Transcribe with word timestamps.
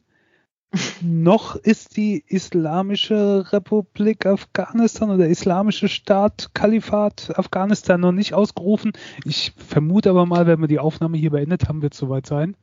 noch 1.02 1.56
ist 1.56 1.96
die 1.96 2.24
Islamische 2.26 3.44
Republik 3.52 4.26
Afghanistan 4.26 5.10
oder 5.10 5.28
Islamische 5.28 5.88
Staat 5.88 6.50
Kalifat 6.54 7.32
Afghanistan 7.38 8.00
noch 8.00 8.12
nicht 8.12 8.34
ausgerufen. 8.34 8.92
Ich 9.24 9.53
vermute 9.56 10.10
aber 10.10 10.26
mal, 10.26 10.47
wenn 10.47 10.60
wir 10.60 10.69
die 10.69 10.80
Aufnahme 10.80 11.16
hier 11.16 11.30
beendet 11.30 11.69
haben, 11.69 11.82
wird 11.82 11.92
es 11.92 11.98
soweit 12.00 12.26
sein. 12.26 12.56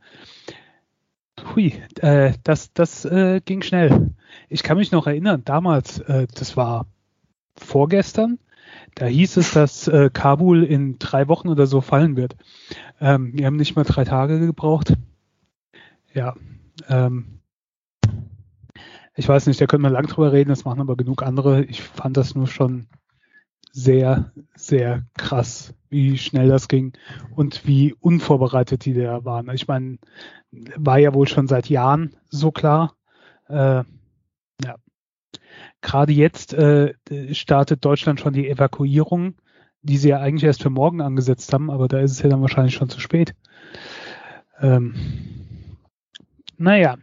Hui, 1.56 1.74
äh, 2.02 2.34
das, 2.44 2.74
das 2.74 3.06
äh, 3.06 3.42
ging 3.44 3.62
schnell. 3.62 4.12
Ich 4.50 4.64
kann 4.64 4.78
mich 4.78 4.92
noch 4.92 5.08
erinnern, 5.08 5.44
damals, 5.46 6.00
äh, 6.00 6.28
das 6.36 6.58
war 6.58 6.86
vorgestern, 7.56 8.40
da 8.96 9.06
hieß 9.06 9.38
es, 9.38 9.52
dass 9.52 9.88
äh, 9.88 10.10
Kabul 10.12 10.64
in 10.64 11.00
drei 11.00 11.28
Wochen 11.28 11.50
oder 11.50 11.68
so 11.68 11.82
fallen 11.82 12.16
wird. 12.16 12.36
Ähm, 13.00 13.32
wir 13.34 13.46
haben 13.46 13.56
nicht 13.56 13.76
mal 13.76 13.84
drei 13.84 14.04
Tage 14.04 14.40
gebraucht. 14.40 14.94
Ja, 16.14 16.36
ähm, 16.88 17.40
ich 19.16 19.28
weiß 19.28 19.48
nicht, 19.48 19.60
da 19.60 19.68
können 19.68 19.84
wir 19.84 19.90
lang 19.90 20.08
drüber 20.08 20.32
reden, 20.32 20.50
das 20.50 20.66
machen 20.66 20.82
aber 20.82 20.96
genug 20.96 21.24
andere. 21.24 21.64
Ich 21.66 21.82
fand 21.82 22.18
das 22.18 22.36
nur 22.36 22.48
schon 22.48 22.88
sehr, 23.72 24.32
sehr 24.56 25.04
krass, 25.18 25.74
wie 25.90 26.18
schnell 26.18 26.50
das 26.50 26.68
ging 26.68 26.94
und 27.36 27.66
wie 27.66 27.94
unvorbereitet 27.94 28.86
die 28.86 28.94
da 28.94 29.24
waren. 29.24 29.50
Ich 29.54 29.68
meine, 29.68 29.98
war 30.52 30.98
ja 30.98 31.14
wohl 31.14 31.28
schon 31.28 31.48
seit 31.48 31.70
Jahren 31.70 32.16
so 32.30 32.52
klar. 32.52 32.96
Äh. 33.48 33.84
Gerade 35.82 36.14
jetzt 36.14 36.54
äh, 36.54 36.94
startet 37.34 37.84
Deutschland 37.84 38.20
schon 38.20 38.34
die 38.34 38.50
Evakuierung, 38.50 39.36
die 39.82 39.98
sie 39.98 40.10
ja 40.10 40.20
eigentlich 40.20 40.44
erst 40.44 40.62
für 40.62 40.70
morgen 40.70 41.02
angesetzt 41.02 41.52
haben, 41.54 41.72
aber 41.72 41.88
da 41.88 42.00
ist 42.00 42.12
es 42.12 42.22
ja 42.22 42.30
dann 42.30 42.42
wahrscheinlich 42.42 42.76
schon 42.76 42.90
zu 42.90 43.00
spät. 43.00 43.34
Ähm, 44.60 44.94
naja, 46.58 46.98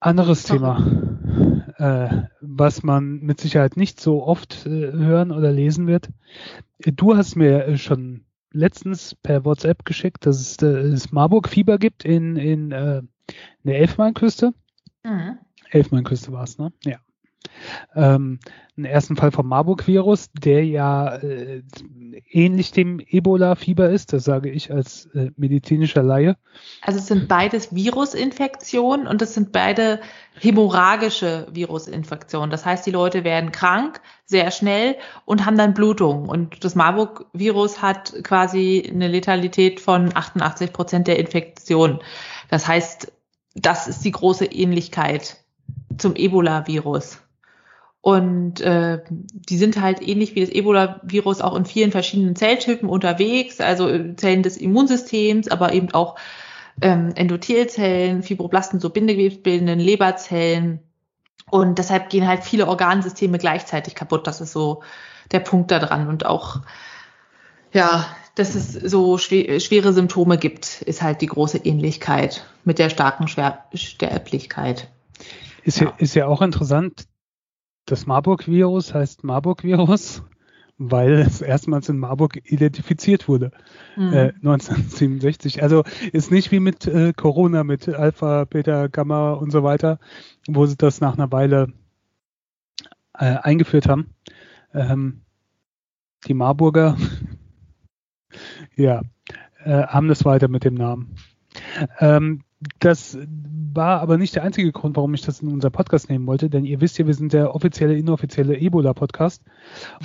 anderes 0.00 0.44
Thema, 0.44 0.78
äh, 1.78 2.22
was 2.40 2.82
man 2.82 3.20
mit 3.20 3.40
Sicherheit 3.40 3.76
nicht 3.76 4.00
so 4.00 4.24
oft 4.24 4.66
äh, 4.66 4.92
hören 4.92 5.32
oder 5.32 5.52
lesen 5.52 5.86
wird. 5.86 6.08
Du 6.78 7.16
hast 7.16 7.36
mir 7.36 7.66
äh, 7.66 7.78
schon 7.78 8.24
letztens 8.52 9.14
per 9.14 9.44
WhatsApp 9.44 9.84
geschickt, 9.84 10.26
dass 10.26 10.40
es 10.40 10.62
äh, 10.62 10.90
das 10.90 11.12
Marburg-Fieber 11.12 11.78
gibt 11.78 12.04
in, 12.04 12.36
in, 12.36 12.72
äh, 12.72 12.98
in 12.98 13.06
der 13.64 13.78
Elfmeinküste. 13.80 14.54
Mhm. 15.04 15.38
Elfmeinküste 15.70 16.32
war 16.32 16.44
es, 16.44 16.58
ne? 16.58 16.72
Ja 16.84 16.98
ähm, 17.94 18.38
einen 18.76 18.84
ersten 18.84 19.16
Fall 19.16 19.30
vom 19.30 19.48
Marburg-Virus, 19.48 20.30
der 20.32 20.64
ja 20.64 21.16
äh, 21.16 21.62
ähnlich 22.30 22.72
dem 22.72 23.00
Ebola-Fieber 23.00 23.88
ist, 23.88 24.12
das 24.12 24.24
sage 24.24 24.50
ich 24.50 24.70
als 24.70 25.06
äh, 25.14 25.30
medizinischer 25.36 26.02
Laie. 26.02 26.36
Also 26.82 26.98
es 26.98 27.06
sind 27.06 27.26
beides 27.28 27.74
Virusinfektionen 27.74 29.06
und 29.06 29.22
es 29.22 29.34
sind 29.34 29.52
beide 29.52 30.00
hämorrhagische 30.38 31.46
Virusinfektionen. 31.50 32.50
Das 32.50 32.66
heißt, 32.66 32.84
die 32.84 32.90
Leute 32.90 33.24
werden 33.24 33.52
krank 33.52 34.00
sehr 34.26 34.50
schnell 34.50 34.96
und 35.24 35.46
haben 35.46 35.56
dann 35.56 35.72
Blutung. 35.72 36.28
Und 36.28 36.62
das 36.64 36.74
Marburg-Virus 36.74 37.80
hat 37.80 38.12
quasi 38.24 38.90
eine 38.92 39.08
Letalität 39.08 39.80
von 39.80 40.14
88 40.14 40.72
Prozent 40.72 41.08
der 41.08 41.18
Infektion. 41.18 42.00
Das 42.50 42.68
heißt, 42.68 43.12
das 43.54 43.88
ist 43.88 44.04
die 44.04 44.10
große 44.10 44.44
Ähnlichkeit 44.44 45.45
zum 45.98 46.14
Ebola-Virus. 46.14 47.18
Und 48.06 48.60
äh, 48.60 49.02
die 49.10 49.58
sind 49.58 49.80
halt 49.80 50.00
ähnlich 50.00 50.36
wie 50.36 50.40
das 50.40 50.50
Ebola-Virus 50.50 51.40
auch 51.40 51.56
in 51.56 51.64
vielen 51.64 51.90
verschiedenen 51.90 52.36
Zelltypen 52.36 52.88
unterwegs, 52.88 53.60
also 53.60 53.88
Zellen 54.14 54.44
des 54.44 54.56
Immunsystems, 54.56 55.48
aber 55.48 55.72
eben 55.72 55.92
auch 55.92 56.16
ähm, 56.80 57.12
Endothelzellen, 57.16 58.22
Fibroblasten, 58.22 58.78
so 58.78 58.90
bindegewebsbildenden 58.90 59.80
Leberzellen. 59.80 60.80
Und 61.50 61.78
deshalb 61.78 62.10
gehen 62.10 62.28
halt 62.28 62.44
viele 62.44 62.68
Organsysteme 62.68 63.38
gleichzeitig 63.38 63.94
kaputt. 63.94 64.26
Das 64.26 64.40
ist 64.40 64.52
so 64.52 64.82
der 65.32 65.40
Punkt 65.40 65.70
da 65.72 65.78
dran. 65.78 66.08
Und 66.08 66.26
auch, 66.26 66.60
ja, 67.72 68.06
dass 68.36 68.54
es 68.54 68.72
so 68.72 69.18
schw 69.18 69.58
schwere 69.58 69.92
Symptome 69.92 70.38
gibt, 70.38 70.82
ist 70.82 71.02
halt 71.02 71.22
die 71.22 71.26
große 71.26 71.58
Ähnlichkeit 71.58 72.44
mit 72.64 72.78
der 72.78 72.90
starken 72.90 73.26
Sterblichkeit. 73.26 74.90
Ist 75.66 75.80
ja. 75.80 75.92
ist 75.98 76.14
ja 76.14 76.26
auch 76.28 76.42
interessant, 76.42 77.08
das 77.86 78.06
Marburg-Virus 78.06 78.94
heißt 78.94 79.24
Marburg-Virus, 79.24 80.22
weil 80.78 81.14
es 81.14 81.40
erstmals 81.40 81.88
in 81.88 81.98
Marburg 81.98 82.36
identifiziert 82.44 83.26
wurde, 83.26 83.50
mhm. 83.96 84.12
äh, 84.12 84.32
1967. 84.36 85.64
Also 85.64 85.82
ist 86.12 86.30
nicht 86.30 86.52
wie 86.52 86.60
mit 86.60 86.86
äh, 86.86 87.12
Corona, 87.12 87.64
mit 87.64 87.88
Alpha, 87.88 88.44
Beta, 88.44 88.86
Gamma 88.86 89.32
und 89.32 89.50
so 89.50 89.64
weiter, 89.64 89.98
wo 90.46 90.66
sie 90.66 90.76
das 90.76 91.00
nach 91.00 91.14
einer 91.14 91.32
Weile 91.32 91.72
äh, 93.14 93.24
eingeführt 93.24 93.88
haben. 93.88 94.14
Ähm, 94.72 95.22
die 96.28 96.34
Marburger, 96.34 96.96
ja, 98.76 99.02
äh, 99.64 99.82
haben 99.82 100.06
das 100.06 100.24
weiter 100.24 100.46
mit 100.46 100.62
dem 100.62 100.74
Namen. 100.74 101.16
Ähm, 101.98 102.44
das 102.78 103.18
war 103.72 104.00
aber 104.00 104.16
nicht 104.16 104.34
der 104.34 104.42
einzige 104.42 104.72
Grund, 104.72 104.96
warum 104.96 105.12
ich 105.14 105.22
das 105.22 105.40
in 105.40 105.52
unser 105.52 105.70
Podcast 105.70 106.08
nehmen 106.08 106.26
wollte, 106.26 106.48
denn 106.48 106.64
ihr 106.64 106.80
wisst 106.80 106.98
ja, 106.98 107.06
wir 107.06 107.14
sind 107.14 107.32
der 107.32 107.54
offizielle, 107.54 107.96
inoffizielle 107.96 108.56
Ebola-Podcast 108.56 109.42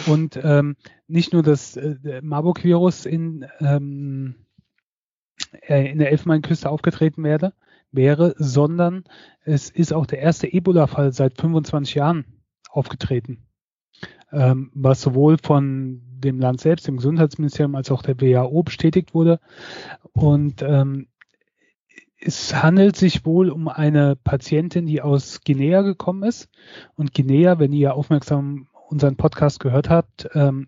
und 0.08 0.38
ähm, 0.44 0.76
nicht 1.08 1.32
nur 1.32 1.44
das 1.44 1.78
äh, 1.78 2.22
Marburg-Virus 2.22 3.06
in, 3.06 3.46
ähm, 3.62 4.36
äh, 5.62 5.92
in 5.92 6.00
der 6.00 6.12
Elfenbeinküste 6.12 6.70
aufgetreten 6.70 7.24
werde, 7.24 7.54
wäre, 7.92 8.36
sondern 8.38 9.06
es 9.44 9.70
ist 9.70 9.94
auch 9.94 10.06
der 10.06 10.20
erste 10.20 10.52
Ebola-Fall 10.52 11.14
seit 11.14 11.40
25 11.40 11.96
Jahren 11.96 12.26
aufgetreten, 12.70 13.48
ähm, 14.32 14.72
was 14.74 15.02
sowohl 15.02 15.38
von 15.38 16.02
dem 16.20 16.40
Land 16.40 16.62
selbst, 16.62 16.88
dem 16.88 16.98
Gesundheitsministerium, 16.98 17.76
als 17.76 17.92
auch 17.92 18.02
der 18.02 18.20
WHO 18.20 18.64
bestätigt 18.64 19.14
wurde. 19.14 19.40
Und 20.14 20.62
ähm, 20.62 21.08
es 22.24 22.54
handelt 22.62 22.96
sich 22.96 23.26
wohl 23.26 23.50
um 23.50 23.68
eine 23.68 24.16
Patientin, 24.16 24.86
die 24.86 25.02
aus 25.02 25.42
Guinea 25.44 25.82
gekommen 25.82 26.24
ist. 26.24 26.50
Und 26.96 27.14
Guinea, 27.14 27.60
wenn 27.60 27.74
ihr 27.74 27.96
aufmerksam 27.96 28.68
unseren 28.90 29.18
Podcast 29.18 29.60
gehört 29.60 29.90
habt, 29.90 30.30
ähm, 30.34 30.68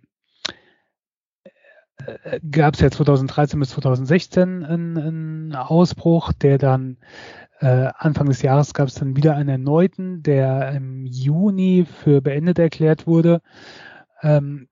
äh, 1.98 2.40
gab 2.50 2.74
es 2.74 2.80
ja 2.80 2.90
2013 2.90 3.60
bis 3.60 3.70
2016 3.70 4.64
einen, 4.64 4.98
einen 4.98 5.56
Ausbruch, 5.56 6.34
der 6.34 6.58
dann 6.58 6.98
äh, 7.60 7.90
Anfang 7.96 8.28
des 8.28 8.42
Jahres 8.42 8.74
gab 8.74 8.88
es 8.88 8.96
dann 8.96 9.16
wieder 9.16 9.36
einen 9.36 9.50
erneuten, 9.50 10.24
der 10.24 10.72
im 10.72 11.06
Juni 11.06 11.86
für 11.86 12.22
beendet 12.22 12.58
erklärt 12.58 13.06
wurde. 13.06 13.42
Ähm, 14.22 14.68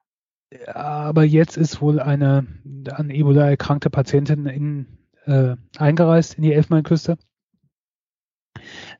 aber 0.73 1.23
jetzt 1.23 1.57
ist 1.57 1.81
wohl 1.81 1.99
eine 1.99 2.45
an 2.91 3.09
Ebola 3.09 3.49
erkrankte 3.49 3.89
Patientin 3.89 4.47
in, 4.47 4.97
äh, 5.25 5.55
eingereist 5.77 6.35
in 6.35 6.43
die 6.43 6.53
Elfmeinküste. 6.53 7.17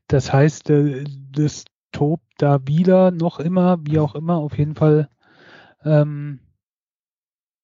Das 0.07 0.31
heißt, 0.31 0.69
äh, 0.69 1.03
das 1.31 1.65
tobt 1.91 2.25
da 2.38 2.65
wieder 2.65 3.12
noch 3.12 3.39
immer, 3.39 3.79
wie 3.85 4.00
auch 4.00 4.15
immer, 4.15 4.35
auf 4.35 4.57
jeden 4.57 4.75
Fall. 4.75 5.09
Ähm, 5.83 6.39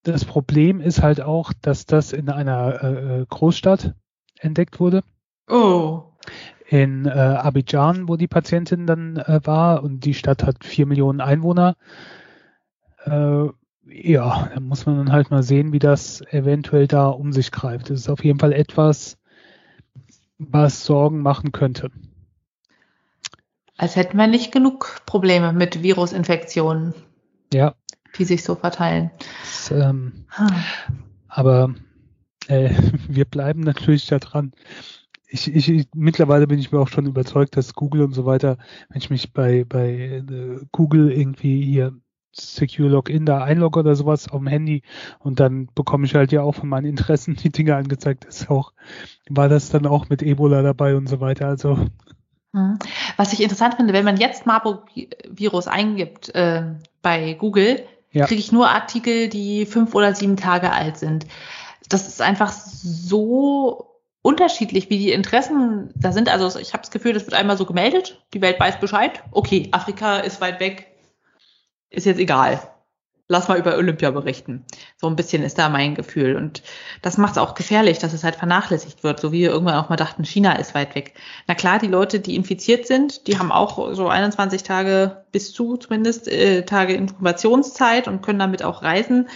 das 0.04 0.26
Problem 0.26 0.80
ist 0.80 1.02
halt 1.02 1.22
auch, 1.22 1.52
dass 1.62 1.86
das 1.86 2.14
in 2.14 2.30
einer 2.30 2.84
äh, 2.84 3.26
Großstadt 3.28 3.94
entdeckt 4.40 4.80
wurde. 4.80 5.04
Oh. 5.50 6.04
In 6.68 7.06
äh, 7.06 7.10
Abidjan, 7.10 8.08
wo 8.08 8.16
die 8.16 8.28
Patientin 8.28 8.86
dann 8.86 9.18
äh, 9.18 9.42
war, 9.44 9.84
und 9.84 10.02
die 10.02 10.14
Stadt 10.14 10.44
hat 10.44 10.64
vier 10.64 10.86
Millionen 10.86 11.22
Einwohner. 11.22 11.76
Ja, 13.90 14.50
da 14.54 14.60
muss 14.60 14.86
man 14.86 14.98
dann 14.98 15.12
halt 15.12 15.32
mal 15.32 15.44
sehen, 15.44 15.72
wie 15.72 15.80
das 15.80 16.22
eventuell 16.32 16.88
da 16.88 17.08
um 17.08 17.32
sich 17.32 17.52
greift. 17.52 17.90
Das 17.90 18.00
ist 18.00 18.10
auf 18.10 18.24
jeden 18.24 18.40
Fall 18.40 18.54
etwas, 18.54 19.18
was 20.38 20.86
Sorgen 20.86 21.22
machen 21.22 21.52
könnte. 21.52 21.92
Als 23.78 23.96
hätten 23.96 24.18
wir 24.18 24.28
nicht 24.28 24.52
genug 24.52 25.02
Probleme 25.06 25.54
mit 25.54 25.84
Virusinfektionen. 25.84 26.94
Ja. 27.54 27.76
Die 28.18 28.26
sich 28.26 28.44
so 28.44 28.56
verteilen. 28.56 29.12
Das, 29.44 29.72
ähm, 29.72 30.26
hm. 30.30 30.48
Aber 31.28 31.76
äh, 32.48 32.72
wir 33.08 33.26
bleiben 33.26 33.62
natürlich 33.62 34.08
da 34.08 34.20
dran. 34.20 34.52
Ich, 35.30 35.54
ich, 35.54 35.88
mittlerweile 35.94 36.48
bin 36.48 36.58
ich 36.58 36.72
mir 36.72 36.80
auch 36.80 36.88
schon 36.88 37.06
überzeugt, 37.06 37.58
dass 37.58 37.74
Google 37.74 38.02
und 38.02 38.14
so 38.14 38.26
weiter, 38.26 38.58
wenn 38.90 38.98
ich 38.98 39.10
mich 39.10 39.34
bei, 39.34 39.66
bei 39.66 39.90
äh, 39.90 40.60
Google 40.72 41.12
irgendwie 41.12 41.64
hier 41.64 41.94
Secure 42.40 42.90
Login 42.90 43.26
da 43.26 43.44
einlogge 43.44 43.80
oder 43.80 43.96
sowas 43.96 44.30
auf 44.30 44.40
dem 44.40 44.48
Handy 44.48 44.84
und 45.20 45.40
dann 45.40 45.70
bekomme 45.76 46.06
ich 46.06 46.16
halt 46.16 46.32
ja 46.32 46.42
auch 46.42 46.56
von 46.56 46.70
meinen 46.70 46.86
Interessen 46.86 47.36
die 47.36 47.50
Dinge 47.50 47.76
angezeigt. 47.76 48.26
Das 48.28 48.42
ist 48.42 48.50
auch, 48.50 48.74
war 49.30 49.50
das 49.50 49.70
dann 49.70 49.86
auch 49.86 50.10
mit 50.10 50.22
Ebola 50.22 50.62
dabei 50.62 50.96
und 50.96 51.08
so 51.08 51.20
weiter. 51.20 51.48
Also 51.48 51.78
hm. 52.54 52.80
was 53.18 53.34
ich 53.34 53.42
interessant 53.42 53.76
finde, 53.76 53.94
wenn 53.94 54.06
man 54.06 54.18
jetzt 54.18 54.46
Marburg-Virus 54.46 55.68
eingibt 55.68 56.34
äh, 56.36 56.64
bei 57.02 57.34
Google, 57.34 57.84
ja. 58.12 58.26
kriege 58.26 58.40
ich 58.40 58.52
nur 58.52 58.70
Artikel, 58.70 59.30
die 59.30 59.66
fünf 59.66 59.96
oder 59.96 60.14
sieben 60.14 60.38
Tage 60.38 60.72
alt 60.72 60.98
sind. 60.98 61.28
Das 61.90 62.08
ist 62.08 62.22
einfach 62.22 62.52
so 62.52 63.88
unterschiedlich, 64.22 64.90
wie 64.90 64.98
die 64.98 65.12
Interessen 65.12 65.90
da 65.96 66.12
sind. 66.12 66.28
Also 66.28 66.60
ich 66.60 66.74
habe 66.74 66.82
das 66.82 66.92
Gefühl, 66.92 67.14
das 67.14 67.24
wird 67.26 67.34
einmal 67.34 67.58
so 67.58 67.66
gemeldet, 67.66 68.22
die 68.34 68.42
Welt 68.42 68.60
weiß 68.60 68.80
Bescheid. 68.80 69.24
Okay, 69.32 69.70
Afrika 69.72 70.18
ist 70.18 70.42
weit 70.42 70.60
weg, 70.60 70.97
ist 71.90 72.06
jetzt 72.06 72.20
egal. 72.20 72.60
Lass 73.30 73.50
mal 73.50 73.60
über 73.60 73.76
Olympia 73.76 74.10
berichten. 74.12 74.64
So 74.96 75.08
ein 75.08 75.18
bisschen 75.18 75.44
ist 75.44 75.58
da 75.58 75.68
mein 75.68 75.96
Gefühl. 75.96 76.38
Und 76.38 76.64
das 77.02 77.18
macht 77.18 77.34
es 77.34 77.38
auch 77.38 77.56
gefährlich, 77.56 78.00
dass 78.00 78.14
es 78.14 78.24
halt 78.24 78.38
vernachlässigt 78.38 79.04
wird, 79.04 79.20
so 79.20 79.34
wie 79.34 79.42
wir 79.42 79.50
irgendwann 79.50 79.76
auch 79.76 79.90
mal 79.90 79.98
dachten, 79.98 80.24
China 80.24 80.54
ist 80.54 80.74
weit 80.76 80.96
weg. 80.96 81.14
Na 81.46 81.54
klar, 81.54 81.78
die 81.78 81.88
Leute, 81.88 82.22
die 82.22 82.38
infiziert 82.38 82.88
sind, 82.88 83.28
die 83.28 83.38
haben 83.38 83.52
auch 83.52 83.94
so 83.96 84.08
21 84.08 84.64
Tage 84.64 85.26
bis 85.34 85.52
zu 85.52 85.76
zumindest 85.76 86.30
äh, 86.30 86.64
Tage 86.64 86.94
Inkubationszeit 86.94 88.08
und 88.08 88.22
können 88.22 88.40
damit 88.40 88.64
auch 88.64 88.82
reisen. 88.82 89.28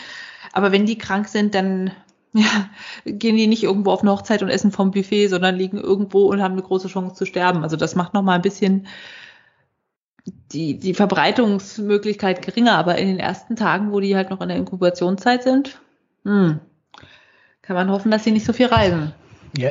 Aber 0.54 0.72
wenn 0.72 0.86
die 0.86 0.98
krank 0.98 1.28
sind, 1.28 1.54
dann 1.54 1.92
ja, 2.34 2.70
gehen 3.06 3.36
die 3.36 3.48
nicht 3.48 3.64
irgendwo 3.64 3.92
auf 3.92 4.04
eine 4.04 4.12
Hochzeit 4.12 4.42
und 4.42 4.48
essen 4.48 4.72
vom 4.72 4.92
Buffet, 4.92 5.28
sondern 5.28 5.58
liegen 5.58 5.78
irgendwo 5.78 6.28
und 6.28 6.42
haben 6.42 6.54
eine 6.54 6.62
große 6.62 6.88
Chance 6.88 7.16
zu 7.16 7.26
sterben. 7.26 7.64
Also 7.64 7.76
das 7.76 7.96
macht 7.96 8.14
nochmal 8.14 8.36
ein 8.36 8.42
bisschen 8.42 8.88
die, 10.52 10.78
die 10.78 10.94
Verbreitungsmöglichkeit 10.94 12.42
geringer, 12.42 12.78
aber 12.78 12.98
in 12.98 13.08
den 13.08 13.20
ersten 13.20 13.56
Tagen, 13.56 13.92
wo 13.92 14.00
die 14.00 14.16
halt 14.16 14.30
noch 14.30 14.42
in 14.42 14.50
der 14.50 14.58
Inkubationszeit 14.58 15.44
sind, 15.44 15.80
hm, 16.24 16.60
kann 17.62 17.76
man 17.76 17.90
hoffen, 17.90 18.12
dass 18.12 18.24
sie 18.24 18.32
nicht 18.32 18.46
so 18.46 18.54
viel 18.54 18.68
reisen. 18.68 19.14
Ja, 19.58 19.70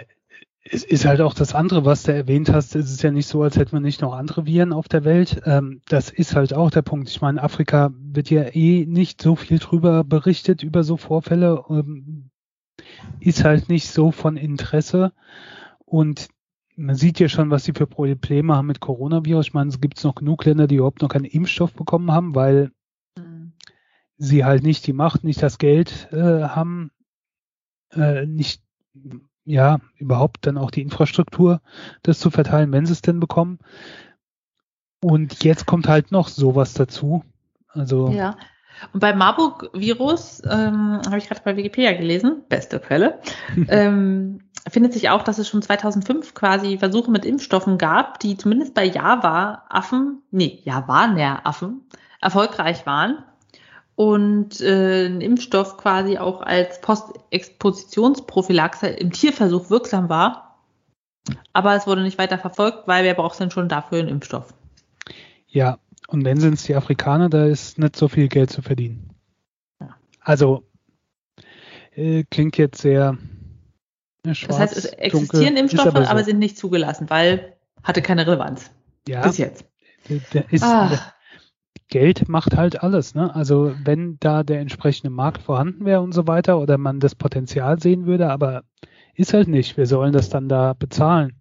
es 0.72 0.84
ist 0.84 1.04
halt 1.04 1.20
auch 1.20 1.34
das 1.34 1.54
andere, 1.54 1.84
was 1.84 2.04
du 2.04 2.12
erwähnt 2.12 2.50
hast. 2.50 2.76
Es 2.76 2.90
ist 2.90 3.02
ja 3.02 3.10
nicht 3.10 3.26
so, 3.26 3.42
als 3.42 3.56
hätte 3.56 3.74
man 3.74 3.82
nicht 3.82 4.02
noch 4.02 4.12
andere 4.14 4.46
Viren 4.46 4.72
auf 4.72 4.88
der 4.88 5.04
Welt. 5.04 5.40
Ähm, 5.44 5.80
das 5.88 6.10
ist 6.10 6.36
halt 6.36 6.54
auch 6.54 6.70
der 6.70 6.82
Punkt. 6.82 7.08
Ich 7.08 7.20
meine, 7.20 7.42
Afrika 7.42 7.90
wird 7.98 8.30
ja 8.30 8.44
eh 8.54 8.86
nicht 8.86 9.20
so 9.20 9.36
viel 9.36 9.58
drüber 9.58 10.04
berichtet, 10.04 10.62
über 10.62 10.84
so 10.84 10.96
Vorfälle. 10.96 11.64
Ähm, 11.70 12.30
ist 13.20 13.44
halt 13.44 13.68
nicht 13.68 13.90
so 13.90 14.12
von 14.12 14.36
Interesse. 14.36 15.12
Und 15.84 16.28
man 16.80 16.96
sieht 16.96 17.20
ja 17.20 17.28
schon, 17.28 17.50
was 17.50 17.64
sie 17.64 17.72
für 17.72 17.86
Probleme 17.86 18.56
haben 18.56 18.66
mit 18.66 18.80
Coronavirus. 18.80 19.48
Ich 19.48 19.54
meine, 19.54 19.68
es 19.68 19.80
gibt 19.80 20.02
noch 20.02 20.14
genug 20.14 20.44
Länder, 20.44 20.66
die 20.66 20.76
überhaupt 20.76 21.02
noch 21.02 21.10
keinen 21.10 21.24
Impfstoff 21.24 21.74
bekommen 21.74 22.10
haben, 22.10 22.34
weil 22.34 22.72
mhm. 23.16 23.52
sie 24.16 24.44
halt 24.44 24.62
nicht 24.62 24.86
die 24.86 24.92
Macht, 24.92 25.22
nicht 25.22 25.42
das 25.42 25.58
Geld 25.58 26.08
äh, 26.12 26.42
haben, 26.44 26.90
äh, 27.92 28.26
nicht 28.26 28.62
ja 29.44 29.78
überhaupt 29.96 30.46
dann 30.46 30.58
auch 30.58 30.70
die 30.70 30.82
Infrastruktur, 30.82 31.60
das 32.02 32.18
zu 32.18 32.30
verteilen, 32.30 32.72
wenn 32.72 32.86
sie 32.86 32.92
es 32.92 33.02
denn 33.02 33.20
bekommen. 33.20 33.58
Und 35.02 35.44
jetzt 35.44 35.66
kommt 35.66 35.88
halt 35.88 36.12
noch 36.12 36.28
sowas 36.28 36.74
dazu. 36.74 37.24
Also 37.68 38.10
ja. 38.10 38.36
Und 38.92 39.00
bei 39.00 39.14
Marburg-Virus 39.14 40.42
ähm, 40.44 41.00
habe 41.04 41.18
ich 41.18 41.28
gerade 41.28 41.42
bei 41.44 41.56
Wikipedia 41.56 41.92
gelesen, 41.92 42.44
beste 42.48 42.80
Quelle. 42.80 43.20
ähm, 43.68 44.49
findet 44.68 44.92
sich 44.92 45.08
auch, 45.08 45.22
dass 45.22 45.38
es 45.38 45.48
schon 45.48 45.62
2005 45.62 46.34
quasi 46.34 46.78
Versuche 46.78 47.10
mit 47.10 47.24
Impfstoffen 47.24 47.78
gab, 47.78 48.20
die 48.20 48.36
zumindest 48.36 48.74
bei 48.74 48.84
Java-Affen, 48.84 50.22
nee, 50.30 50.60
Javaner-Affen 50.64 51.82
erfolgreich 52.20 52.84
waren 52.86 53.24
und 53.96 54.60
äh, 54.60 55.06
ein 55.06 55.20
Impfstoff 55.20 55.76
quasi 55.76 56.18
auch 56.18 56.42
als 56.42 56.80
Postexpositionsprophylaxe 56.80 58.88
im 58.88 59.12
Tierversuch 59.12 59.70
wirksam 59.70 60.08
war. 60.08 60.58
Aber 61.52 61.74
es 61.74 61.86
wurde 61.86 62.02
nicht 62.02 62.18
weiter 62.18 62.38
verfolgt, 62.38 62.88
weil 62.88 63.04
wer 63.04 63.14
braucht 63.14 63.38
denn 63.40 63.50
schon 63.50 63.68
dafür 63.68 64.00
einen 64.00 64.08
Impfstoff? 64.08 64.54
Ja, 65.48 65.78
und 66.08 66.24
wenn 66.24 66.40
sind 66.40 66.54
es 66.54 66.62
die 66.64 66.74
Afrikaner, 66.74 67.28
da 67.28 67.44
ist 67.44 67.78
nicht 67.78 67.94
so 67.94 68.08
viel 68.08 68.28
Geld 68.28 68.50
zu 68.50 68.62
verdienen. 68.62 69.10
Ja. 69.80 69.96
Also 70.20 70.64
äh, 71.94 72.24
klingt 72.30 72.56
jetzt 72.56 72.80
sehr 72.80 73.18
Schwarz, 74.32 74.48
das 74.48 74.58
heißt, 74.58 74.76
es 74.76 74.84
existieren 74.86 75.44
dunkel, 75.44 75.58
Impfstoffe, 75.58 75.86
aber, 75.86 76.04
so. 76.04 76.10
aber, 76.10 76.24
sind 76.24 76.38
nicht 76.38 76.58
zugelassen, 76.58 77.08
weil 77.08 77.56
hatte 77.82 78.02
keine 78.02 78.26
Relevanz. 78.26 78.70
Ja. 79.08 79.22
Bis 79.22 79.38
jetzt. 79.38 79.64
Der 80.32 80.52
ist, 80.52 80.62
ah. 80.62 81.12
Geld 81.88 82.28
macht 82.28 82.56
halt 82.56 82.82
alles. 82.82 83.14
Ne? 83.14 83.34
Also 83.34 83.74
wenn 83.84 84.18
da 84.20 84.42
der 84.42 84.60
entsprechende 84.60 85.10
Markt 85.10 85.42
vorhanden 85.42 85.84
wäre 85.84 86.00
und 86.00 86.12
so 86.12 86.26
weiter 86.26 86.58
oder 86.58 86.78
man 86.78 87.00
das 87.00 87.14
Potenzial 87.14 87.80
sehen 87.80 88.06
würde, 88.06 88.30
aber 88.30 88.62
ist 89.14 89.34
halt 89.34 89.48
nicht. 89.48 89.76
Wir 89.76 89.86
sollen 89.86 90.12
das 90.12 90.30
dann 90.30 90.48
da 90.48 90.72
bezahlen. 90.72 91.40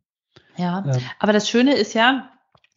Ja, 0.57 0.83
ähm. 0.85 1.01
aber 1.19 1.33
das 1.33 1.49
Schöne 1.49 1.75
ist 1.75 1.93
ja, 1.93 2.29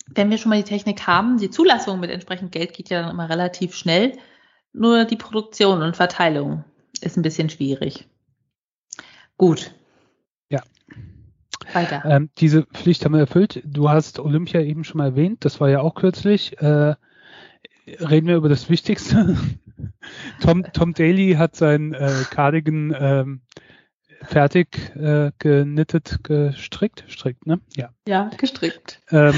wenn 0.07 0.31
wir 0.31 0.39
schon 0.39 0.51
mal 0.51 0.59
die 0.59 0.69
Technik 0.69 1.07
haben, 1.07 1.39
die 1.39 1.51
Zulassung 1.51 1.99
mit 1.99 2.11
entsprechend 2.11 2.53
Geld 2.53 2.75
geht 2.75 2.91
ja 2.91 3.03
dann 3.03 3.11
immer 3.11 3.29
relativ 3.29 3.75
schnell. 3.75 4.19
Nur 4.73 5.05
die 5.05 5.17
Produktion 5.17 5.83
und 5.83 5.97
Verteilung 5.97 6.65
ist 7.01 7.17
ein 7.17 7.23
bisschen 7.23 7.51
schwierig. 7.51 8.07
Gut, 9.37 9.67
ja. 9.67 9.82
Weiter. 11.75 12.03
Ähm, 12.05 12.31
diese 12.39 12.65
Pflicht 12.65 13.05
haben 13.05 13.13
wir 13.13 13.21
erfüllt. 13.21 13.63
Du 13.65 13.89
hast 13.89 14.19
Olympia 14.19 14.61
eben 14.61 14.85
schon 14.85 14.99
mal 14.99 15.07
erwähnt, 15.07 15.45
das 15.45 15.61
war 15.61 15.69
ja 15.69 15.81
auch 15.81 15.95
kürzlich. 15.95 16.61
Äh, 16.61 16.95
reden 17.87 18.27
wir 18.27 18.37
über 18.37 18.49
das 18.49 18.69
Wichtigste. 18.69 19.37
Tom, 20.41 20.65
Tom 20.73 20.95
Daly 20.95 21.35
hat 21.35 21.57
sein 21.57 21.95
äh, 21.95 22.11
Cardigan 22.31 22.95
ähm, 22.99 23.41
fertig 24.25 24.95
äh, 24.97 25.33
genittet, 25.39 26.23
gestrickt, 26.23 27.05
strickt, 27.09 27.47
ne? 27.47 27.61
Ja. 27.77 27.91
Ja, 28.07 28.31
gestrickt. 28.37 29.01
Ähm, 29.11 29.35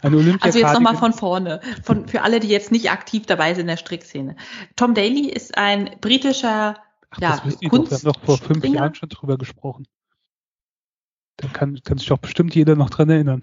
ein 0.00 0.14
Olympia 0.14 0.44
also 0.44 0.58
jetzt 0.58 0.72
nochmal 0.72 0.96
von 0.96 1.12
vorne, 1.12 1.60
von, 1.82 2.08
für 2.08 2.22
alle, 2.22 2.40
die 2.40 2.48
jetzt 2.48 2.72
nicht 2.72 2.90
aktiv 2.90 3.26
dabei 3.26 3.54
sind 3.54 3.62
in 3.62 3.66
der 3.68 3.76
Strickszene. 3.76 4.36
Tom 4.76 4.94
Daly 4.94 5.28
ist 5.28 5.56
ein 5.58 5.90
britischer 6.00 6.76
Ach, 7.10 7.20
ja, 7.20 7.30
das 7.30 7.44
wisst 7.44 7.62
ihr 7.62 7.68
doch, 7.68 7.90
wir 7.90 7.96
haben 7.96 8.04
doch 8.04 8.20
vor 8.20 8.38
fünf 8.38 8.64
Jahren 8.64 8.94
schon 8.94 9.08
drüber 9.08 9.36
gesprochen. 9.36 9.86
Kann, 11.52 11.80
kann 11.84 11.98
sich 11.98 12.08
doch 12.08 12.18
bestimmt 12.18 12.54
jeder 12.54 12.76
noch 12.76 12.90
dran 12.90 13.10
erinnern. 13.10 13.42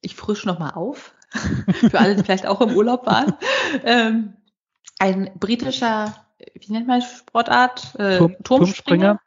Ich 0.00 0.14
frisch 0.16 0.44
nochmal 0.44 0.72
auf. 0.72 1.14
Für 1.90 1.98
alle, 1.98 2.16
die 2.16 2.22
vielleicht 2.22 2.46
auch 2.46 2.60
im 2.60 2.76
Urlaub 2.76 3.06
waren. 3.06 3.34
Ähm, 3.84 4.34
ein 4.98 5.30
britischer, 5.38 6.14
wie 6.54 6.72
nennt 6.72 6.86
man 6.86 7.02
Sportart? 7.02 7.94
Äh, 7.96 8.18
Turm, 8.18 8.36
Turmspringer. 8.44 8.44
Turmspringer. 8.44 9.20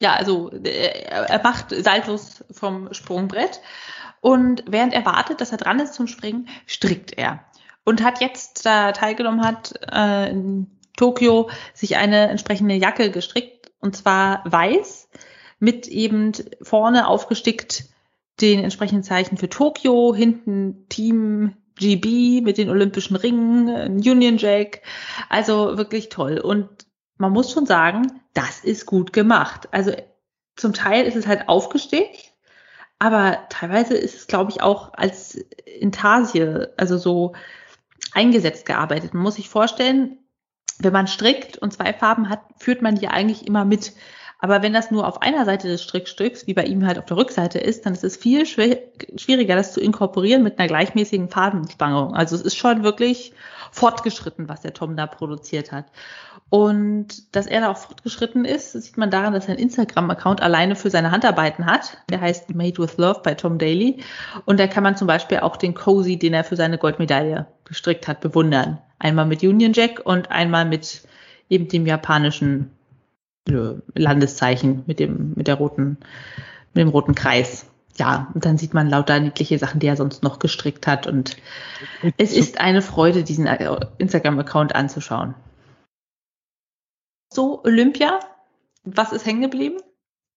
Ja, 0.00 0.14
also 0.14 0.50
äh, 0.52 1.02
er 1.08 1.42
macht 1.42 1.70
Saltos 1.70 2.44
vom 2.50 2.92
Sprungbrett. 2.94 3.60
Und 4.20 4.64
während 4.68 4.92
er 4.92 5.04
wartet, 5.04 5.40
dass 5.40 5.52
er 5.52 5.58
dran 5.58 5.80
ist 5.80 5.94
zum 5.94 6.06
Springen, 6.06 6.48
strickt 6.66 7.16
er. 7.16 7.44
Und 7.84 8.04
hat 8.04 8.20
jetzt 8.20 8.66
da 8.66 8.92
teilgenommen 8.92 9.44
hat, 9.44 9.74
äh, 9.90 10.34
Tokio 10.96 11.50
sich 11.72 11.96
eine 11.96 12.28
entsprechende 12.28 12.74
Jacke 12.74 13.10
gestrickt 13.10 13.72
und 13.80 13.96
zwar 13.96 14.42
weiß 14.44 14.99
mit 15.60 15.86
eben 15.86 16.32
vorne 16.62 17.06
aufgestickt 17.06 17.84
den 18.40 18.64
entsprechenden 18.64 19.04
Zeichen 19.04 19.36
für 19.36 19.48
Tokio, 19.48 20.14
hinten 20.14 20.88
Team 20.88 21.56
GB 21.76 22.40
mit 22.40 22.58
den 22.58 22.70
olympischen 22.70 23.16
Ringen, 23.16 23.68
Union 23.98 24.38
Jack. 24.38 24.82
Also 25.28 25.76
wirklich 25.76 26.08
toll. 26.08 26.38
Und 26.38 26.68
man 27.18 27.32
muss 27.32 27.52
schon 27.52 27.66
sagen, 27.66 28.20
das 28.34 28.60
ist 28.64 28.86
gut 28.86 29.12
gemacht. 29.12 29.68
Also 29.70 29.92
zum 30.56 30.72
Teil 30.72 31.06
ist 31.06 31.16
es 31.16 31.26
halt 31.26 31.48
aufgestickt, 31.48 32.32
aber 32.98 33.38
teilweise 33.48 33.94
ist 33.94 34.14
es, 34.14 34.26
glaube 34.26 34.50
ich, 34.50 34.62
auch 34.62 34.92
als 34.94 35.34
Intarsie, 35.78 36.66
also 36.76 36.98
so 36.98 37.34
eingesetzt 38.12 38.66
gearbeitet. 38.66 39.14
Man 39.14 39.22
muss 39.22 39.36
sich 39.36 39.48
vorstellen, 39.48 40.18
wenn 40.78 40.92
man 40.92 41.06
strickt 41.06 41.58
und 41.58 41.72
zwei 41.72 41.92
Farben 41.92 42.28
hat, 42.28 42.40
führt 42.58 42.82
man 42.82 42.94
die 42.94 43.08
eigentlich 43.08 43.46
immer 43.46 43.64
mit. 43.64 43.92
Aber 44.40 44.62
wenn 44.62 44.72
das 44.72 44.90
nur 44.90 45.06
auf 45.06 45.20
einer 45.20 45.44
Seite 45.44 45.68
des 45.68 45.82
Strickstücks, 45.82 46.46
wie 46.46 46.54
bei 46.54 46.64
ihm 46.64 46.86
halt 46.86 46.98
auf 46.98 47.04
der 47.04 47.18
Rückseite 47.18 47.58
ist, 47.58 47.84
dann 47.84 47.92
ist 47.92 48.04
es 48.04 48.16
viel 48.16 48.46
schwieriger, 48.46 49.54
das 49.54 49.72
zu 49.72 49.80
inkorporieren 49.80 50.42
mit 50.42 50.58
einer 50.58 50.68
gleichmäßigen 50.68 51.28
Farbenspannung. 51.28 52.14
Also 52.14 52.36
es 52.36 52.42
ist 52.42 52.56
schon 52.56 52.82
wirklich 52.82 53.34
fortgeschritten, 53.70 54.48
was 54.48 54.62
der 54.62 54.72
Tom 54.72 54.96
da 54.96 55.06
produziert 55.06 55.72
hat. 55.72 55.86
Und 56.48 57.36
dass 57.36 57.46
er 57.46 57.60
da 57.60 57.70
auch 57.70 57.76
fortgeschritten 57.76 58.44
ist, 58.44 58.72
sieht 58.72 58.96
man 58.96 59.10
daran, 59.10 59.34
dass 59.34 59.44
er 59.44 59.50
einen 59.50 59.62
Instagram-Account 59.62 60.42
alleine 60.42 60.74
für 60.74 60.90
seine 60.90 61.12
Handarbeiten 61.12 61.66
hat. 61.66 61.98
Der 62.10 62.20
heißt 62.20 62.52
Made 62.54 62.78
with 62.78 62.96
Love 62.96 63.20
bei 63.22 63.34
Tom 63.34 63.58
Daly. 63.58 64.02
Und 64.46 64.58
da 64.58 64.66
kann 64.66 64.82
man 64.82 64.96
zum 64.96 65.06
Beispiel 65.06 65.40
auch 65.40 65.56
den 65.56 65.74
Cozy, 65.74 66.18
den 66.18 66.34
er 66.34 66.42
für 66.42 66.56
seine 66.56 66.78
Goldmedaille 66.78 67.46
gestrickt 67.66 68.08
hat, 68.08 68.20
bewundern. 68.20 68.78
Einmal 68.98 69.26
mit 69.26 69.42
Union 69.42 69.74
Jack 69.74 70.00
und 70.04 70.32
einmal 70.32 70.64
mit 70.64 71.02
eben 71.48 71.68
dem 71.68 71.86
japanischen 71.86 72.72
Landeszeichen 73.94 74.84
mit 74.86 75.00
dem, 75.00 75.32
mit 75.36 75.46
der 75.46 75.56
roten, 75.56 75.98
mit 76.74 76.82
dem 76.82 76.88
roten 76.88 77.14
Kreis. 77.14 77.66
Ja, 77.96 78.30
und 78.34 78.44
dann 78.44 78.56
sieht 78.56 78.72
man 78.72 78.88
lauter 78.88 79.20
niedliche 79.20 79.58
Sachen, 79.58 79.80
die 79.80 79.86
er 79.86 79.96
sonst 79.96 80.22
noch 80.22 80.38
gestrickt 80.38 80.86
hat. 80.86 81.06
Und 81.06 81.36
es 82.16 82.32
ist 82.32 82.60
eine 82.60 82.82
Freude, 82.82 83.24
diesen 83.24 83.46
äh, 83.46 83.78
Instagram-Account 83.98 84.74
anzuschauen. 84.74 85.34
So, 87.32 87.62
Olympia, 87.62 88.20
was 88.84 89.12
ist 89.12 89.26
hängen 89.26 89.42
geblieben? 89.42 89.80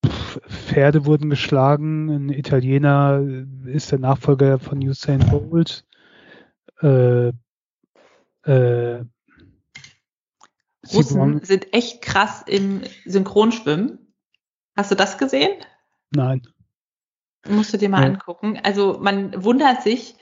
Pferde 0.05 1.05
wurden 1.05 1.29
geschlagen. 1.29 2.09
Ein 2.09 2.29
Italiener 2.29 3.23
ist 3.65 3.91
der 3.91 3.99
Nachfolger 3.99 4.59
von 4.59 4.79
Usain 4.79 5.19
Bolt. 5.19 5.85
Äh, 6.81 7.29
äh, 8.45 9.05
Russen 10.91 11.43
sind 11.43 11.73
echt 11.73 12.01
krass 12.01 12.43
im 12.45 12.81
Synchronschwimmen. 13.05 14.13
Hast 14.75 14.91
du 14.91 14.95
das 14.95 15.17
gesehen? 15.17 15.53
Nein. 16.11 16.41
Musst 17.47 17.73
du 17.73 17.77
dir 17.77 17.89
mal 17.89 18.03
ja. 18.03 18.09
angucken. 18.09 18.59
Also 18.63 18.97
man 18.99 19.43
wundert 19.43 19.83
sich, 19.83 20.15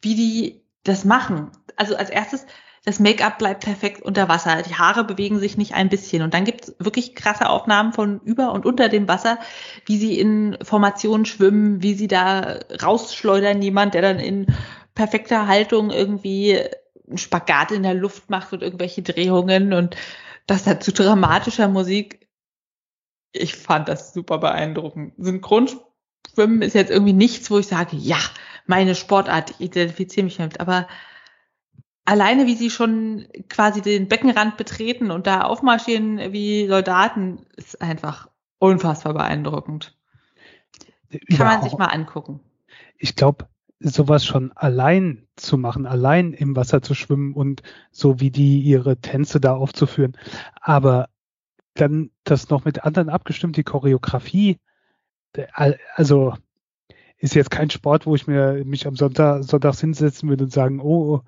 wie 0.00 0.14
die 0.14 0.66
das 0.84 1.04
machen. 1.04 1.50
Also 1.76 1.96
als 1.96 2.10
erstes, 2.10 2.46
das 2.84 2.98
Make-up 2.98 3.38
bleibt 3.38 3.64
perfekt 3.64 4.02
unter 4.02 4.28
Wasser. 4.28 4.62
Die 4.62 4.74
Haare 4.74 5.04
bewegen 5.04 5.38
sich 5.38 5.56
nicht 5.56 5.74
ein 5.74 5.88
bisschen. 5.88 6.22
Und 6.22 6.34
dann 6.34 6.44
gibt 6.44 6.64
es 6.64 6.76
wirklich 6.78 7.14
krasse 7.14 7.48
Aufnahmen 7.48 7.92
von 7.92 8.20
über 8.20 8.52
und 8.52 8.66
unter 8.66 8.88
dem 8.88 9.06
Wasser, 9.06 9.38
wie 9.86 9.98
sie 9.98 10.18
in 10.18 10.58
Formationen 10.62 11.24
schwimmen, 11.24 11.82
wie 11.82 11.94
sie 11.94 12.08
da 12.08 12.58
rausschleudern, 12.82 13.62
jemand, 13.62 13.94
der 13.94 14.02
dann 14.02 14.18
in 14.18 14.46
perfekter 14.94 15.46
Haltung 15.46 15.90
irgendwie 15.90 16.58
einen 17.12 17.18
Spagat 17.18 17.70
in 17.70 17.82
der 17.82 17.94
Luft 17.94 18.30
macht 18.30 18.52
und 18.52 18.62
irgendwelche 18.62 19.02
Drehungen 19.02 19.72
und 19.72 19.96
das 20.46 20.64
dazu 20.64 20.92
dramatischer 20.92 21.68
Musik. 21.68 22.28
Ich 23.32 23.54
fand 23.54 23.88
das 23.88 24.12
super 24.12 24.38
beeindruckend. 24.38 25.14
Synchronschwimmen 25.18 26.62
ist 26.62 26.74
jetzt 26.74 26.90
irgendwie 26.90 27.12
nichts, 27.12 27.50
wo 27.50 27.58
ich 27.58 27.66
sage, 27.66 27.96
ja, 27.96 28.18
meine 28.66 28.94
Sportart, 28.94 29.50
ich 29.50 29.60
identifiziere 29.60 30.24
mich 30.24 30.36
damit, 30.36 30.60
aber 30.60 30.88
alleine 32.04 32.46
wie 32.46 32.54
sie 32.54 32.70
schon 32.70 33.28
quasi 33.48 33.80
den 33.80 34.08
Beckenrand 34.08 34.56
betreten 34.56 35.10
und 35.10 35.26
da 35.26 35.42
aufmarschieren 35.42 36.32
wie 36.32 36.66
Soldaten, 36.66 37.46
ist 37.56 37.80
einfach 37.80 38.28
unfassbar 38.58 39.14
beeindruckend. 39.14 39.96
Kann 41.36 41.46
man 41.46 41.62
sich 41.62 41.76
mal 41.76 41.86
angucken. 41.86 42.40
Ich 42.96 43.16
glaube, 43.16 43.48
sowas 43.82 44.24
schon 44.24 44.52
allein 44.52 45.26
zu 45.36 45.58
machen, 45.58 45.86
allein 45.86 46.32
im 46.32 46.56
Wasser 46.56 46.82
zu 46.82 46.94
schwimmen 46.94 47.34
und 47.34 47.62
so 47.90 48.20
wie 48.20 48.30
die 48.30 48.60
ihre 48.60 48.96
Tänze 48.98 49.40
da 49.40 49.54
aufzuführen. 49.54 50.16
Aber 50.60 51.08
dann 51.74 52.10
das 52.24 52.50
noch 52.50 52.64
mit 52.64 52.84
anderen 52.84 53.08
abgestimmt, 53.08 53.56
die 53.56 53.64
Choreografie, 53.64 54.58
also 55.94 56.34
ist 57.18 57.34
jetzt 57.34 57.50
kein 57.50 57.70
Sport, 57.70 58.04
wo 58.06 58.14
ich 58.14 58.26
mir 58.26 58.64
mich 58.64 58.86
am 58.86 58.96
Sonntag 58.96 59.44
sonntags 59.44 59.80
hinsetzen 59.80 60.28
würde 60.28 60.44
und 60.44 60.52
sagen, 60.52 60.80
oh, 60.80 61.22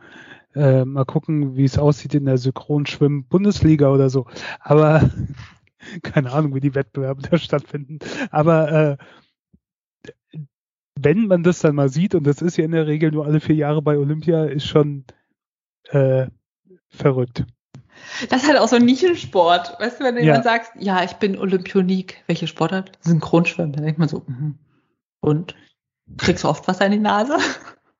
äh, 0.54 0.84
mal 0.84 1.04
gucken, 1.04 1.56
wie 1.56 1.64
es 1.64 1.78
aussieht 1.78 2.14
in 2.14 2.26
der 2.26 2.38
Synchronschwimmen-Bundesliga 2.38 3.88
oder 3.92 4.10
so. 4.10 4.26
Aber 4.60 5.08
keine 6.02 6.32
Ahnung, 6.32 6.54
wie 6.54 6.60
die 6.60 6.74
Wettbewerbe 6.74 7.22
da 7.22 7.38
stattfinden. 7.38 7.98
Aber 8.30 8.72
äh, 8.72 8.96
wenn 10.96 11.26
man 11.26 11.42
das 11.42 11.60
dann 11.60 11.74
mal 11.74 11.88
sieht, 11.88 12.14
und 12.14 12.24
das 12.24 12.40
ist 12.42 12.56
ja 12.56 12.64
in 12.64 12.72
der 12.72 12.86
Regel 12.86 13.10
nur 13.10 13.26
alle 13.26 13.40
vier 13.40 13.56
Jahre 13.56 13.82
bei 13.82 13.98
Olympia, 13.98 14.44
ist 14.44 14.66
schon 14.66 15.04
äh, 15.90 16.26
verrückt. 16.88 17.44
Das 18.28 18.42
ist 18.42 18.48
halt 18.48 18.58
auch 18.58 18.68
so 18.68 18.76
ein 18.76 18.84
Nischensport. 18.84 19.76
Weißt 19.80 20.00
du, 20.00 20.04
wenn 20.04 20.16
du 20.16 20.20
ja. 20.20 20.26
jemand 20.26 20.44
sagst, 20.44 20.72
ja, 20.78 21.02
ich 21.04 21.14
bin 21.14 21.38
Olympionik, 21.38 22.22
welche 22.26 22.46
Sportart? 22.46 22.92
Synchronschwimmen, 23.00 23.72
dann 23.72 23.84
denkt 23.84 23.98
man 23.98 24.08
so, 24.08 24.24
mm, 24.26 24.58
und? 25.20 25.54
Kriegst 26.18 26.44
du 26.44 26.48
oft 26.48 26.68
Wasser 26.68 26.86
in 26.86 26.92
die 26.92 26.98
Nase? 26.98 27.38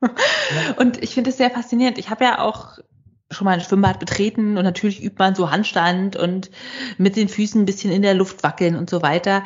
Ja. 0.02 0.74
Und 0.76 1.02
ich 1.02 1.14
finde 1.14 1.30
es 1.30 1.38
sehr 1.38 1.50
faszinierend. 1.50 1.96
Ich 1.96 2.10
habe 2.10 2.24
ja 2.24 2.38
auch 2.40 2.78
schon 3.30 3.46
mal 3.46 3.52
ein 3.52 3.62
Schwimmbad 3.62 3.98
betreten 3.98 4.58
und 4.58 4.64
natürlich 4.64 5.02
übt 5.02 5.16
man 5.18 5.34
so 5.34 5.50
Handstand 5.50 6.14
und 6.14 6.50
mit 6.98 7.16
den 7.16 7.28
Füßen 7.28 7.62
ein 7.62 7.64
bisschen 7.64 7.90
in 7.90 8.02
der 8.02 8.14
Luft 8.14 8.42
wackeln 8.42 8.76
und 8.76 8.90
so 8.90 9.00
weiter. 9.00 9.42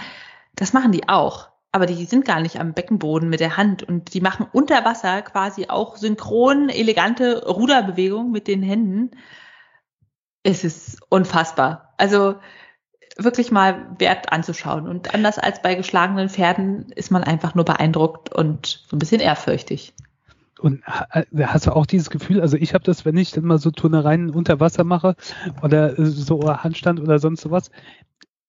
Das 0.56 0.72
machen 0.72 0.90
die 0.90 1.08
auch 1.08 1.47
aber 1.72 1.86
die 1.86 2.04
sind 2.04 2.24
gar 2.24 2.40
nicht 2.40 2.58
am 2.60 2.72
Beckenboden 2.72 3.28
mit 3.28 3.40
der 3.40 3.56
Hand 3.56 3.82
und 3.82 4.14
die 4.14 4.20
machen 4.20 4.46
unter 4.52 4.84
Wasser 4.84 5.22
quasi 5.22 5.66
auch 5.68 5.96
synchron 5.96 6.68
elegante 6.70 7.46
Ruderbewegungen 7.46 8.32
mit 8.32 8.48
den 8.48 8.62
Händen. 8.62 9.10
Es 10.42 10.64
ist 10.64 11.00
unfassbar. 11.10 11.94
Also 11.98 12.36
wirklich 13.18 13.50
mal 13.50 13.94
wert 13.98 14.32
anzuschauen. 14.32 14.88
Und 14.88 15.12
anders 15.14 15.38
als 15.38 15.60
bei 15.60 15.74
geschlagenen 15.74 16.28
Pferden 16.30 16.86
ist 16.94 17.10
man 17.10 17.24
einfach 17.24 17.54
nur 17.54 17.64
beeindruckt 17.64 18.32
und 18.32 18.84
so 18.88 18.96
ein 18.96 18.98
bisschen 18.98 19.20
ehrfürchtig. 19.20 19.92
Und 20.58 20.82
hast 20.86 21.66
du 21.66 21.72
auch 21.72 21.86
dieses 21.86 22.10
Gefühl, 22.10 22.40
also 22.40 22.56
ich 22.56 22.74
habe 22.74 22.82
das, 22.82 23.04
wenn 23.04 23.16
ich 23.16 23.30
dann 23.30 23.44
mal 23.44 23.58
so 23.58 23.70
Turnereien 23.70 24.30
unter 24.30 24.58
Wasser 24.58 24.82
mache 24.82 25.14
oder 25.62 25.94
so 25.96 26.40
Handstand 26.48 26.98
oder 26.98 27.18
sonst 27.20 27.42
sowas, 27.42 27.70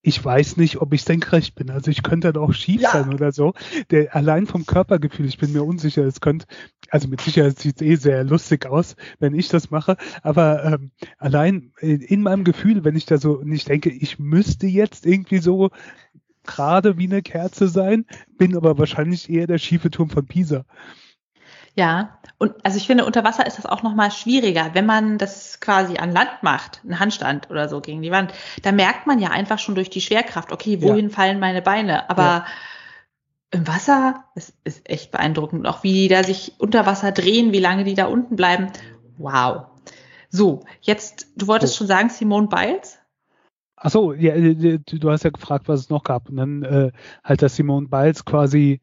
ich 0.02 0.24
weiß 0.24 0.58
nicht, 0.58 0.78
ob 0.82 0.94
ich 0.94 1.04
senkrecht 1.04 1.56
bin. 1.56 1.70
Also 1.70 1.92
ich 1.92 2.04
könnte 2.04 2.32
dann 2.32 2.42
auch 2.42 2.54
schief 2.54 2.82
ja. 2.82 2.92
sein 2.92 3.14
oder 3.14 3.32
so. 3.32 3.54
Der, 3.92 4.16
allein 4.16 4.48
vom 4.48 4.66
Körpergefühl, 4.66 5.26
ich 5.26 5.38
bin 5.38 5.52
mir 5.52 5.64
unsicher, 5.64 6.04
es 6.04 6.22
könnte, 6.22 6.46
also 6.90 7.08
mit 7.08 7.22
Sicherheit 7.22 7.60
sieht 7.60 7.82
es 7.82 7.88
eh 7.88 7.96
sehr 7.96 8.24
lustig 8.24 8.66
aus, 8.66 8.96
wenn 9.20 9.36
ich 9.36 9.50
das 9.50 9.72
mache. 9.72 9.98
Aber 10.24 10.64
ähm, 10.64 10.92
allein 11.18 11.74
in, 11.80 12.02
in 12.02 12.22
meinem 12.22 12.46
Gefühl, 12.46 12.84
wenn 12.84 12.96
ich 12.96 13.06
da 13.06 13.18
so 13.18 13.42
nicht 13.44 13.68
denke, 13.68 13.90
ich 13.90 14.20
müsste 14.20 14.68
jetzt 14.68 15.06
irgendwie 15.06 15.40
so 15.40 15.70
gerade 16.46 16.98
wie 16.98 17.06
eine 17.06 17.22
Kerze 17.22 17.68
sein, 17.68 18.06
bin 18.38 18.56
aber 18.56 18.78
wahrscheinlich 18.78 19.30
eher 19.30 19.48
der 19.48 19.58
schiefe 19.58 19.92
Turm 19.92 20.10
von 20.10 20.26
Pisa. 20.26 20.66
Ja, 21.80 22.20
und 22.40 22.56
also 22.66 22.78
ich 22.78 22.88
finde, 22.88 23.06
unter 23.06 23.24
Wasser 23.24 23.48
ist 23.48 23.58
das 23.58 23.66
auch 23.66 23.84
nochmal 23.84 24.12
schwieriger. 24.12 24.72
Wenn 24.74 24.86
man 24.86 25.18
das 25.18 25.62
quasi 25.62 25.96
an 25.96 26.12
Land 26.12 26.30
macht, 26.42 26.82
einen 26.84 27.00
Handstand 27.00 27.50
oder 27.50 27.70
so 27.70 27.80
gegen 27.80 28.02
die 28.02 28.12
Wand, 28.12 28.34
da 28.64 28.74
merkt 28.74 29.08
man 29.08 29.20
ja 29.20 29.30
einfach 29.30 29.60
schon 29.60 29.76
durch 29.76 29.90
die 29.90 30.02
Schwerkraft, 30.02 30.52
okay, 30.52 30.82
wohin 30.82 31.08
ja. 31.08 31.16
fallen 31.16 31.40
meine 31.40 31.62
Beine? 31.62 32.10
Aber 32.10 32.22
ja. 32.22 32.46
im 33.52 33.66
Wasser, 33.66 34.26
es 34.36 34.52
ist 34.66 34.90
echt 34.90 35.12
beeindruckend. 35.12 35.66
Auch 35.68 35.82
wie 35.82 35.94
die 35.94 36.08
da 36.10 36.26
sich 36.26 36.52
unter 36.58 36.86
Wasser 36.86 37.14
drehen, 37.14 37.54
wie 37.54 37.60
lange 37.60 37.86
die 37.86 37.96
da 37.96 38.08
unten 38.08 38.36
bleiben. 38.36 38.68
Wow. 39.18 39.68
So, 40.30 40.66
jetzt, 40.82 41.28
du 41.38 41.48
wolltest 41.48 41.76
oh. 41.76 41.78
schon 41.78 41.88
sagen, 41.88 42.10
Simone 42.10 42.50
Biles? 42.50 43.00
Ach 43.78 43.90
so, 43.90 44.12
ja, 44.12 44.34
äh, 44.34 44.80
du 44.86 45.10
hast 45.10 45.24
ja 45.24 45.30
gefragt, 45.30 45.70
was 45.70 45.80
es 45.80 45.90
noch 45.90 46.04
gab. 46.04 46.28
Und 46.28 46.36
dann 46.36 46.64
äh, 46.64 46.92
halt, 47.24 47.42
dass 47.42 47.56
Simone 47.56 47.88
Biles 47.88 48.26
quasi 48.26 48.82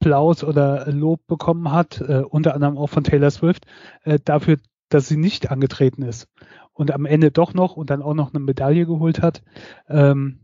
Applaus 0.00 0.44
oder 0.44 0.90
Lob 0.90 1.26
bekommen 1.26 1.72
hat, 1.72 2.00
äh, 2.00 2.22
unter 2.28 2.54
anderem 2.54 2.78
auch 2.78 2.88
von 2.88 3.04
Taylor 3.04 3.30
Swift, 3.30 3.66
äh, 4.04 4.18
dafür, 4.24 4.58
dass 4.88 5.08
sie 5.08 5.16
nicht 5.16 5.50
angetreten 5.50 6.02
ist 6.02 6.28
und 6.72 6.92
am 6.92 7.04
Ende 7.04 7.30
doch 7.30 7.52
noch 7.52 7.76
und 7.76 7.90
dann 7.90 8.02
auch 8.02 8.14
noch 8.14 8.32
eine 8.32 8.40
Medaille 8.42 8.86
geholt 8.86 9.20
hat. 9.20 9.42
Ähm, 9.88 10.40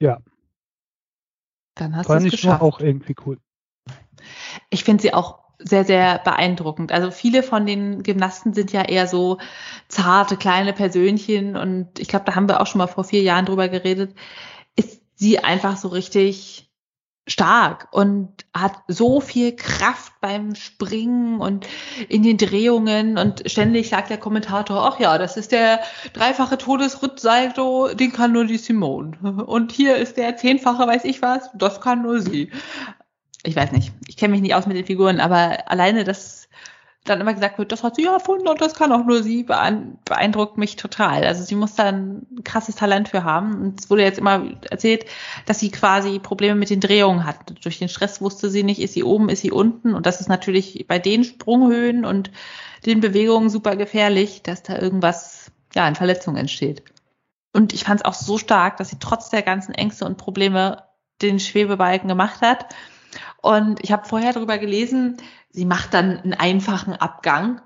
ja. 0.00 0.18
Dann 1.74 1.96
hast 1.96 2.08
du 2.08 2.14
es 2.14 2.30
geschafft. 2.30 2.62
auch 2.62 2.80
irgendwie 2.80 3.16
cool. 3.26 3.38
Ich 4.70 4.84
finde 4.84 5.02
sie 5.02 5.12
auch 5.12 5.40
sehr, 5.58 5.84
sehr 5.84 6.18
beeindruckend. 6.18 6.92
Also 6.92 7.10
viele 7.10 7.42
von 7.42 7.66
den 7.66 8.02
Gymnasten 8.02 8.54
sind 8.54 8.72
ja 8.72 8.82
eher 8.82 9.06
so 9.06 9.38
zarte, 9.88 10.36
kleine 10.36 10.72
Persönchen 10.72 11.56
und 11.56 11.98
ich 11.98 12.08
glaube, 12.08 12.24
da 12.24 12.34
haben 12.34 12.48
wir 12.48 12.60
auch 12.60 12.66
schon 12.66 12.78
mal 12.78 12.86
vor 12.86 13.04
vier 13.04 13.22
Jahren 13.22 13.46
drüber 13.46 13.68
geredet, 13.68 14.14
ist 14.76 15.02
sie 15.14 15.38
einfach 15.40 15.76
so 15.76 15.88
richtig 15.88 16.65
stark 17.26 17.88
und 17.90 18.28
hat 18.54 18.74
so 18.86 19.20
viel 19.20 19.56
Kraft 19.56 20.12
beim 20.20 20.54
Springen 20.54 21.40
und 21.40 21.66
in 22.08 22.22
den 22.22 22.36
Drehungen 22.36 23.18
und 23.18 23.42
ständig 23.50 23.88
sagt 23.88 24.10
der 24.10 24.18
Kommentator, 24.18 24.86
ach 24.86 25.00
ja, 25.00 25.18
das 25.18 25.36
ist 25.36 25.50
der 25.50 25.80
dreifache 26.12 26.56
Todesrittsalto, 26.56 27.94
den 27.94 28.12
kann 28.12 28.32
nur 28.32 28.44
die 28.44 28.58
Simone. 28.58 29.16
Und 29.46 29.72
hier 29.72 29.96
ist 29.96 30.16
der 30.16 30.36
zehnfache, 30.36 30.86
weiß 30.86 31.04
ich 31.04 31.20
was, 31.20 31.50
das 31.54 31.80
kann 31.80 32.02
nur 32.02 32.20
sie. 32.20 32.50
Ich 33.42 33.56
weiß 33.56 33.72
nicht, 33.72 33.92
ich 34.06 34.16
kenne 34.16 34.32
mich 34.32 34.42
nicht 34.42 34.54
aus 34.54 34.66
mit 34.66 34.76
den 34.76 34.86
Figuren, 34.86 35.20
aber 35.20 35.70
alleine 35.70 36.04
das 36.04 36.35
dann 37.08 37.20
immer 37.20 37.34
gesagt 37.34 37.58
wird, 37.58 37.72
das 37.72 37.82
hat 37.82 37.96
sie 37.96 38.04
ja 38.04 38.12
erfunden 38.12 38.48
und 38.48 38.60
das 38.60 38.74
kann 38.74 38.92
auch 38.92 39.04
nur 39.04 39.22
sie, 39.22 39.42
beeindruckt 39.42 40.58
mich 40.58 40.76
total. 40.76 41.24
Also 41.24 41.42
sie 41.42 41.54
muss 41.54 41.74
da 41.74 41.84
ein 41.84 42.26
krasses 42.44 42.76
Talent 42.76 43.08
für 43.08 43.24
haben. 43.24 43.60
Und 43.60 43.80
es 43.80 43.90
wurde 43.90 44.02
jetzt 44.02 44.18
immer 44.18 44.44
erzählt, 44.70 45.06
dass 45.46 45.58
sie 45.58 45.70
quasi 45.70 46.18
Probleme 46.18 46.54
mit 46.54 46.70
den 46.70 46.80
Drehungen 46.80 47.24
hat. 47.24 47.64
Durch 47.64 47.78
den 47.78 47.88
Stress 47.88 48.20
wusste 48.20 48.50
sie 48.50 48.62
nicht, 48.62 48.80
ist 48.80 48.94
sie 48.94 49.04
oben, 49.04 49.28
ist 49.28 49.40
sie 49.40 49.50
unten. 49.50 49.94
Und 49.94 50.06
das 50.06 50.20
ist 50.20 50.28
natürlich 50.28 50.86
bei 50.88 50.98
den 50.98 51.24
Sprunghöhen 51.24 52.04
und 52.04 52.30
den 52.84 53.00
Bewegungen 53.00 53.50
super 53.50 53.76
gefährlich, 53.76 54.42
dass 54.42 54.62
da 54.62 54.78
irgendwas, 54.78 55.50
ja, 55.74 55.88
in 55.88 55.94
Verletzungen 55.94 56.36
entsteht. 56.36 56.82
Und 57.52 57.72
ich 57.72 57.84
fand 57.84 58.00
es 58.00 58.04
auch 58.04 58.14
so 58.14 58.38
stark, 58.38 58.76
dass 58.76 58.90
sie 58.90 58.98
trotz 59.00 59.30
der 59.30 59.42
ganzen 59.42 59.74
Ängste 59.74 60.04
und 60.04 60.18
Probleme 60.18 60.82
den 61.22 61.40
Schwebebalken 61.40 62.08
gemacht 62.08 62.42
hat. 62.42 62.66
Und 63.40 63.82
ich 63.82 63.92
habe 63.92 64.08
vorher 64.08 64.32
darüber 64.32 64.58
gelesen, 64.58 65.16
sie 65.50 65.64
macht 65.64 65.94
dann 65.94 66.18
einen 66.18 66.34
einfachen 66.34 66.94
Abgang. 66.94 67.60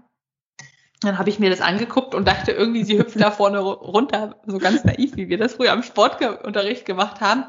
Dann 1.00 1.18
habe 1.18 1.30
ich 1.30 1.38
mir 1.38 1.48
das 1.48 1.62
angeguckt 1.62 2.14
und 2.14 2.28
dachte 2.28 2.52
irgendwie, 2.52 2.84
sie 2.84 2.98
hüpft 2.98 3.18
da 3.18 3.30
vorne 3.30 3.58
runter, 3.58 4.36
so 4.46 4.58
ganz 4.58 4.84
naiv, 4.84 5.16
wie 5.16 5.30
wir 5.30 5.38
das 5.38 5.54
früher 5.54 5.72
am 5.72 5.82
Sportunterricht 5.82 6.84
gemacht 6.84 7.22
haben. 7.22 7.44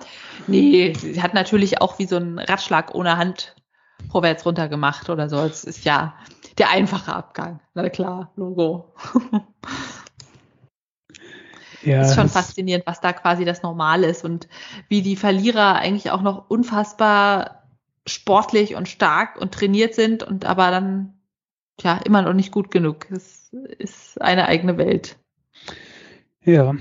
Nee, 0.48 0.94
sie 0.94 1.22
hat 1.22 1.34
natürlich 1.34 1.82
auch 1.82 2.00
wie 2.00 2.06
so 2.06 2.16
einen 2.16 2.40
Ratschlag 2.40 2.96
ohne 2.96 3.18
Hand 3.18 3.56
vorwärts 4.10 4.46
runter 4.46 4.70
gemacht 4.70 5.10
oder 5.10 5.28
so. 5.28 5.38
Es 5.40 5.66
ist 5.66 5.84
ja 5.84 6.16
der 6.58 6.70
einfache 6.70 7.14
Abgang. 7.14 7.60
Na 7.74 7.90
klar, 7.90 8.32
Logo. 8.36 8.94
Ja, 11.84 12.02
ist 12.02 12.16
schon 12.16 12.30
faszinierend, 12.30 12.86
was 12.86 13.02
da 13.02 13.12
quasi 13.12 13.46
das 13.46 13.64
Normal 13.64 14.04
ist 14.04 14.24
und 14.24 14.48
wie 14.88 15.02
die 15.02 15.16
Verlierer 15.16 15.76
eigentlich 15.76 16.12
auch 16.12 16.22
noch 16.22 16.50
unfassbar 16.50 17.61
sportlich 18.08 18.76
und 18.76 18.88
stark 18.88 19.40
und 19.40 19.54
trainiert 19.54 19.94
sind 19.94 20.24
und 20.24 20.46
aber 20.46 20.72
dann 20.72 21.14
ja 21.80 21.98
immer 21.98 22.22
noch 22.22 22.34
nicht 22.34 22.52
gut 22.52 22.72
genug. 22.72 23.10
Es 23.12 23.54
ist 23.80 24.22
eine 24.22 24.48
eigene 24.48 24.78
Welt. 24.78 25.18
Ja. 26.44 26.76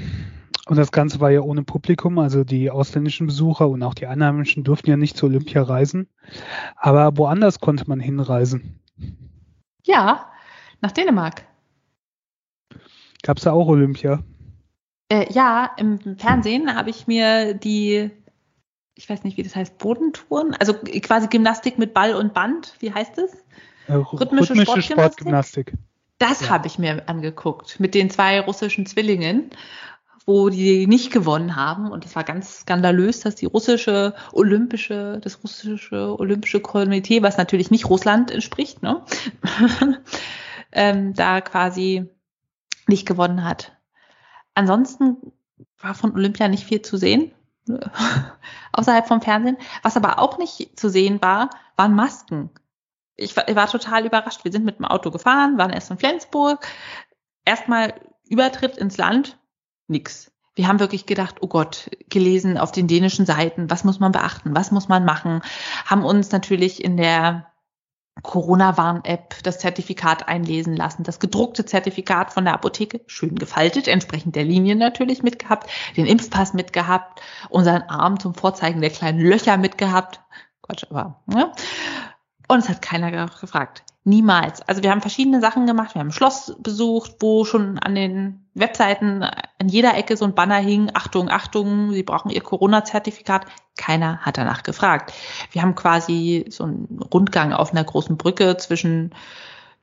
Und 0.67 0.77
das 0.77 0.93
Ganze 0.93 1.19
war 1.21 1.31
ja 1.31 1.41
ohne 1.41 1.65
Publikum, 1.65 2.19
also 2.19 2.45
die 2.45 2.71
ausländischen 2.71 3.27
Besucher 3.27 3.69
und 3.69 3.83
auch 3.83 3.95
die 3.95 4.07
einheimischen 4.07 4.63
durften 4.63 4.91
ja 4.91 4.97
nicht 4.97 5.17
zur 5.17 5.29
Olympia 5.29 5.63
reisen. 5.63 6.09
Aber 6.77 7.17
woanders 7.17 7.59
konnte 7.59 7.89
man 7.89 7.99
hinreisen. 7.99 8.79
Ja, 9.85 10.31
nach 10.81 10.93
Dänemark. 10.93 11.45
Gab 13.23 13.39
es 13.39 13.45
da 13.45 13.53
auch 13.53 13.67
Olympia? 13.67 14.23
Äh, 15.09 15.33
ja, 15.33 15.71
im 15.77 15.99
Fernsehen 16.17 16.75
habe 16.75 16.91
ich 16.91 17.09
mir 17.09 17.55
die 17.55 18.11
ich 18.95 19.09
weiß 19.09 19.25
nicht, 19.25 19.37
wie 19.37 19.43
das 19.43 19.57
heißt, 19.57 19.79
Bodentouren? 19.79 20.55
Also 20.55 20.75
quasi 20.75 21.29
Gymnastik 21.29 21.79
mit 21.79 21.95
Ball 21.95 22.15
und 22.15 22.35
Band. 22.35 22.75
Wie 22.81 22.93
heißt 22.93 23.19
das? 23.19 23.33
Äh, 23.87 23.95
rhythmische, 23.95 24.55
rhythmische 24.55 24.83
Sportgymnastik. 24.83 25.71
Sportgymnastik. 25.71 25.73
Das 26.19 26.43
ja. 26.43 26.49
habe 26.51 26.67
ich 26.67 26.79
mir 26.79 27.09
angeguckt 27.09 27.81
mit 27.81 27.95
den 27.95 28.11
zwei 28.11 28.41
russischen 28.41 28.85
Zwillingen, 28.85 29.51
wo 30.27 30.51
die 30.51 30.87
nicht 30.87 31.13
gewonnen 31.13 31.57
haben. 31.57 31.91
Und 31.91 32.05
es 32.05 32.15
war 32.15 32.25
ganz 32.25 32.61
skandalös, 32.61 33.21
dass 33.21 33.37
die 33.37 33.47
russische 33.47 34.15
olympische, 34.33 35.19
das 35.23 35.43
russische 35.43 36.19
olympische 36.19 36.61
Komitee, 36.61 37.23
was 37.23 37.39
natürlich 37.39 37.71
nicht 37.71 37.89
Russland 37.89 38.31
entspricht, 38.31 38.83
ne? 38.83 39.03
ähm, 40.73 41.15
da 41.15 41.41
quasi 41.41 42.07
nicht 42.87 43.07
gewonnen 43.07 43.45
hat. 43.45 43.73
Ansonsten 44.55 45.17
war 45.79 45.95
von 45.95 46.13
Olympia 46.13 46.49
nicht 46.49 46.65
viel 46.65 46.83
zu 46.83 46.99
sehen. 46.99 47.33
außerhalb 48.73 49.07
vom 49.07 49.21
Fernsehen. 49.21 49.57
Was 49.83 49.97
aber 49.97 50.19
auch 50.19 50.39
nicht 50.39 50.79
zu 50.79 50.89
sehen 50.89 51.21
war, 51.23 51.51
waren 51.77 51.95
Masken. 51.95 52.51
Ich 53.17 53.37
war, 53.37 53.49
ich 53.49 53.57
war 53.57 53.69
total 53.69 54.07
überrascht. 54.07 54.45
Wir 54.45 54.53
sind 54.53 54.65
mit 54.65 54.79
dem 54.79 54.87
Auto 54.87 55.11
gefahren, 55.11 55.59
waren 55.59 55.71
erst 55.71 55.91
in 55.91 55.99
Flensburg. 55.99 56.67
Erstmal 57.45 57.95
Übertritt 58.31 58.79
ins 58.79 58.97
Land, 58.97 59.39
nix. 59.89 60.31
Wir 60.55 60.69
haben 60.69 60.79
wirklich 60.79 61.05
gedacht, 61.07 61.37
oh 61.41 61.49
Gott, 61.49 61.91
gelesen 62.09 62.59
auf 62.59 62.71
den 62.71 62.87
dänischen 62.87 63.27
Seiten, 63.27 63.71
was 63.71 63.83
muss 63.83 63.99
man 63.99 64.13
beachten, 64.13 64.55
was 64.55 64.71
muss 64.71 64.89
man 64.89 65.05
machen, 65.05 65.43
haben 65.85 66.05
uns 66.05 66.31
natürlich 66.31 66.85
in 66.85 66.97
der 66.97 67.50
Corona-Warn-App 68.23 69.43
das 69.43 69.59
Zertifikat 69.59 70.29
einlesen 70.29 70.77
lassen, 70.77 71.05
das 71.05 71.21
gedruckte 71.21 71.65
Zertifikat 71.65 72.33
von 72.33 72.45
der 72.45 72.55
Apotheke, 72.55 73.01
schön 73.07 73.37
gefaltet, 73.37 73.89
entsprechend 73.89 74.37
der 74.37 74.45
Linien 74.45 74.79
natürlich 74.79 75.23
mitgehabt, 75.23 75.71
den 75.97 76.07
Impfpass 76.07 76.55
mitgehabt, 76.55 77.21
unseren 77.49 77.83
Arm 77.83 78.21
zum 78.21 78.35
Vorzeigen 78.35 78.81
der 78.81 78.91
kleinen 78.91 79.21
Löcher 79.21 79.57
mitgehabt. 79.57 80.21
Quatsch, 80.63 80.85
aber, 80.91 81.21
ne? 81.27 81.53
Und 82.49 82.59
es 82.59 82.69
hat 82.69 82.83
keiner 82.83 83.29
gefragt. 83.29 83.85
Niemals. 84.05 84.63
Also 84.63 84.83
wir 84.83 84.91
haben 84.91 85.03
verschiedene 85.03 85.41
Sachen 85.41 85.67
gemacht. 85.67 85.95
Wir 85.95 86.01
haben 86.01 86.09
ein 86.09 86.13
Schloss 86.13 86.57
besucht, 86.59 87.17
wo 87.21 87.45
schon 87.45 87.79
an 87.79 87.95
den 87.95 88.47
Webseiten 88.55 89.23
an 89.23 89.69
jeder 89.69 89.95
Ecke 89.97 90.17
so 90.17 90.25
ein 90.25 90.35
Banner 90.35 90.57
hing. 90.57 90.91
Achtung, 90.95 91.29
Achtung, 91.29 91.93
Sie 91.93 92.03
brauchen 92.03 92.31
Ihr 92.31 92.41
Corona-Zertifikat. 92.41 93.45
Keiner 93.77 94.19
hat 94.19 94.39
danach 94.39 94.63
gefragt. 94.63 95.13
Wir 95.53 95.61
haben 95.61 95.75
quasi 95.75 96.47
so 96.49 96.65
einen 96.65 97.01
Rundgang 97.13 97.53
auf 97.53 97.73
einer 97.73 97.85
großen 97.85 98.17
Brücke 98.17 98.57
zwischen 98.57 99.15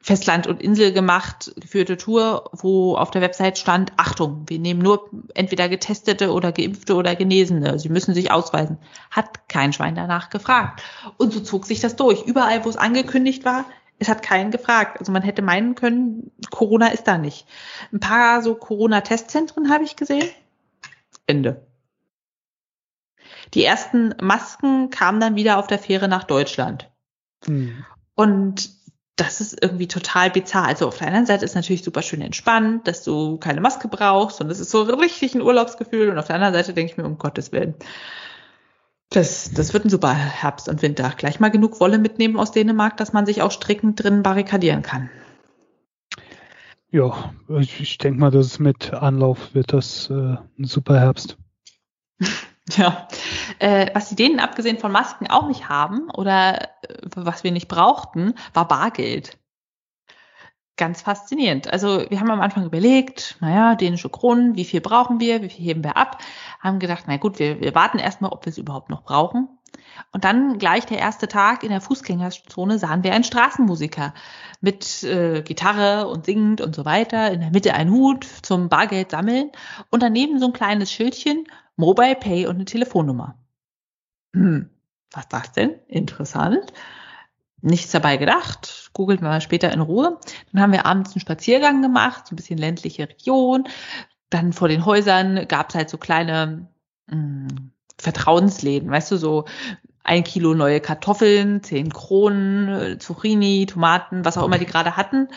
Festland 0.01 0.47
und 0.47 0.61
Insel 0.61 0.93
gemacht, 0.93 1.51
geführte 1.59 1.97
Tour, 1.97 2.49
wo 2.53 2.95
auf 2.95 3.11
der 3.11 3.21
Website 3.21 3.57
stand, 3.57 3.91
Achtung, 3.97 4.45
wir 4.47 4.57
nehmen 4.57 4.81
nur 4.81 5.09
entweder 5.33 5.67
Getestete 5.67 6.31
oder 6.31 6.51
Geimpfte 6.51 6.95
oder 6.95 7.15
Genesene. 7.15 7.77
Sie 7.77 7.89
müssen 7.89 8.13
sich 8.13 8.31
ausweisen. 8.31 8.77
Hat 9.11 9.49
kein 9.49 9.73
Schwein 9.73 9.95
danach 9.95 10.29
gefragt. 10.29 10.81
Und 11.17 11.33
so 11.33 11.41
zog 11.41 11.65
sich 11.65 11.81
das 11.81 11.95
durch. 11.95 12.23
Überall, 12.23 12.63
wo 12.63 12.69
es 12.69 12.77
angekündigt 12.77 13.43
war, 13.43 13.65
es 13.99 14.09
hat 14.09 14.21
keinen 14.21 14.51
gefragt. 14.51 14.99
Also 14.99 15.11
man 15.11 15.23
hätte 15.23 15.41
meinen 15.41 15.75
können, 15.75 16.31
Corona 16.49 16.87
ist 16.87 17.07
da 17.07 17.17
nicht. 17.17 17.47
Ein 17.91 17.99
paar 17.99 18.41
so 18.41 18.55
Corona-Testzentren 18.55 19.69
habe 19.69 19.83
ich 19.83 19.95
gesehen. 19.95 20.29
Ende. 21.25 21.65
Die 23.53 23.63
ersten 23.63 24.13
Masken 24.21 24.89
kamen 24.89 25.19
dann 25.19 25.35
wieder 25.35 25.57
auf 25.57 25.67
der 25.67 25.79
Fähre 25.79 26.07
nach 26.07 26.23
Deutschland. 26.23 26.89
Hm. 27.45 27.85
Und 28.15 28.71
das 29.15 29.41
ist 29.41 29.61
irgendwie 29.61 29.87
total 29.87 30.29
bizarr. 30.29 30.67
Also 30.67 30.87
auf 30.87 30.99
der 30.99 31.07
einen 31.07 31.25
Seite 31.25 31.43
ist 31.43 31.55
natürlich 31.55 31.83
super 31.83 32.03
schön 32.03 32.21
entspannt, 32.21 32.87
dass 32.87 33.03
du 33.03 33.37
keine 33.37 33.61
Maske 33.61 33.87
brauchst 33.87 34.41
und 34.41 34.51
es 34.51 34.59
ist 34.59 34.69
so 34.69 34.83
richtig 34.83 35.33
ein 35.33 35.41
Urlaubsgefühl. 35.41 36.09
Und 36.09 36.19
auf 36.19 36.27
der 36.27 36.35
anderen 36.35 36.53
Seite 36.53 36.73
denke 36.73 36.91
ich 36.91 36.97
mir, 36.97 37.05
um 37.05 37.17
Gottes 37.17 37.51
Willen, 37.51 37.73
das, 39.09 39.51
das 39.53 39.73
wird 39.73 39.85
ein 39.85 39.89
super 39.89 40.13
Herbst 40.13 40.67
und 40.67 40.81
Winter. 40.81 41.13
Gleich 41.15 41.39
mal 41.39 41.49
genug 41.49 41.79
Wolle 41.79 41.97
mitnehmen 41.97 42.37
aus 42.37 42.51
Dänemark, 42.51 42.97
dass 42.97 43.13
man 43.13 43.25
sich 43.25 43.41
auch 43.41 43.51
strickend 43.51 44.03
drin 44.03 44.23
barrikadieren 44.23 44.81
kann. 44.81 45.09
Ja, 46.89 47.33
ich, 47.59 47.81
ich 47.81 47.97
denke 47.97 48.19
mal, 48.19 48.31
dass 48.31 48.59
mit 48.59 48.93
Anlauf 48.93 49.53
wird 49.53 49.73
das 49.73 50.09
äh, 50.09 50.37
ein 50.59 50.65
super 50.65 50.99
Herbst. 50.99 51.37
Ja, 52.75 53.07
äh, 53.59 53.91
was 53.93 54.09
die 54.09 54.17
Dänen 54.17 54.41
abgesehen 54.41 54.77
von 54.77 54.91
Masken 54.91 55.27
auch 55.27 55.47
nicht 55.47 55.69
haben 55.69 56.09
oder 56.09 56.63
äh, 56.63 56.67
was 57.15 57.45
wir 57.45 57.53
nicht 57.53 57.69
brauchten, 57.69 58.33
war 58.53 58.67
Bargeld 58.67 59.37
ganz 60.77 61.01
faszinierend. 61.01 61.71
Also 61.71 62.05
wir 62.09 62.19
haben 62.19 62.31
am 62.31 62.41
Anfang 62.41 62.65
überlegt, 62.65 63.37
naja, 63.41 63.75
dänische 63.75 64.09
Kronen, 64.09 64.55
wie 64.55 64.65
viel 64.65 64.81
brauchen 64.81 65.19
wir, 65.19 65.41
wie 65.41 65.49
viel 65.49 65.65
heben 65.65 65.83
wir 65.83 65.97
ab? 65.97 66.19
Haben 66.59 66.79
gedacht, 66.79 67.05
na 67.07 67.17
gut, 67.17 67.39
wir, 67.39 67.59
wir 67.59 67.75
warten 67.75 67.99
erstmal, 67.99 68.31
ob 68.31 68.45
wir 68.45 68.51
es 68.51 68.57
überhaupt 68.57 68.89
noch 68.89 69.03
brauchen. 69.03 69.49
Und 70.11 70.23
dann 70.23 70.59
gleich 70.59 70.85
der 70.85 70.99
erste 70.99 71.27
Tag 71.27 71.63
in 71.63 71.69
der 71.69 71.81
Fußgängerzone 71.81 72.77
sahen 72.77 73.03
wir 73.03 73.13
einen 73.13 73.23
Straßenmusiker 73.23 74.13
mit 74.61 75.03
äh, 75.03 75.41
Gitarre 75.41 76.07
und 76.07 76.25
singend 76.25 76.61
und 76.61 76.75
so 76.75 76.85
weiter. 76.85 77.31
In 77.31 77.41
der 77.41 77.51
Mitte 77.51 77.73
ein 77.73 77.91
Hut 77.91 78.25
zum 78.43 78.69
Bargeld 78.69 79.11
sammeln 79.11 79.51
und 79.89 80.03
daneben 80.03 80.39
so 80.39 80.47
ein 80.47 80.53
kleines 80.53 80.91
Schildchen, 80.91 81.45
Mobile 81.75 82.15
Pay 82.15 82.45
und 82.47 82.55
eine 82.55 82.65
Telefonnummer. 82.65 83.35
Hm, 84.33 84.69
was 85.11 85.27
das 85.27 85.51
denn? 85.51 85.75
Interessant 85.87 86.71
nichts 87.61 87.91
dabei 87.91 88.17
gedacht, 88.17 88.86
googelt 88.97 89.21
mal 89.21 89.41
später 89.41 89.71
in 89.71 89.79
Ruhe. 89.79 90.17
Dann 90.51 90.61
haben 90.61 90.71
wir 90.73 90.87
abends 90.87 91.13
einen 91.13 91.21
Spaziergang 91.21 91.83
gemacht, 91.83 92.27
so 92.27 92.33
ein 92.33 92.35
bisschen 92.35 92.57
ländliche 92.57 93.07
Region. 93.07 93.67
Dann 94.31 94.53
vor 94.53 94.67
den 94.67 94.85
Häusern 94.85 95.47
gab 95.47 95.69
es 95.69 95.75
halt 95.75 95.89
so 95.89 95.97
kleine 95.97 96.67
mh, 97.05 97.15
hm, 97.15 97.71
Vertrauensläden, 97.99 98.91
weißt 98.91 99.11
du, 99.11 99.17
so 99.17 99.45
ein 100.03 100.23
Kilo 100.23 100.53
neue 100.53 100.79
Kartoffeln, 100.79 101.61
zehn 101.63 101.93
Kronen, 101.93 102.67
äh, 102.69 102.97
Zucchini, 102.97 103.65
Tomaten, 103.67 104.25
was 104.25 104.37
auch 104.37 104.45
immer 104.45 104.57
die 104.57 104.65
gerade 104.65 104.97
hatten. 104.97 105.27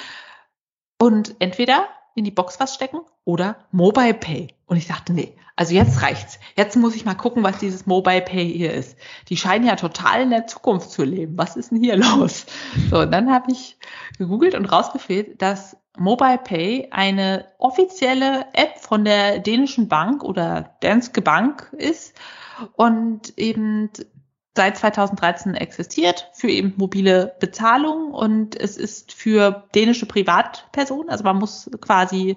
Und 0.99 1.35
entweder 1.39 1.89
in 2.15 2.25
die 2.25 2.31
Box 2.31 2.61
was 2.61 2.75
stecken 2.75 3.01
oder 3.25 3.57
Mobile 3.73 4.15
Pay. 4.15 4.55
Und 4.71 4.77
ich 4.77 4.87
dachte, 4.87 5.13
nee, 5.13 5.35
also 5.57 5.75
jetzt 5.75 6.01
reicht's. 6.01 6.39
Jetzt 6.55 6.77
muss 6.77 6.95
ich 6.95 7.05
mal 7.05 7.17
gucken, 7.17 7.43
was 7.43 7.59
dieses 7.59 7.87
Mobile 7.87 8.21
Pay 8.21 8.57
hier 8.57 8.73
ist. 8.73 8.97
Die 9.29 9.37
scheinen 9.37 9.67
ja 9.67 9.75
total 9.75 10.23
in 10.23 10.31
der 10.31 10.47
Zukunft 10.47 10.93
zu 10.93 11.03
leben. 11.03 11.37
Was 11.37 11.57
ist 11.57 11.73
denn 11.73 11.83
hier 11.83 11.97
los? 11.97 12.47
So, 12.89 13.01
und 13.01 13.11
dann 13.11 13.33
habe 13.33 13.51
ich 13.51 13.79
gegoogelt 14.17 14.55
und 14.55 14.67
rausgeführt, 14.67 15.43
dass 15.43 15.77
Mobile 15.99 16.39
Pay 16.39 16.87
eine 16.93 17.47
offizielle 17.59 18.47
App 18.53 18.79
von 18.79 19.05
der 19.05 19.41
dänischen 19.41 19.89
Bank 19.89 20.23
oder 20.23 20.77
Danske 20.83 21.21
Bank 21.21 21.75
ist 21.77 22.15
und 22.77 23.37
eben 23.37 23.91
seit 24.57 24.79
2013 24.79 25.57
existiert 25.57 26.31
für 26.33 26.49
eben 26.49 26.75
mobile 26.77 27.35
Bezahlung 27.41 28.15
und 28.15 28.55
es 28.55 28.77
ist 28.77 29.13
für 29.13 29.65
dänische 29.75 30.07
Privatpersonen, 30.07 31.11
also 31.11 31.25
man 31.25 31.39
muss 31.39 31.69
quasi 31.81 32.37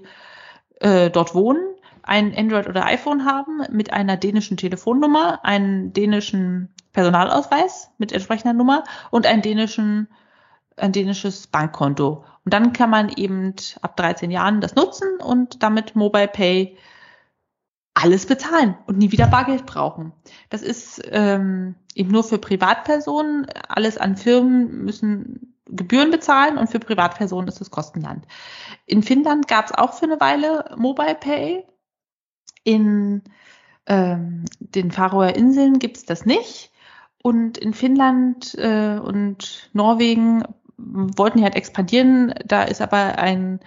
äh, 0.80 1.12
dort 1.12 1.36
wohnen, 1.36 1.74
ein 2.04 2.36
Android 2.36 2.68
oder 2.68 2.86
iPhone 2.86 3.26
haben 3.26 3.62
mit 3.72 3.94
einer 3.94 4.18
dänischen 4.18 4.58
Telefonnummer, 4.58 5.44
einen 5.44 5.94
dänischen 5.94 6.74
Personalausweis 6.92 7.92
mit 7.98 8.12
entsprechender 8.12 8.54
Nummer 8.54 8.84
und 9.10 9.26
einen 9.26 9.42
dänischen 9.42 10.08
ein 10.78 10.92
dänisches 10.92 11.48
Bankkonto. 11.48 12.26
Und 12.46 12.54
dann 12.54 12.74
kann 12.74 12.90
man 12.90 13.10
eben 13.10 13.54
ab 13.82 13.96
13 13.98 14.32
Jahren 14.32 14.62
das 14.62 14.76
nutzen 14.76 15.18
und 15.22 15.64
damit 15.64 15.96
Mobile 15.96 16.28
Pay 16.28 16.78
alles 17.94 18.26
bezahlen 18.26 18.76
und 18.88 18.98
nie 18.98 19.12
wieder 19.12 19.28
Bargeld 19.28 19.66
brauchen. 19.66 20.14
Das 20.50 20.62
ist 20.62 21.02
ähm, 21.12 21.76
eben 21.94 22.12
nur 22.12 22.24
für 22.24 22.40
Privatpersonen. 22.40 23.46
Alles 23.68 23.98
an 23.98 24.18
Firmen 24.18 24.84
müssen 24.84 25.56
Gebühren 25.66 26.12
bezahlen 26.12 26.58
und 26.58 26.70
für 26.70 26.80
Privatpersonen 26.80 27.48
ist 27.48 27.62
es 27.62 27.72
Kostenland. 27.72 28.26
In 28.86 29.04
Finnland 29.04 29.48
gab 29.48 29.66
es 29.66 29.72
auch 29.74 29.94
für 29.94 30.06
eine 30.06 30.20
Weile 30.20 30.74
Mobile 30.76 31.16
Pay. 31.16 31.66
In 32.64 33.24
ähm, 33.86 34.46
den 34.60 34.92
Faroer 34.92 35.36
Inseln 35.36 35.80
gibt 35.80 35.98
es 35.98 36.06
das 36.06 36.26
nicht. 36.26 36.72
Und 37.22 37.58
in 37.58 37.74
Finnland 37.74 38.54
äh, 38.56 39.00
und 39.00 39.70
Norwegen 39.74 40.44
wollten 40.78 41.38
die 41.38 41.44
halt 41.44 41.56
expandieren. 41.56 42.34
Da 42.46 42.64
ist 42.64 42.82
aber 42.82 43.18
ein 43.18 43.60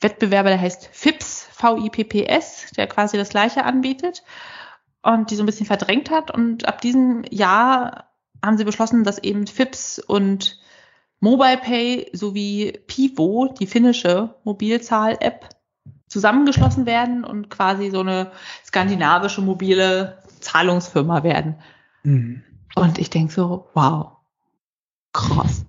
Wettbewerber, 0.00 0.50
der 0.50 0.60
heißt 0.60 0.88
FIPS, 0.92 1.48
V-I-P-P-S, 1.52 2.72
der 2.76 2.86
quasi 2.86 3.16
das 3.16 3.30
gleiche 3.30 3.64
anbietet 3.64 4.22
und 5.02 5.30
die 5.30 5.36
so 5.36 5.42
ein 5.42 5.46
bisschen 5.46 5.66
verdrängt 5.66 6.10
hat. 6.10 6.30
Und 6.30 6.66
ab 6.66 6.80
diesem 6.80 7.24
Jahr 7.30 8.10
haben 8.44 8.58
sie 8.58 8.64
beschlossen, 8.64 9.04
dass 9.04 9.18
eben 9.18 9.46
FIPS 9.46 9.98
und 9.98 10.60
Mobile 11.20 11.58
Pay 11.58 12.10
sowie 12.12 12.72
Pivo, 12.86 13.54
die 13.58 13.66
finnische 13.66 14.34
Mobilzahl-App, 14.44 15.48
zusammengeschlossen 16.16 16.86
werden 16.86 17.24
und 17.24 17.50
quasi 17.50 17.90
so 17.90 18.00
eine 18.00 18.32
skandinavische 18.64 19.42
mobile 19.42 20.18
Zahlungsfirma 20.40 21.22
werden. 21.22 21.56
Mhm. 22.02 22.42
Und 22.74 22.98
ich 22.98 23.10
denke 23.10 23.32
so, 23.32 23.68
wow, 23.74 24.16
krass 25.12 25.66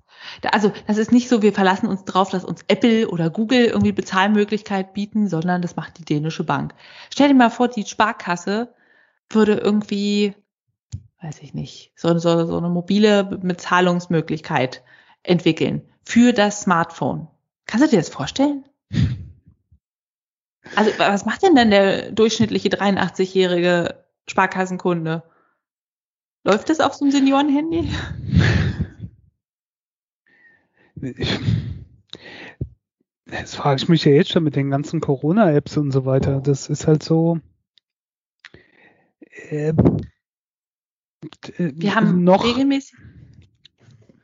also 0.52 0.72
das 0.86 0.98
ist 0.98 1.12
nicht 1.12 1.28
so, 1.28 1.42
wir 1.42 1.52
verlassen 1.52 1.86
uns 1.86 2.04
drauf, 2.04 2.30
dass 2.30 2.44
uns 2.44 2.64
Apple 2.68 3.08
oder 3.08 3.30
Google 3.30 3.66
irgendwie 3.66 3.92
Bezahlmöglichkeit 3.92 4.94
bieten, 4.94 5.28
sondern 5.28 5.62
das 5.62 5.76
macht 5.76 5.98
die 5.98 6.04
dänische 6.04 6.44
Bank. 6.44 6.74
Stell 7.10 7.28
dir 7.28 7.34
mal 7.34 7.50
vor, 7.50 7.68
die 7.68 7.84
Sparkasse 7.84 8.74
würde 9.30 9.54
irgendwie, 9.54 10.34
weiß 11.22 11.40
ich 11.40 11.54
nicht, 11.54 11.92
so, 11.96 12.16
so, 12.18 12.46
so 12.46 12.56
eine 12.56 12.68
mobile 12.68 13.24
Bezahlungsmöglichkeit 13.24 14.82
entwickeln 15.22 15.82
für 16.04 16.32
das 16.32 16.62
Smartphone. 16.62 17.28
Kannst 17.66 17.86
du 17.86 17.90
dir 17.90 17.98
das 17.98 18.08
vorstellen? 18.08 18.64
Also 20.76 20.90
was 20.98 21.24
macht 21.24 21.42
denn 21.42 21.54
dann 21.54 21.70
der 21.70 22.12
durchschnittliche 22.12 22.68
83-jährige 22.68 24.04
Sparkassenkunde? 24.28 25.22
Läuft 26.44 26.70
das 26.70 26.80
auf 26.80 26.94
so 26.94 27.04
einem 27.04 27.12
Seniorenhandy? 27.12 27.90
das 33.26 33.54
frage 33.54 33.82
ich 33.82 33.88
mich 33.88 34.04
ja 34.04 34.12
jetzt 34.12 34.30
schon 34.30 34.44
mit 34.44 34.56
den 34.56 34.70
ganzen 34.70 35.00
Corona-Apps 35.00 35.76
und 35.76 35.90
so 35.92 36.04
weiter. 36.04 36.40
Das 36.40 36.68
ist 36.68 36.86
halt 36.86 37.02
so. 37.02 37.40
Äh, 39.50 39.74
Wir 41.56 41.94
haben 41.94 42.24
noch, 42.24 42.44
regelmäßig 42.44 42.96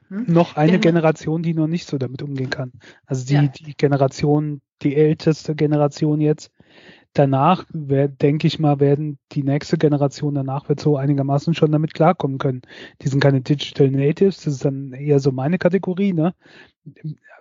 hm? 0.08 0.24
noch 0.28 0.56
eine 0.56 0.78
Generation, 0.78 1.42
die 1.42 1.54
noch 1.54 1.66
nicht 1.66 1.86
so 1.86 1.98
damit 1.98 2.22
umgehen 2.22 2.50
kann. 2.50 2.72
Also 3.06 3.26
die, 3.26 3.34
ja. 3.34 3.46
die 3.48 3.74
Generation, 3.76 4.60
die 4.82 4.96
älteste 4.96 5.54
Generation 5.54 6.20
jetzt, 6.20 6.50
danach, 7.14 7.64
denke 7.72 8.46
ich 8.46 8.58
mal, 8.58 8.80
werden 8.80 9.18
die 9.32 9.44
nächste 9.44 9.78
Generation 9.78 10.34
danach 10.34 10.68
wird 10.68 10.80
so 10.80 10.96
einigermaßen 10.96 11.54
schon 11.54 11.72
damit 11.72 11.94
klarkommen 11.94 12.38
können. 12.38 12.62
Die 13.00 13.08
sind 13.08 13.20
keine 13.20 13.40
Digital 13.40 13.90
Natives, 13.90 14.38
das 14.38 14.54
ist 14.54 14.64
dann 14.64 14.92
eher 14.92 15.20
so 15.20 15.32
meine 15.32 15.58
Kategorie, 15.58 16.12
ne? 16.12 16.34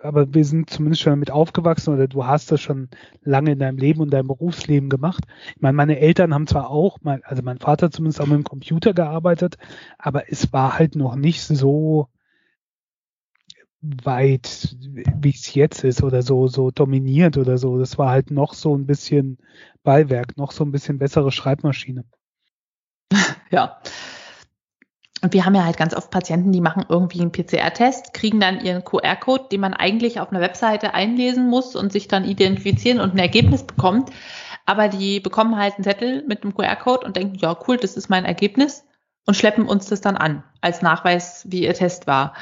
Aber 0.02 0.32
wir 0.32 0.44
sind 0.44 0.70
zumindest 0.70 1.02
schon 1.02 1.12
damit 1.12 1.30
aufgewachsen 1.30 1.92
oder 1.92 2.06
du 2.06 2.24
hast 2.24 2.52
das 2.52 2.60
schon 2.60 2.88
lange 3.22 3.52
in 3.52 3.58
deinem 3.58 3.78
Leben 3.78 4.00
und 4.00 4.10
deinem 4.10 4.28
Berufsleben 4.28 4.88
gemacht. 4.90 5.24
Ich 5.56 5.60
meine, 5.60 5.76
meine 5.76 5.98
Eltern 5.98 6.32
haben 6.32 6.46
zwar 6.46 6.70
auch, 6.70 6.98
also 7.22 7.42
mein 7.42 7.58
Vater 7.58 7.90
zumindest 7.90 8.20
auch 8.20 8.26
mit 8.26 8.36
dem 8.36 8.44
Computer 8.44 8.94
gearbeitet, 8.94 9.56
aber 9.98 10.30
es 10.30 10.52
war 10.52 10.78
halt 10.78 10.94
noch 10.94 11.16
nicht 11.16 11.42
so 11.42 12.08
weit, 14.02 14.76
wie 14.80 15.30
es 15.30 15.54
jetzt 15.54 15.84
ist 15.84 16.02
oder 16.02 16.22
so, 16.22 16.46
so 16.48 16.70
dominiert 16.70 17.36
oder 17.36 17.58
so. 17.58 17.78
Das 17.78 17.98
war 17.98 18.10
halt 18.10 18.30
noch 18.30 18.54
so 18.54 18.76
ein 18.76 18.86
bisschen 18.86 19.38
Beiwerk, 19.82 20.36
noch 20.36 20.52
so 20.52 20.64
ein 20.64 20.72
bisschen 20.72 20.98
bessere 20.98 21.32
Schreibmaschine. 21.32 22.04
Ja. 23.50 23.78
Und 25.20 25.32
wir 25.32 25.44
haben 25.44 25.54
ja 25.54 25.64
halt 25.64 25.76
ganz 25.76 25.94
oft 25.94 26.10
Patienten, 26.10 26.50
die 26.50 26.60
machen 26.60 26.86
irgendwie 26.88 27.20
einen 27.20 27.30
PCR-Test, 27.30 28.14
kriegen 28.14 28.40
dann 28.40 28.60
ihren 28.60 28.84
QR-Code, 28.84 29.44
den 29.52 29.60
man 29.60 29.74
eigentlich 29.74 30.18
auf 30.18 30.32
einer 30.32 30.40
Webseite 30.40 30.92
einlesen 30.92 31.48
muss 31.48 31.76
und 31.76 31.92
sich 31.92 32.08
dann 32.08 32.24
identifizieren 32.24 33.00
und 33.00 33.14
ein 33.14 33.18
Ergebnis 33.18 33.62
bekommt. 33.62 34.10
Aber 34.66 34.88
die 34.88 35.20
bekommen 35.20 35.56
halt 35.56 35.74
einen 35.74 35.84
Zettel 35.84 36.24
mit 36.26 36.42
einem 36.42 36.54
QR-Code 36.54 37.06
und 37.06 37.16
denken, 37.16 37.36
ja, 37.36 37.56
cool, 37.68 37.76
das 37.76 37.96
ist 37.96 38.10
mein 38.10 38.24
Ergebnis 38.24 38.84
und 39.24 39.36
schleppen 39.36 39.68
uns 39.68 39.86
das 39.86 40.00
dann 40.00 40.16
an 40.16 40.42
als 40.60 40.82
Nachweis, 40.82 41.46
wie 41.48 41.62
ihr 41.62 41.74
Test 41.74 42.08
war 42.08 42.34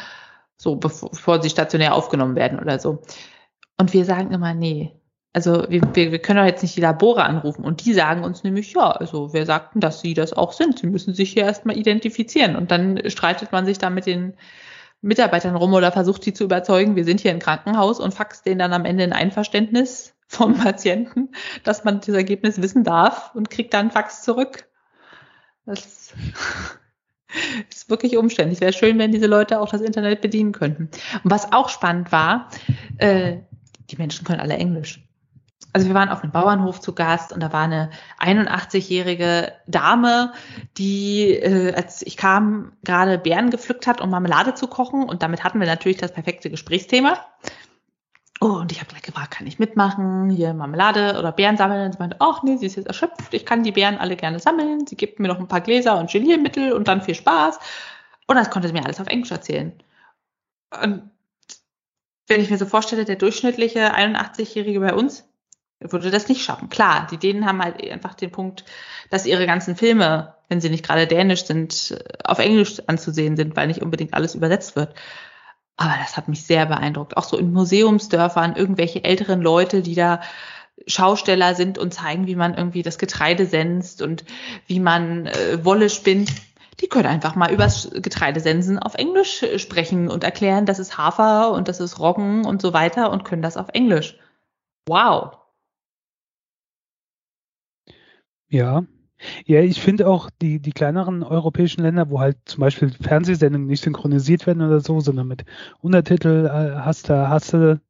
so 0.62 0.76
bevor 0.76 1.42
sie 1.42 1.50
stationär 1.50 1.92
aufgenommen 1.92 2.36
werden 2.36 2.60
oder 2.60 2.78
so. 2.78 3.02
Und 3.78 3.92
wir 3.92 4.04
sagen 4.04 4.30
immer, 4.30 4.54
nee, 4.54 4.92
also 5.32 5.66
wir, 5.68 5.82
wir, 5.92 6.12
wir 6.12 6.18
können 6.20 6.38
doch 6.38 6.46
jetzt 6.46 6.62
nicht 6.62 6.76
die 6.76 6.80
Labore 6.80 7.24
anrufen. 7.24 7.64
Und 7.64 7.84
die 7.84 7.92
sagen 7.92 8.22
uns 8.22 8.44
nämlich, 8.44 8.72
ja, 8.72 8.92
also 8.92 9.32
wer 9.32 9.44
sagt 9.44 9.74
denn, 9.74 9.80
dass 9.80 10.00
sie 10.00 10.14
das 10.14 10.32
auch 10.32 10.52
sind? 10.52 10.78
Sie 10.78 10.86
müssen 10.86 11.14
sich 11.14 11.32
hier 11.32 11.42
erstmal 11.42 11.76
identifizieren. 11.76 12.54
Und 12.54 12.70
dann 12.70 13.10
streitet 13.10 13.50
man 13.50 13.66
sich 13.66 13.78
da 13.78 13.90
mit 13.90 14.06
den 14.06 14.34
Mitarbeitern 15.00 15.56
rum 15.56 15.74
oder 15.74 15.90
versucht 15.90 16.22
sie 16.22 16.32
zu 16.32 16.44
überzeugen, 16.44 16.94
wir 16.94 17.04
sind 17.04 17.18
hier 17.18 17.32
im 17.32 17.40
Krankenhaus 17.40 17.98
und 17.98 18.14
faxt 18.14 18.46
denen 18.46 18.60
dann 18.60 18.72
am 18.72 18.84
Ende 18.84 19.02
ein 19.02 19.12
Einverständnis 19.12 20.14
vom 20.28 20.54
Patienten, 20.58 21.30
dass 21.64 21.82
man 21.82 21.98
das 21.98 22.10
Ergebnis 22.10 22.62
wissen 22.62 22.84
darf 22.84 23.34
und 23.34 23.50
kriegt 23.50 23.74
dann 23.74 23.90
Fax 23.90 24.22
zurück. 24.22 24.68
Das 25.66 26.14
ist 27.70 27.90
wirklich 27.90 28.16
umständlich. 28.16 28.60
Wäre 28.60 28.72
schön, 28.72 28.98
wenn 28.98 29.12
diese 29.12 29.26
Leute 29.26 29.60
auch 29.60 29.70
das 29.70 29.80
Internet 29.80 30.20
bedienen 30.20 30.52
könnten. 30.52 30.90
Und 31.24 31.30
was 31.30 31.52
auch 31.52 31.68
spannend 31.68 32.12
war, 32.12 32.48
äh, 32.98 33.38
die 33.90 33.96
Menschen 33.96 34.24
können 34.24 34.40
alle 34.40 34.56
Englisch. 34.56 35.00
Also 35.74 35.86
wir 35.86 35.94
waren 35.94 36.10
auf 36.10 36.22
einem 36.22 36.32
Bauernhof 36.32 36.80
zu 36.80 36.94
Gast 36.94 37.32
und 37.32 37.40
da 37.40 37.52
war 37.52 37.62
eine 37.62 37.90
81-jährige 38.18 39.52
Dame, 39.66 40.32
die, 40.76 41.30
äh, 41.30 41.72
als 41.74 42.02
ich 42.02 42.18
kam, 42.18 42.72
gerade 42.84 43.16
Beeren 43.16 43.48
gepflückt 43.48 43.86
hat, 43.86 44.02
um 44.02 44.10
Marmelade 44.10 44.52
zu 44.52 44.66
kochen. 44.66 45.04
Und 45.04 45.22
damit 45.22 45.44
hatten 45.44 45.60
wir 45.60 45.66
natürlich 45.66 45.96
das 45.96 46.12
perfekte 46.12 46.50
Gesprächsthema. 46.50 47.16
Oh, 48.42 48.58
und 48.58 48.72
ich 48.72 48.80
habe 48.80 48.88
gleich 48.90 49.02
gefragt, 49.02 49.30
kann 49.30 49.46
ich 49.46 49.60
mitmachen, 49.60 50.28
hier 50.28 50.52
Marmelade 50.52 51.16
oder 51.16 51.30
Beeren 51.30 51.56
sammeln? 51.56 51.86
Und 51.86 51.92
sie 51.92 51.98
meinte, 52.00 52.16
ach 52.18 52.42
nee, 52.42 52.56
sie 52.56 52.66
ist 52.66 52.74
jetzt 52.74 52.88
erschöpft, 52.88 53.32
ich 53.32 53.46
kann 53.46 53.62
die 53.62 53.70
Beeren 53.70 53.98
alle 53.98 54.16
gerne 54.16 54.40
sammeln. 54.40 54.84
Sie 54.84 54.96
gibt 54.96 55.20
mir 55.20 55.28
noch 55.28 55.38
ein 55.38 55.46
paar 55.46 55.60
Gläser 55.60 55.96
und 55.96 56.10
Geliermittel 56.10 56.72
und 56.72 56.88
dann 56.88 57.02
viel 57.02 57.14
Spaß. 57.14 57.60
Und 58.26 58.34
das 58.34 58.50
konnte 58.50 58.66
sie 58.66 58.74
mir 58.74 58.84
alles 58.84 59.00
auf 59.00 59.06
Englisch 59.06 59.30
erzählen. 59.30 59.72
Und 60.72 61.08
wenn 62.26 62.40
ich 62.40 62.50
mir 62.50 62.58
so 62.58 62.66
vorstelle, 62.66 63.04
der 63.04 63.14
durchschnittliche 63.14 63.94
81-Jährige 63.94 64.80
bei 64.80 64.92
uns 64.92 65.24
würde 65.78 66.10
das 66.10 66.28
nicht 66.28 66.42
schaffen. 66.42 66.68
Klar, 66.68 67.06
die 67.12 67.18
Dänen 67.18 67.46
haben 67.46 67.62
halt 67.62 67.80
einfach 67.92 68.14
den 68.14 68.32
Punkt, 68.32 68.64
dass 69.10 69.24
ihre 69.24 69.46
ganzen 69.46 69.76
Filme, 69.76 70.34
wenn 70.48 70.60
sie 70.60 70.70
nicht 70.70 70.84
gerade 70.84 71.06
dänisch 71.06 71.44
sind, 71.44 71.96
auf 72.24 72.40
Englisch 72.40 72.82
anzusehen 72.88 73.36
sind, 73.36 73.54
weil 73.54 73.68
nicht 73.68 73.82
unbedingt 73.82 74.14
alles 74.14 74.34
übersetzt 74.34 74.74
wird. 74.74 74.96
Aber 75.76 75.94
das 76.00 76.16
hat 76.16 76.28
mich 76.28 76.44
sehr 76.44 76.66
beeindruckt. 76.66 77.16
Auch 77.16 77.24
so 77.24 77.36
in 77.36 77.52
Museumsdörfern, 77.52 78.56
irgendwelche 78.56 79.04
älteren 79.04 79.40
Leute, 79.40 79.82
die 79.82 79.94
da 79.94 80.20
Schausteller 80.86 81.54
sind 81.54 81.78
und 81.78 81.94
zeigen, 81.94 82.26
wie 82.26 82.36
man 82.36 82.54
irgendwie 82.54 82.82
das 82.82 82.98
Getreide 82.98 83.46
senzt 83.46 84.02
und 84.02 84.24
wie 84.66 84.80
man 84.80 85.26
äh, 85.26 85.64
Wolle 85.64 85.90
spinnt. 85.90 86.30
die 86.80 86.88
können 86.88 87.06
einfach 87.06 87.34
mal 87.34 87.52
übers 87.52 87.90
Getreidesensen 87.92 88.78
auf 88.78 88.94
Englisch 88.94 89.44
sprechen 89.56 90.10
und 90.10 90.24
erklären, 90.24 90.66
das 90.66 90.78
ist 90.78 90.98
Hafer 90.98 91.52
und 91.52 91.68
das 91.68 91.80
ist 91.80 91.98
Roggen 92.00 92.44
und 92.44 92.60
so 92.60 92.72
weiter 92.72 93.10
und 93.10 93.24
können 93.24 93.42
das 93.42 93.56
auf 93.56 93.68
Englisch. 93.72 94.18
Wow. 94.88 95.38
Ja. 98.48 98.84
Ja, 99.46 99.60
ich 99.60 99.80
finde 99.80 100.08
auch 100.08 100.30
die, 100.40 100.60
die 100.60 100.72
kleineren 100.72 101.22
europäischen 101.22 101.82
Länder, 101.82 102.10
wo 102.10 102.20
halt 102.20 102.38
zum 102.44 102.60
Beispiel 102.60 102.90
Fernsehsendungen 102.90 103.66
nicht 103.68 103.82
synchronisiert 103.82 104.46
werden 104.46 104.62
oder 104.62 104.80
so, 104.80 105.00
sondern 105.00 105.28
mit 105.28 105.44
Untertitel 105.80 106.46
äh, 106.46 106.80
hast 106.80 107.08
du, 107.08 107.28
hast 107.28 107.52
du, 107.52 107.80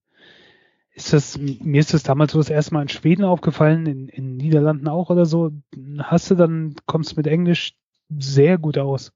ist 0.94 1.12
das, 1.12 1.38
mir 1.38 1.80
ist 1.80 1.94
das 1.94 2.02
damals 2.02 2.32
so 2.32 2.38
das 2.38 2.50
erste 2.50 2.74
Mal 2.74 2.82
in 2.82 2.88
Schweden 2.88 3.24
aufgefallen, 3.24 3.86
in, 3.86 4.08
in 4.08 4.36
Niederlanden 4.36 4.88
auch 4.88 5.10
oder 5.10 5.26
so, 5.26 5.52
hast 5.98 6.30
du 6.30 6.34
dann, 6.34 6.74
kommst 6.86 7.16
mit 7.16 7.26
Englisch 7.26 7.74
sehr 8.18 8.58
gut 8.58 8.78
aus. 8.78 9.12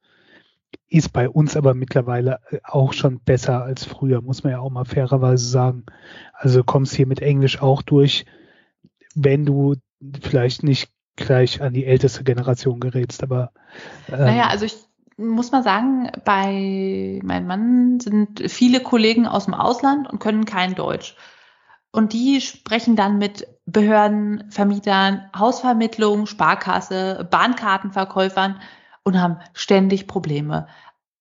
Ist 0.89 1.13
bei 1.13 1.29
uns 1.29 1.57
aber 1.57 1.75
mittlerweile 1.75 2.41
äh, 2.51 2.59
auch 2.65 2.93
schon 2.93 3.21
besser 3.21 3.63
als 3.63 3.85
früher, 3.85 4.23
muss 4.23 4.43
man 4.43 4.53
ja 4.53 4.61
auch 4.61 4.71
mal 4.71 4.85
fairerweise 4.85 5.47
sagen. 5.47 5.85
Also 6.33 6.65
kommst 6.65 6.95
hier 6.95 7.07
mit 7.07 7.21
Englisch 7.21 7.61
auch 7.61 7.83
durch, 7.83 8.25
wenn 9.15 9.45
du 9.45 9.77
vielleicht 10.21 10.63
nicht 10.63 10.91
gleich 11.17 11.63
an 11.63 11.73
die 11.73 11.87
älteste 11.87 12.25
Generation 12.25 12.81
gerätst, 12.81 13.23
aber 13.23 13.53
ähm, 14.09 14.21
naja, 14.21 14.49
also 14.49 14.65
ich 14.67 14.77
muss 15.17 15.51
mal 15.51 15.63
sagen, 15.63 16.11
bei 16.25 17.21
meinem 17.23 17.47
Mann 17.47 18.01
sind 18.01 18.51
viele 18.51 18.81
Kollegen 18.81 19.27
aus 19.27 19.47
dem 19.47 19.55
Ausland 19.55 20.11
und 20.11 20.19
können 20.19 20.45
kein 20.45 20.75
Deutsch. 20.75 21.17
Und 21.91 22.13
die 22.13 22.43
sprechen 22.43 22.97
dann 22.97 23.17
mit 23.17 23.47
Behörden, 23.65 24.51
Vermietern, 24.51 25.31
Hausvermittlung, 25.35 26.27
Sparkasse, 26.27 27.27
Bahnkartenverkäufern 27.31 28.61
und 29.03 29.19
haben 29.19 29.39
ständig 29.55 30.07
Probleme. 30.07 30.67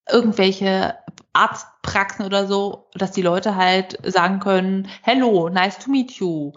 Irgendwelche 0.09 0.95
Arztpraxen 1.31 2.25
oder 2.25 2.47
so, 2.47 2.89
dass 2.93 3.11
die 3.11 3.21
Leute 3.21 3.55
halt 3.55 3.97
sagen 4.03 4.39
können, 4.39 4.89
hello, 5.01 5.47
nice 5.47 5.79
to 5.79 5.89
meet 5.89 6.11
you, 6.11 6.51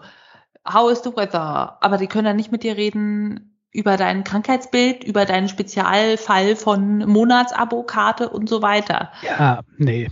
how 0.65 0.91
is 0.91 1.01
the 1.03 1.15
weather? 1.15 1.77
Aber 1.81 1.97
die 1.97 2.07
können 2.07 2.25
dann 2.25 2.35
nicht 2.35 2.51
mit 2.51 2.63
dir 2.63 2.77
reden 2.77 3.59
über 3.71 3.97
dein 3.97 4.23
Krankheitsbild, 4.23 5.03
über 5.03 5.25
deinen 5.25 5.47
Spezialfall 5.47 6.55
von 6.55 6.99
Monatsabokarte 6.99 8.29
und 8.29 8.49
so 8.49 8.61
weiter. 8.61 9.11
Ja, 9.21 9.61
nee. 9.77 10.09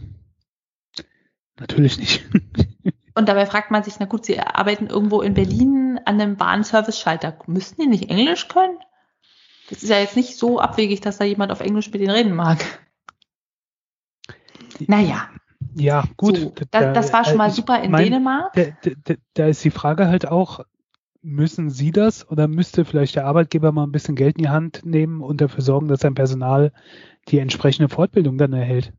Natürlich 1.59 1.97
nicht. 1.97 2.25
Und 3.15 3.27
dabei 3.29 3.47
fragt 3.47 3.71
man 3.71 3.81
sich, 3.81 3.95
na 3.97 4.05
gut, 4.05 4.25
Sie 4.25 4.39
arbeiten 4.39 4.85
irgendwo 4.85 5.21
in 5.21 5.33
Berlin 5.33 5.99
an 6.05 6.21
einem 6.21 6.37
Bahnservice-Schalter. 6.37 7.39
Müssten 7.47 7.81
die 7.81 7.87
nicht 7.87 8.11
Englisch 8.11 8.47
können? 8.47 8.77
Das 9.71 9.81
ist 9.81 9.89
ja 9.89 9.97
jetzt 9.97 10.15
nicht 10.15 10.37
so 10.37 10.59
abwegig, 10.59 11.01
dass 11.01 11.17
da 11.17 11.25
jemand 11.25 11.51
auf 11.51 11.59
Englisch 11.59 11.91
mit 11.91 11.99
denen 11.99 12.11
reden 12.11 12.35
mag. 12.35 12.63
Naja. 14.85 15.29
Ja, 15.79 16.03
gut. 16.17 16.37
So, 16.37 16.53
da, 16.71 16.93
das 16.93 17.13
war 17.13 17.23
schon 17.23 17.37
mal 17.37 17.51
super 17.51 17.81
in 17.81 17.91
mein, 17.91 18.05
Dänemark. 18.05 18.53
Da, 18.53 18.91
da, 19.05 19.13
da, 19.35 19.45
ist 19.47 19.63
die 19.63 19.69
Frage 19.69 20.07
halt 20.07 20.27
auch, 20.27 20.61
müssen 21.21 21.69
Sie 21.69 21.91
das 21.91 22.27
oder 22.29 22.47
müsste 22.47 22.83
vielleicht 22.83 23.15
der 23.15 23.25
Arbeitgeber 23.25 23.71
mal 23.71 23.83
ein 23.83 23.91
bisschen 23.91 24.15
Geld 24.15 24.37
in 24.37 24.43
die 24.43 24.49
Hand 24.49 24.85
nehmen 24.85 25.21
und 25.21 25.39
dafür 25.39 25.61
sorgen, 25.61 25.87
dass 25.87 26.01
sein 26.01 26.15
Personal 26.15 26.71
die 27.27 27.39
entsprechende 27.39 27.89
Fortbildung 27.89 28.37
dann 28.37 28.53
erhält? 28.53 28.91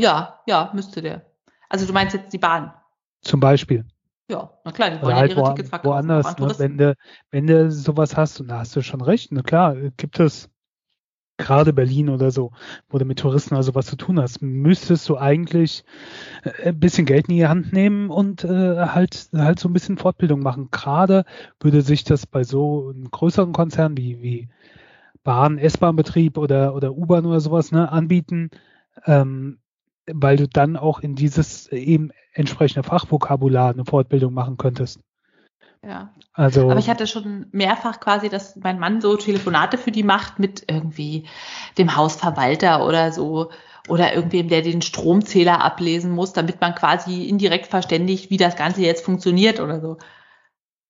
Ja, 0.00 0.40
ja, 0.46 0.70
müsste 0.74 1.02
der. 1.02 1.26
Also 1.68 1.86
du 1.86 1.92
meinst 1.92 2.14
jetzt 2.14 2.32
die 2.32 2.38
Bahn? 2.38 2.72
Zum 3.20 3.38
Beispiel. 3.38 3.84
Ja, 4.28 4.58
na 4.64 4.72
klar, 4.72 4.90
die 4.90 5.02
wollen 5.02 5.10
ja 5.10 5.20
halt 5.20 5.30
ihre 5.32 5.42
wo, 5.42 5.48
Tickets 5.50 5.68
verkaufen. 5.68 6.08
Woanders, 6.08 6.38
ne, 6.38 6.58
wenn, 6.58 6.78
du, 6.78 6.96
wenn 7.30 7.46
du 7.46 7.70
sowas 7.70 8.16
hast, 8.16 8.40
und 8.40 8.48
da 8.48 8.60
hast 8.60 8.74
du 8.74 8.82
schon 8.82 9.00
recht, 9.00 9.30
na 9.32 9.42
klar, 9.42 9.76
gibt 9.96 10.18
es 10.18 10.48
gerade 11.40 11.72
Berlin 11.72 12.08
oder 12.08 12.30
so, 12.30 12.52
wo 12.88 12.98
du 12.98 13.04
mit 13.04 13.18
Touristen 13.18 13.56
also 13.56 13.74
was 13.74 13.86
zu 13.86 13.96
tun 13.96 14.20
hast, 14.20 14.42
müsstest 14.42 15.08
du 15.08 15.16
eigentlich 15.16 15.84
äh, 16.44 16.68
ein 16.68 16.78
bisschen 16.78 17.06
Geld 17.06 17.28
in 17.28 17.36
die 17.36 17.46
Hand 17.46 17.72
nehmen 17.72 18.10
und 18.10 18.44
äh, 18.44 18.76
halt 18.86 19.28
halt 19.34 19.58
so 19.58 19.68
ein 19.68 19.72
bisschen 19.72 19.98
Fortbildung 19.98 20.40
machen. 20.40 20.68
Gerade 20.70 21.24
würde 21.60 21.82
sich 21.82 22.04
das 22.04 22.26
bei 22.26 22.44
so 22.44 22.90
einem 22.90 23.10
größeren 23.10 23.52
Konzern 23.52 23.96
wie, 23.96 24.22
wie 24.22 24.48
Bahn, 25.24 25.58
S-Bahn-Betrieb 25.58 26.38
oder, 26.38 26.74
oder 26.74 26.92
U-Bahn 26.92 27.26
oder 27.26 27.40
sowas 27.40 27.72
ne, 27.72 27.90
anbieten, 27.90 28.50
ähm, 29.06 29.58
weil 30.06 30.36
du 30.36 30.48
dann 30.48 30.76
auch 30.76 31.00
in 31.00 31.14
dieses 31.14 31.68
eben 31.68 32.10
entsprechende 32.32 32.82
Fachvokabular 32.82 33.72
eine 33.72 33.84
Fortbildung 33.84 34.32
machen 34.32 34.56
könntest. 34.56 35.00
Ja. 35.82 36.12
Also, 36.34 36.70
Aber 36.70 36.78
ich 36.78 36.90
hatte 36.90 37.06
schon 37.06 37.46
mehrfach 37.52 38.00
quasi, 38.00 38.28
dass 38.28 38.56
mein 38.56 38.78
Mann 38.78 39.00
so 39.00 39.16
Telefonate 39.16 39.78
für 39.78 39.90
die 39.90 40.02
macht 40.02 40.38
mit 40.38 40.64
irgendwie 40.68 41.26
dem 41.78 41.96
Hausverwalter 41.96 42.86
oder 42.86 43.12
so 43.12 43.50
oder 43.88 44.14
irgendwem, 44.14 44.48
der 44.48 44.62
den 44.62 44.82
Stromzähler 44.82 45.64
ablesen 45.64 46.12
muss, 46.12 46.32
damit 46.34 46.60
man 46.60 46.74
quasi 46.74 47.24
indirekt 47.24 47.66
verständigt, 47.66 48.30
wie 48.30 48.36
das 48.36 48.56
Ganze 48.56 48.82
jetzt 48.82 49.04
funktioniert 49.04 49.58
oder 49.58 49.80
so. 49.80 49.96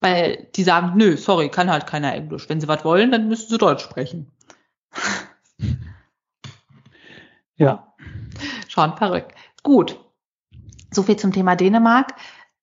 Weil 0.00 0.48
die 0.56 0.64
sagen, 0.64 0.92
nö, 0.96 1.16
sorry, 1.16 1.50
kann 1.50 1.70
halt 1.70 1.86
keiner 1.86 2.12
Englisch. 2.14 2.48
Wenn 2.48 2.60
sie 2.60 2.68
was 2.68 2.84
wollen, 2.84 3.12
dann 3.12 3.28
müssen 3.28 3.48
sie 3.48 3.58
Deutsch 3.58 3.84
sprechen. 3.84 4.30
ja. 7.56 7.94
Schon 8.68 8.96
verrückt. 8.96 9.34
Gut. 9.62 10.00
So 10.90 11.02
viel 11.02 11.16
zum 11.16 11.32
Thema 11.32 11.54
Dänemark. 11.54 12.14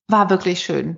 War 0.08 0.30
wirklich 0.30 0.62
schön. 0.62 0.98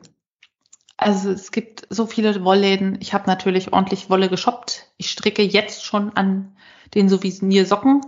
Also 1.01 1.31
es 1.31 1.51
gibt 1.51 1.87
so 1.89 2.05
viele 2.05 2.43
Wollläden. 2.43 2.97
Ich 2.99 3.13
habe 3.13 3.25
natürlich 3.25 3.71
ordentlich 3.71 4.09
Wolle 4.09 4.27
geshoppt. 4.27 4.87
Ich 4.97 5.09
stricke 5.09 5.41
jetzt 5.41 5.85
schon 5.85 6.11
an 6.17 6.57
den 6.93 7.07
Souvenirsocken 7.07 8.01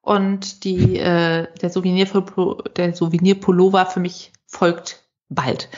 und 0.00 0.62
die 0.62 0.96
äh, 0.96 1.48
der 1.60 1.70
Souvenir 1.70 2.06
der 2.76 2.94
Souvenirpullover 2.94 3.86
für 3.86 3.98
mich 3.98 4.32
folgt 4.46 5.02
bald. 5.28 5.68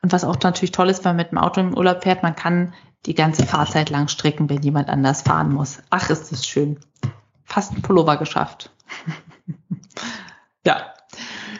Und 0.00 0.10
was 0.10 0.24
auch 0.24 0.38
natürlich 0.42 0.72
toll 0.72 0.88
ist, 0.88 1.04
wenn 1.04 1.10
man 1.10 1.16
mit 1.16 1.32
dem 1.32 1.38
Auto 1.38 1.60
im 1.60 1.76
Urlaub 1.76 2.02
fährt, 2.02 2.22
man 2.22 2.34
kann 2.34 2.72
die 3.04 3.14
ganze 3.14 3.44
Fahrzeit 3.44 3.90
lang 3.90 4.08
stricken, 4.08 4.48
wenn 4.48 4.62
jemand 4.62 4.88
anders 4.88 5.20
fahren 5.20 5.52
muss. 5.52 5.82
Ach, 5.90 6.08
ist 6.08 6.32
das 6.32 6.46
schön. 6.46 6.80
Fast 7.44 7.72
ein 7.72 7.82
Pullover 7.82 8.16
geschafft. 8.16 8.70
ja. 10.64 10.94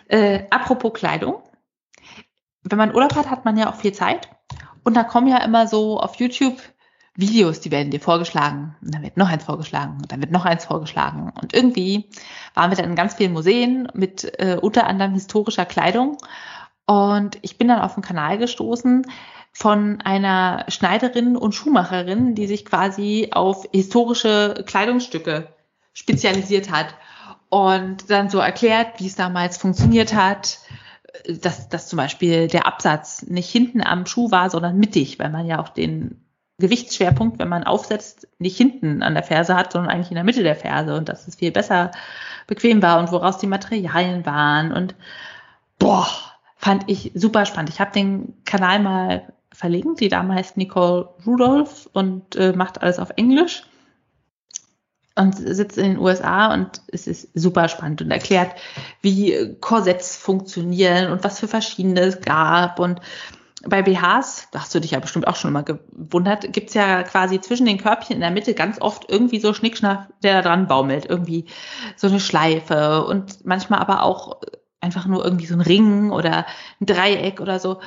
Äh, 0.08 0.44
apropos 0.48 0.94
Kleidung 0.94 1.43
wenn 2.74 2.88
man 2.88 2.94
Urlaub 2.94 3.14
hat, 3.14 3.30
hat 3.30 3.44
man 3.44 3.56
ja 3.56 3.70
auch 3.70 3.76
viel 3.76 3.92
Zeit. 3.92 4.28
Und 4.82 4.96
da 4.96 5.04
kommen 5.04 5.28
ja 5.28 5.38
immer 5.44 5.68
so 5.68 6.00
auf 6.00 6.16
YouTube 6.16 6.58
Videos, 7.14 7.60
die 7.60 7.70
werden 7.70 7.92
dir 7.92 8.00
vorgeschlagen. 8.00 8.74
Und 8.82 8.92
dann 8.92 9.02
wird 9.04 9.16
noch 9.16 9.28
eins 9.28 9.44
vorgeschlagen. 9.44 9.98
Und 9.98 10.10
dann 10.10 10.20
wird 10.20 10.32
noch 10.32 10.44
eins 10.44 10.64
vorgeschlagen. 10.64 11.32
Und 11.40 11.54
irgendwie 11.54 12.10
waren 12.54 12.72
wir 12.72 12.76
dann 12.76 12.90
in 12.90 12.96
ganz 12.96 13.14
vielen 13.14 13.32
Museen 13.32 13.88
mit 13.94 14.24
äh, 14.40 14.58
unter 14.60 14.88
anderem 14.88 15.12
historischer 15.12 15.64
Kleidung. 15.64 16.18
Und 16.87 17.38
ich 17.42 17.56
bin 17.56 17.68
dann 17.68 17.80
auf 17.80 17.94
einen 17.94 18.02
Kanal 18.02 18.38
gestoßen 18.38 19.06
von 19.52 20.00
einer 20.00 20.66
Schneiderin 20.66 21.37
und 21.37 21.54
Schuhmacherin, 21.54 22.34
die 22.34 22.48
sich 22.48 22.64
quasi 22.64 23.28
auf 23.30 23.68
historische 23.72 24.64
Kleidungsstücke 24.66 25.46
spezialisiert 25.92 26.72
hat. 26.72 26.96
Und 27.48 28.10
dann 28.10 28.28
so 28.28 28.38
erklärt, 28.38 28.98
wie 28.98 29.06
es 29.06 29.14
damals 29.14 29.56
funktioniert 29.56 30.12
hat, 30.12 30.58
dass, 31.29 31.68
dass 31.68 31.88
zum 31.88 31.96
Beispiel 31.96 32.48
der 32.48 32.66
Absatz 32.66 33.22
nicht 33.22 33.50
hinten 33.50 33.83
am 33.83 34.07
Schuh 34.07 34.31
war, 34.31 34.50
sondern 34.50 34.79
mittig, 34.79 35.18
weil 35.18 35.31
man 35.31 35.46
ja 35.46 35.61
auch 35.61 35.68
den 35.68 36.20
Gewichtsschwerpunkt, 36.59 37.38
wenn 37.38 37.48
man 37.48 37.64
aufsetzt, 37.64 38.29
nicht 38.38 38.57
hinten 38.57 39.03
an 39.03 39.14
der 39.14 39.22
Ferse 39.22 39.57
hat, 39.57 39.72
sondern 39.72 39.90
eigentlich 39.90 40.11
in 40.11 40.16
der 40.16 40.24
Mitte 40.24 40.42
der 40.42 40.55
Ferse 40.55 40.96
und 40.96 41.09
dass 41.09 41.27
es 41.27 41.37
viel 41.37 41.50
besser 41.50 41.90
bequem 42.46 42.83
war 42.83 43.00
und 43.00 43.11
woraus 43.11 43.38
die 43.38 43.46
Materialien 43.46 44.24
waren 44.24 44.72
und 44.72 44.94
boah, 45.79 46.07
fand 46.57 46.85
ich 46.88 47.11
super 47.14 47.44
spannend. 47.46 47.70
Ich 47.70 47.81
habe 47.81 47.92
den 47.92 48.35
Kanal 48.44 48.81
mal 48.81 49.33
verlinkt, 49.53 50.00
die 50.00 50.09
Dame 50.09 50.35
heißt 50.35 50.57
Nicole 50.57 51.09
Rudolph 51.27 51.88
und 51.92 52.37
äh, 52.37 52.53
macht 52.53 52.83
alles 52.83 52.98
auf 52.98 53.11
Englisch 53.16 53.64
und 55.16 55.37
sitzt 55.37 55.79
in 55.79 55.85
den 55.85 55.98
USA 55.98 56.53
und 56.53 56.83
es 56.88 57.07
ist 57.07 57.29
super 57.35 57.68
spannend 57.68 58.03
und 58.03 58.11
erklärt, 58.11 58.55
wie 59.00 59.57
Korsetts 59.61 60.16
funktionieren 60.16 61.12
und 61.12 61.22
was 61.22 61.38
für 61.38 61.48
verschiedene 61.48 62.00
es 62.00 62.20
gab. 62.20 62.81
Und 62.81 63.00
bei 63.66 63.83
BHs, 63.83 64.48
da 64.50 64.61
hast 64.61 64.74
du 64.74 64.81
dich 64.81 64.90
ja 64.90 64.98
bestimmt 64.98 65.29
auch 65.29 65.37
schon 65.37 65.53
mal 65.53 65.62
gewundert, 65.62 66.53
gibt's 66.53 66.74
ja 66.74 67.03
quasi 67.05 67.40
zwischen 67.40 67.66
den 67.66 67.79
Körbchen 67.79 68.16
in 68.16 68.20
der 68.20 68.33
Mitte 68.33 68.55
ganz 68.55 68.81
oft 68.81 69.09
irgendwie 69.09 69.38
so 69.38 69.55
Schnickschnack, 69.55 70.09
der 70.22 70.42
da 70.42 70.48
dran 70.48 70.66
baumelt. 70.66 71.07
Irgendwie 71.07 71.46
so 71.96 72.09
eine 72.09 72.20
Schleife 72.20 73.05
und 73.05 73.44
manchmal 73.46 73.79
aber 73.79 74.03
auch 74.03 74.40
einfach 74.81 75.07
nur 75.07 75.24
irgendwie 75.24 75.46
so 75.46 75.55
ein 75.55 75.61
Ring 75.61 76.11
oder 76.11 76.44
ein 76.81 76.87
Dreieck 76.87 77.40
oder 77.40 77.59
so. 77.61 77.81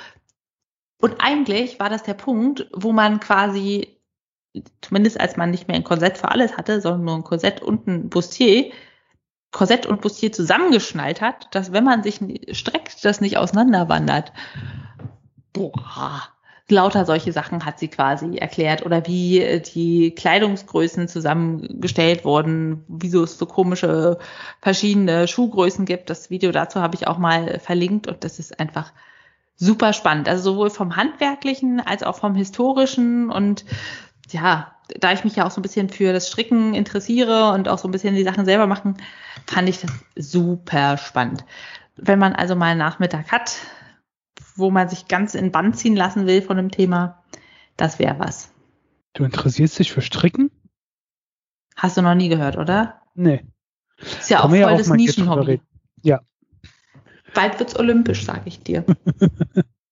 Und 1.00 1.18
eigentlich 1.20 1.80
war 1.80 1.90
das 1.90 2.04
der 2.04 2.16
Punkt, 2.16 2.68
wo 2.74 2.92
man 2.92 3.20
quasi 3.20 3.97
zumindest 4.82 5.20
als 5.20 5.38
man 5.38 5.52
nicht 5.52 5.68
mehr 5.68 5.78
ein 5.78 5.84
Korsett 5.84 6.18
für 6.18 6.30
alles 6.30 6.58
hatte, 6.58 6.82
sondern 6.82 7.06
nur 7.06 7.16
ein 7.16 7.24
Korsett 7.24 7.62
und 7.62 7.88
ein 7.88 8.10
Bustier, 8.10 8.72
Korsett 9.52 9.86
und 9.86 10.02
Bustier 10.02 10.32
zusammengeschnallt 10.32 11.22
hat, 11.22 11.48
dass 11.52 11.72
wenn 11.72 11.84
man 11.84 12.04
sich 12.04 12.20
streckt, 12.52 13.04
das 13.06 13.22
nicht 13.22 13.38
auseinanderwandert. 13.38 14.34
Boah, 15.54 16.30
lauter 16.70 17.06
solche 17.06 17.32
Sachen 17.32 17.66
hat 17.66 17.80
sie 17.80 17.88
quasi 17.88 18.38
erklärt 18.38 18.86
oder 18.86 19.08
wie 19.08 19.40
äh, 19.40 19.62
die 19.62 20.12
Kleidungsgrößen 20.12 21.08
zusammengestellt 21.08 22.26
wurden, 22.26 22.84
wieso 22.88 23.24
es 23.24 23.38
so 23.38 23.46
komische 23.46 24.18
verschiedene 24.62 25.28
Schuhgrößen 25.28 25.86
gibt. 25.86 26.10
Das 26.10 26.30
Video 26.30 26.52
dazu 26.52 26.82
habe 26.82 26.96
ich 26.96 27.08
auch 27.08 27.18
mal 27.18 27.60
verlinkt 27.60 28.08
und 28.08 28.24
das 28.24 28.40
ist 28.40 28.60
einfach 28.60 28.92
super 29.56 29.94
spannend. 29.94 30.30
Also 30.30 30.52
sowohl 30.52 30.70
vom 30.70 30.96
handwerklichen 30.96 31.80
als 31.80 32.04
auch 32.04 32.18
vom 32.18 32.36
historischen 32.36 33.32
und 33.32 33.66
ja, 34.30 34.76
da 35.00 35.14
ich 35.14 35.24
mich 35.24 35.36
ja 35.36 35.46
auch 35.46 35.52
so 35.52 35.60
ein 35.60 35.64
bisschen 35.64 35.90
für 35.90 36.14
das 36.14 36.28
Stricken 36.28 36.74
interessiere 36.74 37.52
und 37.52 37.68
auch 37.68 37.78
so 37.78 37.88
ein 37.88 37.92
bisschen 37.92 38.16
die 38.16 38.24
Sachen 38.24 38.46
selber 38.46 38.68
machen, 38.68 38.98
fand 39.46 39.70
ich 39.70 39.80
das 39.80 39.92
super 40.16 40.98
spannend. 40.98 41.46
Wenn 41.96 42.20
man 42.20 42.34
also 42.34 42.56
mal 42.56 42.68
einen 42.68 42.80
Nachmittag 42.80 43.32
hat, 43.32 43.58
wo 44.56 44.72
man 44.72 44.90
sich 44.90 45.08
ganz 45.08 45.36
in 45.36 45.52
Band 45.52 45.78
ziehen 45.78 45.96
lassen 45.96 46.28
will 46.28 46.42
von 46.42 46.58
einem 46.58 46.72
Thema, 46.72 47.24
das 47.76 48.00
wäre 48.00 48.20
was. 48.20 48.52
Du 49.14 49.24
interessierst 49.24 49.80
dich 49.80 49.92
für 49.92 50.02
Stricken? 50.02 50.52
Hast 51.76 51.98
du 51.98 52.02
noch 52.02 52.16
nie 52.16 52.30
gehört, 52.30 52.58
oder? 52.58 53.02
Nee. 53.14 53.46
Ist 53.98 54.30
ja 54.30 54.38
Kann 54.38 54.46
auch 54.46 54.50
voll 54.50 54.60
ja 54.60 54.78
das 54.78 54.90
Nischenhobby. 54.90 55.62
Ja. 56.04 56.22
Bald 57.34 57.60
wird's 57.60 57.78
olympisch, 57.78 58.26
sage 58.26 58.44
ich 58.46 58.62
dir. 58.62 58.86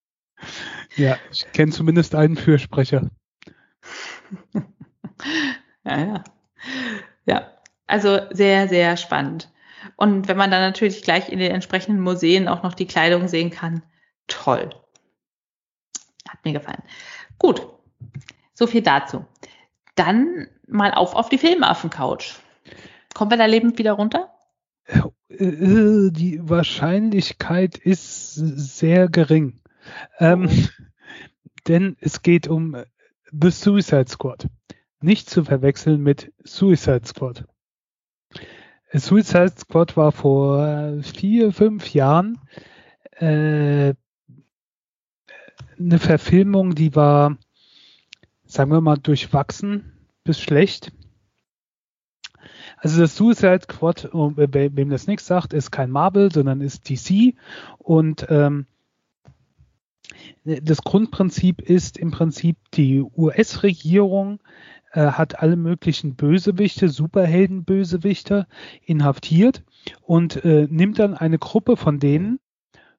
ja, 0.96 1.16
ich 1.30 1.46
kenne 1.52 1.72
zumindest 1.72 2.14
einen 2.14 2.36
Fürsprecher. 2.36 3.10
ja, 5.84 5.98
ja. 5.98 6.24
Ja, 7.26 7.50
also 7.86 8.20
sehr, 8.30 8.68
sehr 8.68 8.96
spannend. 8.96 9.50
Und 9.96 10.28
wenn 10.28 10.36
man 10.36 10.50
dann 10.50 10.60
natürlich 10.60 11.02
gleich 11.02 11.28
in 11.28 11.38
den 11.38 11.52
entsprechenden 11.52 12.00
Museen 12.00 12.48
auch 12.48 12.62
noch 12.62 12.74
die 12.74 12.86
Kleidung 12.86 13.28
sehen 13.28 13.50
kann, 13.50 13.82
toll. 14.26 14.70
Hat 16.28 16.44
mir 16.44 16.52
gefallen. 16.52 16.82
Gut, 17.38 17.66
so 18.54 18.66
viel 18.66 18.82
dazu. 18.82 19.24
Dann 19.94 20.48
mal 20.66 20.92
auf 20.92 21.14
auf 21.14 21.28
die 21.28 21.38
Filmaffen-Couch. 21.38 22.34
Kommen 23.14 23.30
wir 23.30 23.38
da 23.38 23.46
lebend 23.46 23.78
wieder 23.78 23.92
runter? 23.92 24.30
Äh, 25.28 26.10
die 26.10 26.40
Wahrscheinlichkeit 26.42 27.78
ist 27.78 28.34
sehr 28.34 29.08
gering. 29.08 29.60
Ähm, 30.18 30.48
oh. 30.50 30.82
denn 31.68 31.96
es 32.00 32.22
geht 32.22 32.48
um 32.48 32.76
The 33.32 33.50
Suicide 33.50 34.08
Squad. 34.08 34.48
Nicht 35.00 35.28
zu 35.28 35.44
verwechseln 35.44 36.02
mit 36.02 36.32
Suicide 36.44 37.02
Squad. 37.04 37.44
Suicide 38.92 39.52
Squad 39.58 39.96
war 39.96 40.12
vor 40.12 41.02
vier, 41.02 41.52
fünf 41.52 41.92
Jahren 41.92 42.38
äh, 43.18 43.94
eine 45.78 45.98
Verfilmung, 45.98 46.74
die 46.74 46.94
war, 46.94 47.36
sagen 48.44 48.70
wir 48.70 48.80
mal, 48.80 48.96
durchwachsen 48.96 49.92
bis 50.24 50.40
schlecht. 50.40 50.92
Also 52.78 53.00
das 53.00 53.16
Suicide 53.16 53.62
Squad, 53.62 54.10
wem 54.12 54.90
das 54.90 55.06
nichts 55.06 55.26
sagt, 55.26 55.52
ist 55.52 55.70
kein 55.70 55.90
Marvel, 55.90 56.32
sondern 56.32 56.60
ist 56.60 56.88
DC. 56.88 57.34
Und 57.78 58.26
ähm, 58.28 58.66
das 60.44 60.82
Grundprinzip 60.82 61.60
ist 61.60 61.98
im 61.98 62.10
Prinzip, 62.10 62.56
die 62.74 63.02
US-Regierung 63.02 64.40
äh, 64.92 65.12
hat 65.12 65.40
alle 65.40 65.56
möglichen 65.56 66.16
Bösewichte, 66.16 66.88
Superhelden-Bösewichte 66.88 68.46
inhaftiert 68.82 69.64
und 70.02 70.44
äh, 70.44 70.66
nimmt 70.70 70.98
dann 70.98 71.14
eine 71.14 71.38
Gruppe 71.38 71.76
von 71.76 71.98
denen 71.98 72.40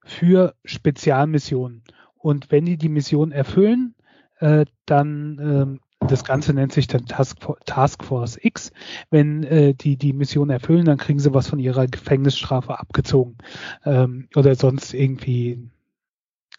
für 0.03 0.53
Spezialmissionen. 0.63 1.83
Und 2.15 2.51
wenn 2.51 2.65
die 2.65 2.77
die 2.77 2.89
Mission 2.89 3.31
erfüllen, 3.31 3.95
äh, 4.39 4.65
dann 4.85 5.39
ähm, 5.41 5.79
das 5.99 6.23
Ganze 6.23 6.53
nennt 6.53 6.73
sich 6.73 6.87
dann 6.87 7.05
Task, 7.05 8.03
Force 8.03 8.37
X. 8.41 8.71
Wenn 9.09 9.43
äh, 9.43 9.73
die 9.73 9.97
die 9.97 10.13
Mission 10.13 10.49
erfüllen, 10.49 10.85
dann 10.85 10.97
kriegen 10.97 11.19
sie 11.19 11.33
was 11.33 11.47
von 11.47 11.59
ihrer 11.59 11.87
Gefängnisstrafe 11.87 12.79
abgezogen 12.79 13.37
ähm, 13.83 14.27
oder 14.35 14.55
sonst 14.55 14.93
irgendwie 14.93 15.69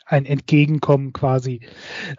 ein 0.09 0.25
Entgegenkommen 0.25 1.13
quasi. 1.13 1.61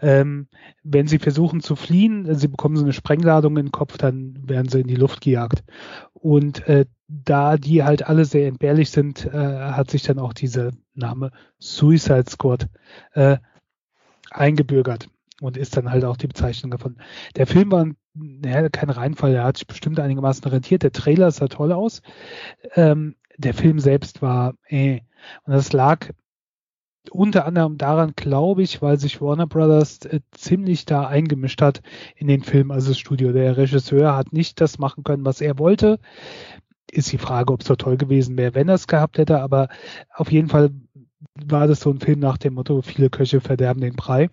Ähm, 0.02 0.48
wenn 0.84 1.08
sie 1.08 1.20
versuchen 1.20 1.62
zu 1.62 1.76
fliehen, 1.76 2.36
sie 2.36 2.48
bekommen 2.48 2.78
so 2.78 2.84
eine 2.84 2.94
Sprengladung 2.94 3.58
in 3.58 3.68
den 3.68 3.72
Kopf, 3.72 3.98
dann 3.98 4.38
werden 4.48 4.70
sie 4.70 4.82
in 4.82 4.88
die 4.88 4.96
Luft 4.96 5.22
gejagt. 5.22 5.64
Und 6.14 6.68
äh, 6.68 6.86
da 7.08 7.58
die 7.58 7.84
halt 7.84 8.08
alle 8.08 8.26
sehr 8.26 8.48
entbehrlich 8.48 8.92
sind, 8.92 9.26
äh, 9.26 9.32
hat 9.32 9.90
sich 9.90 10.04
dann 10.04 10.20
auch 10.20 10.34
dieser 10.34 10.72
Name 10.94 11.32
Suicide 11.58 12.30
Squad 12.30 12.68
äh, 13.14 13.38
eingebürgert 14.30 15.10
und 15.42 15.58
ist 15.58 15.76
dann 15.76 15.90
halt 15.90 16.06
auch 16.06 16.18
die 16.18 16.28
Bezeichnung 16.28 16.72
davon. 16.72 16.98
Der 17.36 17.48
Film 17.48 17.72
war 17.72 17.88
naja, 18.14 18.70
kein 18.70 18.90
Reinfall, 18.90 19.32
der 19.32 19.46
hat 19.46 19.58
sich 19.58 19.68
bestimmt 19.68 20.00
einigermaßen 20.00 20.44
rentiert. 20.44 20.84
Der 20.84 20.92
Trailer 20.92 21.32
sah 21.32 21.48
toll 21.48 21.72
aus. 21.72 22.02
Ähm, 22.76 23.16
der 23.38 23.54
Film 23.54 23.80
selbst 23.80 24.22
war 24.22 24.54
äh. 24.68 25.00
Und 25.44 25.54
das 25.54 25.74
lag 25.74 26.10
unter 27.12 27.46
anderem 27.46 27.78
daran, 27.78 28.14
glaube 28.16 28.64
ich, 28.64 28.82
weil 28.82 29.00
sich 29.00 29.22
Warner 29.22 29.48
Brothers 29.48 30.06
äh, 30.06 30.22
ziemlich 30.32 30.86
da 30.86 31.08
eingemischt 31.08 31.62
hat 31.62 31.82
in 32.16 32.28
den 32.28 32.44
Film, 32.44 32.72
also 32.72 32.90
das 32.90 33.00
Studio. 33.00 33.32
Der 33.32 33.58
Regisseur 33.58 34.16
hat 34.16 34.34
nicht 34.34 34.62
das 34.62 34.80
machen 34.80 35.04
können, 35.04 35.26
was 35.26 35.42
er 35.42 35.60
wollte. 35.60 36.00
Ist 36.92 37.12
die 37.12 37.18
Frage, 37.18 37.54
ob 37.54 37.62
es 37.62 37.68
so 37.68 37.76
toll 37.76 37.98
gewesen 37.98 38.38
wäre, 38.38 38.56
wenn 38.56 38.70
er 38.70 38.76
es 38.76 38.88
gehabt 38.88 39.18
hätte, 39.18 39.42
aber 39.42 39.70
auf 40.14 40.32
jeden 40.32 40.50
Fall 40.50 40.72
war 41.46 41.68
das 41.68 41.82
so 41.82 41.92
ein 41.92 42.00
Film 42.00 42.20
nach 42.20 42.38
dem 42.38 42.56
Motto, 42.56 42.82
viele 42.82 43.10
Köche 43.10 43.42
verderben 43.42 43.82
den 43.82 43.96
Brei. 43.96 44.30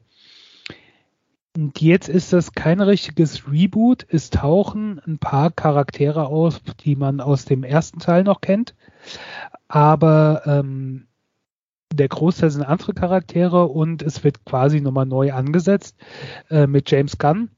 Und 1.56 1.80
jetzt 1.80 2.08
ist 2.10 2.34
das 2.34 2.52
kein 2.52 2.80
richtiges 2.82 3.50
Reboot. 3.50 4.06
Es 4.10 4.28
tauchen 4.28 5.00
ein 5.06 5.18
paar 5.18 5.50
Charaktere 5.50 6.26
auf, 6.26 6.60
die 6.80 6.96
man 6.96 7.20
aus 7.20 7.46
dem 7.46 7.64
ersten 7.64 7.98
Teil 7.98 8.24
noch 8.24 8.42
kennt. 8.42 8.74
Aber 9.66 10.42
ähm, 10.44 11.06
der 11.92 12.08
Großteil 12.08 12.50
sind 12.50 12.62
andere 12.62 12.94
Charaktere 12.94 13.66
und 13.66 14.02
es 14.02 14.24
wird 14.24 14.44
quasi 14.44 14.80
nochmal 14.80 15.06
neu 15.06 15.32
angesetzt 15.32 15.96
äh, 16.50 16.66
mit 16.66 16.90
James 16.90 17.18
Gunn. 17.18 17.50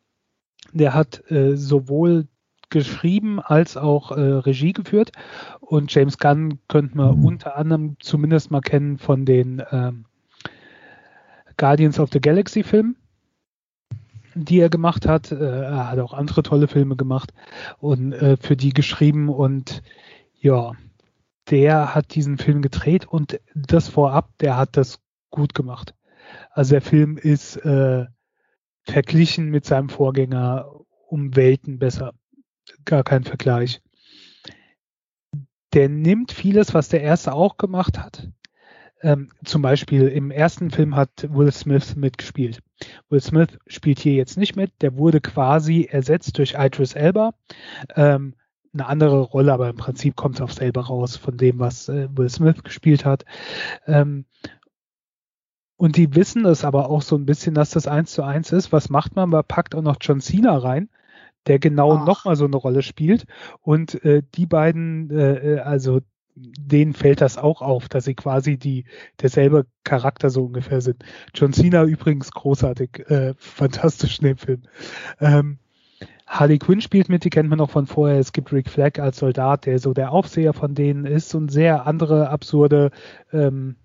Der 0.72 0.94
hat 0.94 1.30
äh, 1.30 1.56
sowohl 1.56 2.26
geschrieben 2.70 3.40
als 3.40 3.76
auch 3.76 4.12
äh, 4.12 4.20
Regie 4.20 4.72
geführt 4.72 5.12
und 5.60 5.92
James 5.92 6.18
Gunn 6.18 6.58
könnte 6.68 6.96
man 6.96 7.18
mhm. 7.18 7.24
unter 7.24 7.56
anderem 7.56 7.96
zumindest 8.00 8.50
mal 8.50 8.60
kennen 8.60 8.98
von 8.98 9.24
den 9.24 9.62
ähm, 9.72 10.04
Guardians 11.56 11.98
of 11.98 12.10
the 12.12 12.20
Galaxy 12.20 12.62
Filmen, 12.62 12.96
die 14.34 14.60
er 14.60 14.68
gemacht 14.68 15.08
hat. 15.08 15.32
Äh, 15.32 15.62
er 15.62 15.90
hat 15.90 15.98
auch 15.98 16.12
andere 16.12 16.42
tolle 16.42 16.68
Filme 16.68 16.96
gemacht 16.96 17.32
und 17.78 18.12
äh, 18.12 18.36
für 18.36 18.56
die 18.56 18.74
geschrieben 18.74 19.30
und 19.30 19.82
ja, 20.40 20.72
der 21.50 21.94
hat 21.94 22.14
diesen 22.14 22.38
Film 22.38 22.62
gedreht 22.62 23.06
und 23.06 23.40
das 23.54 23.88
vorab, 23.88 24.36
der 24.38 24.56
hat 24.56 24.76
das 24.76 25.00
gut 25.30 25.54
gemacht. 25.54 25.94
Also 26.50 26.72
der 26.72 26.82
Film 26.82 27.16
ist 27.16 27.56
äh, 27.56 28.06
verglichen 28.84 29.50
mit 29.50 29.64
seinem 29.64 29.88
Vorgänger 29.88 30.70
um 31.06 31.36
Welten 31.36 31.78
besser. 31.78 32.12
Gar 32.84 33.02
kein 33.02 33.24
Vergleich. 33.24 33.80
Der 35.72 35.88
nimmt 35.88 36.32
vieles, 36.32 36.74
was 36.74 36.88
der 36.88 37.02
erste 37.02 37.32
auch 37.32 37.56
gemacht 37.56 37.98
hat. 37.98 38.28
Ähm, 39.00 39.30
zum 39.44 39.62
Beispiel 39.62 40.08
im 40.08 40.30
ersten 40.30 40.70
Film 40.70 40.96
hat 40.96 41.10
Will 41.30 41.52
Smith 41.52 41.94
mitgespielt. 41.94 42.60
Will 43.08 43.20
Smith 43.20 43.58
spielt 43.66 44.00
hier 44.00 44.14
jetzt 44.14 44.36
nicht 44.36 44.56
mit. 44.56 44.72
Der 44.80 44.96
wurde 44.96 45.20
quasi 45.20 45.84
ersetzt 45.84 46.36
durch 46.38 46.54
Idris 46.58 46.94
Elba. 46.94 47.34
Ähm, 47.94 48.34
eine 48.72 48.86
andere 48.86 49.20
Rolle, 49.20 49.52
aber 49.52 49.68
im 49.68 49.76
Prinzip 49.76 50.16
kommt 50.16 50.36
es 50.36 50.40
auf 50.40 50.52
selber 50.52 50.86
raus 50.86 51.16
von 51.16 51.36
dem, 51.36 51.58
was 51.58 51.88
äh, 51.88 52.08
Will 52.14 52.28
Smith 52.28 52.62
gespielt 52.62 53.04
hat. 53.04 53.24
Ähm, 53.86 54.24
und 55.76 55.96
die 55.96 56.14
wissen 56.14 56.44
es 56.44 56.64
aber 56.64 56.90
auch 56.90 57.02
so 57.02 57.16
ein 57.16 57.24
bisschen, 57.24 57.54
dass 57.54 57.70
das 57.70 57.86
eins 57.86 58.12
zu 58.12 58.22
eins 58.24 58.50
ist. 58.52 58.72
Was 58.72 58.90
macht 58.90 59.14
man? 59.14 59.30
Man 59.30 59.44
packt 59.44 59.76
auch 59.76 59.82
noch 59.82 59.96
John 60.00 60.20
Cena 60.20 60.58
rein, 60.58 60.88
der 61.46 61.60
genau 61.60 62.04
nochmal 62.04 62.34
so 62.34 62.46
eine 62.46 62.56
Rolle 62.56 62.82
spielt. 62.82 63.26
Und 63.60 64.04
äh, 64.04 64.22
die 64.34 64.46
beiden, 64.46 65.10
äh, 65.10 65.54
äh, 65.54 65.58
also 65.60 66.00
denen 66.34 66.94
fällt 66.94 67.20
das 67.20 67.38
auch 67.38 67.62
auf, 67.62 67.88
dass 67.88 68.04
sie 68.04 68.14
quasi 68.14 68.58
die 68.58 68.84
derselbe 69.20 69.66
Charakter 69.84 70.30
so 70.30 70.44
ungefähr 70.44 70.80
sind. 70.80 71.04
John 71.34 71.52
Cena 71.52 71.84
übrigens 71.84 72.32
großartig, 72.32 73.08
äh, 73.08 73.34
fantastisch 73.38 74.18
in 74.18 74.26
dem 74.26 74.36
Film. 74.36 74.62
Ähm, 75.20 75.58
Harley 76.28 76.58
Quinn 76.58 76.82
spielt 76.82 77.08
mit, 77.08 77.24
die 77.24 77.30
kennt 77.30 77.48
man 77.48 77.58
noch 77.58 77.70
von 77.70 77.86
vorher. 77.86 78.18
Es 78.18 78.32
gibt 78.32 78.52
Rick 78.52 78.68
Flag 78.68 78.98
als 78.98 79.18
Soldat, 79.18 79.64
der 79.64 79.78
so 79.78 79.94
der 79.94 80.12
Aufseher 80.12 80.52
von 80.52 80.74
denen 80.74 81.06
ist 81.06 81.34
und 81.34 81.50
sehr 81.50 81.86
andere 81.86 82.28
absurde 82.28 82.90
ähm, 83.32 83.76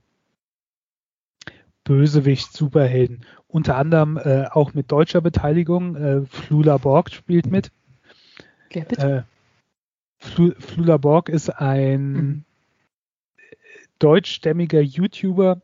Bösewicht-Superhelden. 1.86 3.26
Unter 3.48 3.78
anderem 3.78 4.18
äh, 4.18 4.46
auch 4.48 4.74
mit 4.74 4.92
deutscher 4.92 5.22
Beteiligung. 5.22 5.96
Äh, 5.96 6.26
Flula 6.26 6.78
Borg 6.78 7.12
spielt 7.12 7.46
mit. 7.46 7.72
Wer 8.72 8.86
bitte? 8.86 9.26
Äh, 10.20 10.52
Flula 10.60 10.98
Borg 10.98 11.30
ist 11.30 11.50
ein 11.50 12.14
mhm. 12.14 12.46
deutschstämmiger 14.00 14.82
YouTuber, 14.82 15.62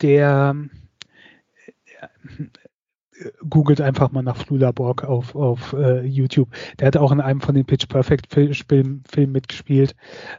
der 0.00 0.56
googelt 3.48 3.80
einfach 3.80 4.10
mal 4.12 4.22
nach 4.22 4.36
Flula 4.36 4.72
Borg 4.72 5.04
auf, 5.04 5.34
auf 5.34 5.72
uh, 5.72 6.00
YouTube. 6.00 6.48
Der 6.78 6.88
hat 6.88 6.96
auch 6.96 7.12
in 7.12 7.20
einem 7.20 7.40
von 7.40 7.54
den 7.54 7.64
Pitch 7.64 7.88
Perfect 7.88 8.32
Filmen 8.32 9.02
Film 9.08 9.32
mitgespielt. 9.32 9.94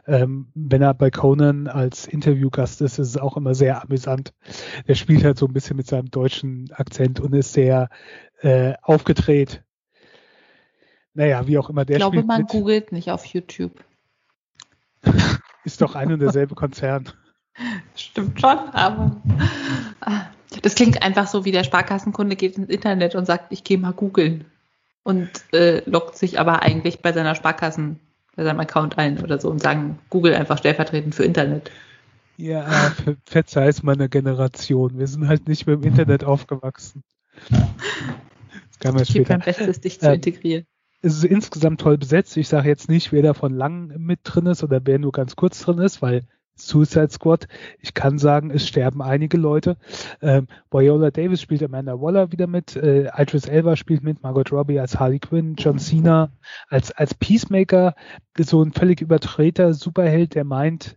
Ähm, 0.06 0.48
wenn 0.54 0.82
er 0.82 0.94
bei 0.94 1.10
Conan 1.10 1.68
als 1.68 2.06
Interviewgast 2.06 2.80
ist, 2.82 2.98
ist 2.98 3.08
es 3.08 3.16
auch 3.16 3.36
immer 3.36 3.54
sehr 3.54 3.82
amüsant. 3.82 4.32
Der 4.88 4.94
spielt 4.94 5.24
halt 5.24 5.38
so 5.38 5.46
ein 5.46 5.52
bisschen 5.52 5.76
mit 5.76 5.86
seinem 5.86 6.10
deutschen 6.10 6.70
Akzent 6.72 7.20
und 7.20 7.34
ist 7.34 7.52
sehr 7.52 7.88
äh, 8.40 8.74
aufgedreht. 8.82 9.62
Naja, 11.14 11.46
wie 11.46 11.58
auch 11.58 11.68
immer. 11.68 11.84
Der 11.84 11.96
ich 11.96 12.00
glaube, 12.00 12.22
man 12.22 12.42
mit. 12.42 12.50
googelt 12.50 12.92
nicht 12.92 13.10
auf 13.10 13.24
YouTube. 13.26 13.84
ist 15.64 15.80
doch 15.80 15.94
ein 15.94 16.12
und 16.12 16.20
derselbe 16.20 16.54
Konzern. 16.54 17.08
Stimmt 17.94 18.40
schon, 18.40 18.58
aber 18.58 19.20
ah, 20.00 20.26
das 20.60 20.74
klingt 20.74 21.02
einfach 21.02 21.26
so, 21.26 21.44
wie 21.44 21.52
der 21.52 21.64
Sparkassenkunde 21.64 22.36
geht 22.36 22.56
ins 22.56 22.68
Internet 22.68 23.14
und 23.14 23.26
sagt, 23.26 23.52
ich 23.52 23.64
gehe 23.64 23.78
mal 23.78 23.92
googeln 23.92 24.44
und 25.02 25.30
äh, 25.52 25.82
loggt 25.88 26.16
sich 26.16 26.38
aber 26.38 26.62
eigentlich 26.62 27.00
bei 27.00 27.12
seiner 27.12 27.34
Sparkassen, 27.34 27.98
bei 28.36 28.44
seinem 28.44 28.60
Account 28.60 28.98
ein 28.98 29.22
oder 29.22 29.40
so 29.40 29.50
und 29.50 29.60
sagen, 29.60 29.98
Google 30.10 30.34
einfach 30.34 30.58
stellvertretend 30.58 31.14
für 31.14 31.24
Internet. 31.24 31.70
Ja, 32.36 32.62
ver 33.04 33.16
verzeih's 33.24 33.82
meiner 33.82 34.08
Generation. 34.08 34.98
Wir 34.98 35.06
sind 35.06 35.28
halt 35.28 35.48
nicht 35.48 35.66
mit 35.66 35.82
dem 35.82 35.88
Internet 35.88 36.24
aufgewachsen. 36.24 37.02
Das 37.48 38.78
kann 38.80 38.94
man 38.94 39.02
ich 39.02 39.10
später. 39.10 39.34
mein 39.34 39.44
Bestes, 39.44 39.80
dich 39.80 40.00
zu 40.00 40.08
äh, 40.08 40.14
integrieren. 40.14 40.66
Es 41.02 41.14
ist 41.14 41.24
insgesamt 41.24 41.80
toll 41.80 41.98
besetzt. 41.98 42.36
Ich 42.36 42.48
sage 42.48 42.68
jetzt 42.68 42.88
nicht, 42.88 43.12
wer 43.12 43.22
davon 43.22 43.54
lang 43.54 43.92
mit 43.98 44.20
drin 44.22 44.46
ist 44.46 44.62
oder 44.62 44.80
wer 44.84 44.98
nur 44.98 45.12
ganz 45.12 45.34
kurz 45.34 45.60
drin 45.60 45.78
ist, 45.78 46.00
weil 46.00 46.22
Suicide 46.54 47.10
Squad. 47.10 47.48
Ich 47.80 47.94
kann 47.94 48.18
sagen, 48.18 48.50
es 48.50 48.66
sterben 48.66 49.02
einige 49.02 49.36
Leute. 49.36 49.76
Ähm, 50.20 50.46
Viola 50.70 51.10
Davis 51.10 51.40
spielt 51.40 51.62
Amanda 51.62 52.00
Waller 52.00 52.32
wieder 52.32 52.46
mit, 52.46 52.76
äh, 52.76 53.10
Idris 53.16 53.46
Elba 53.46 53.76
spielt 53.76 54.02
mit, 54.02 54.22
Margot 54.22 54.52
Robbie 54.52 54.78
als 54.78 54.98
Harley 54.98 55.18
Quinn, 55.18 55.54
John 55.56 55.78
Cena 55.78 56.30
als, 56.68 56.92
als 56.92 57.14
Peacemaker, 57.14 57.94
so 58.38 58.62
ein 58.62 58.72
völlig 58.72 59.00
übertreter 59.00 59.74
Superheld, 59.74 60.34
der 60.34 60.44
meint, 60.44 60.96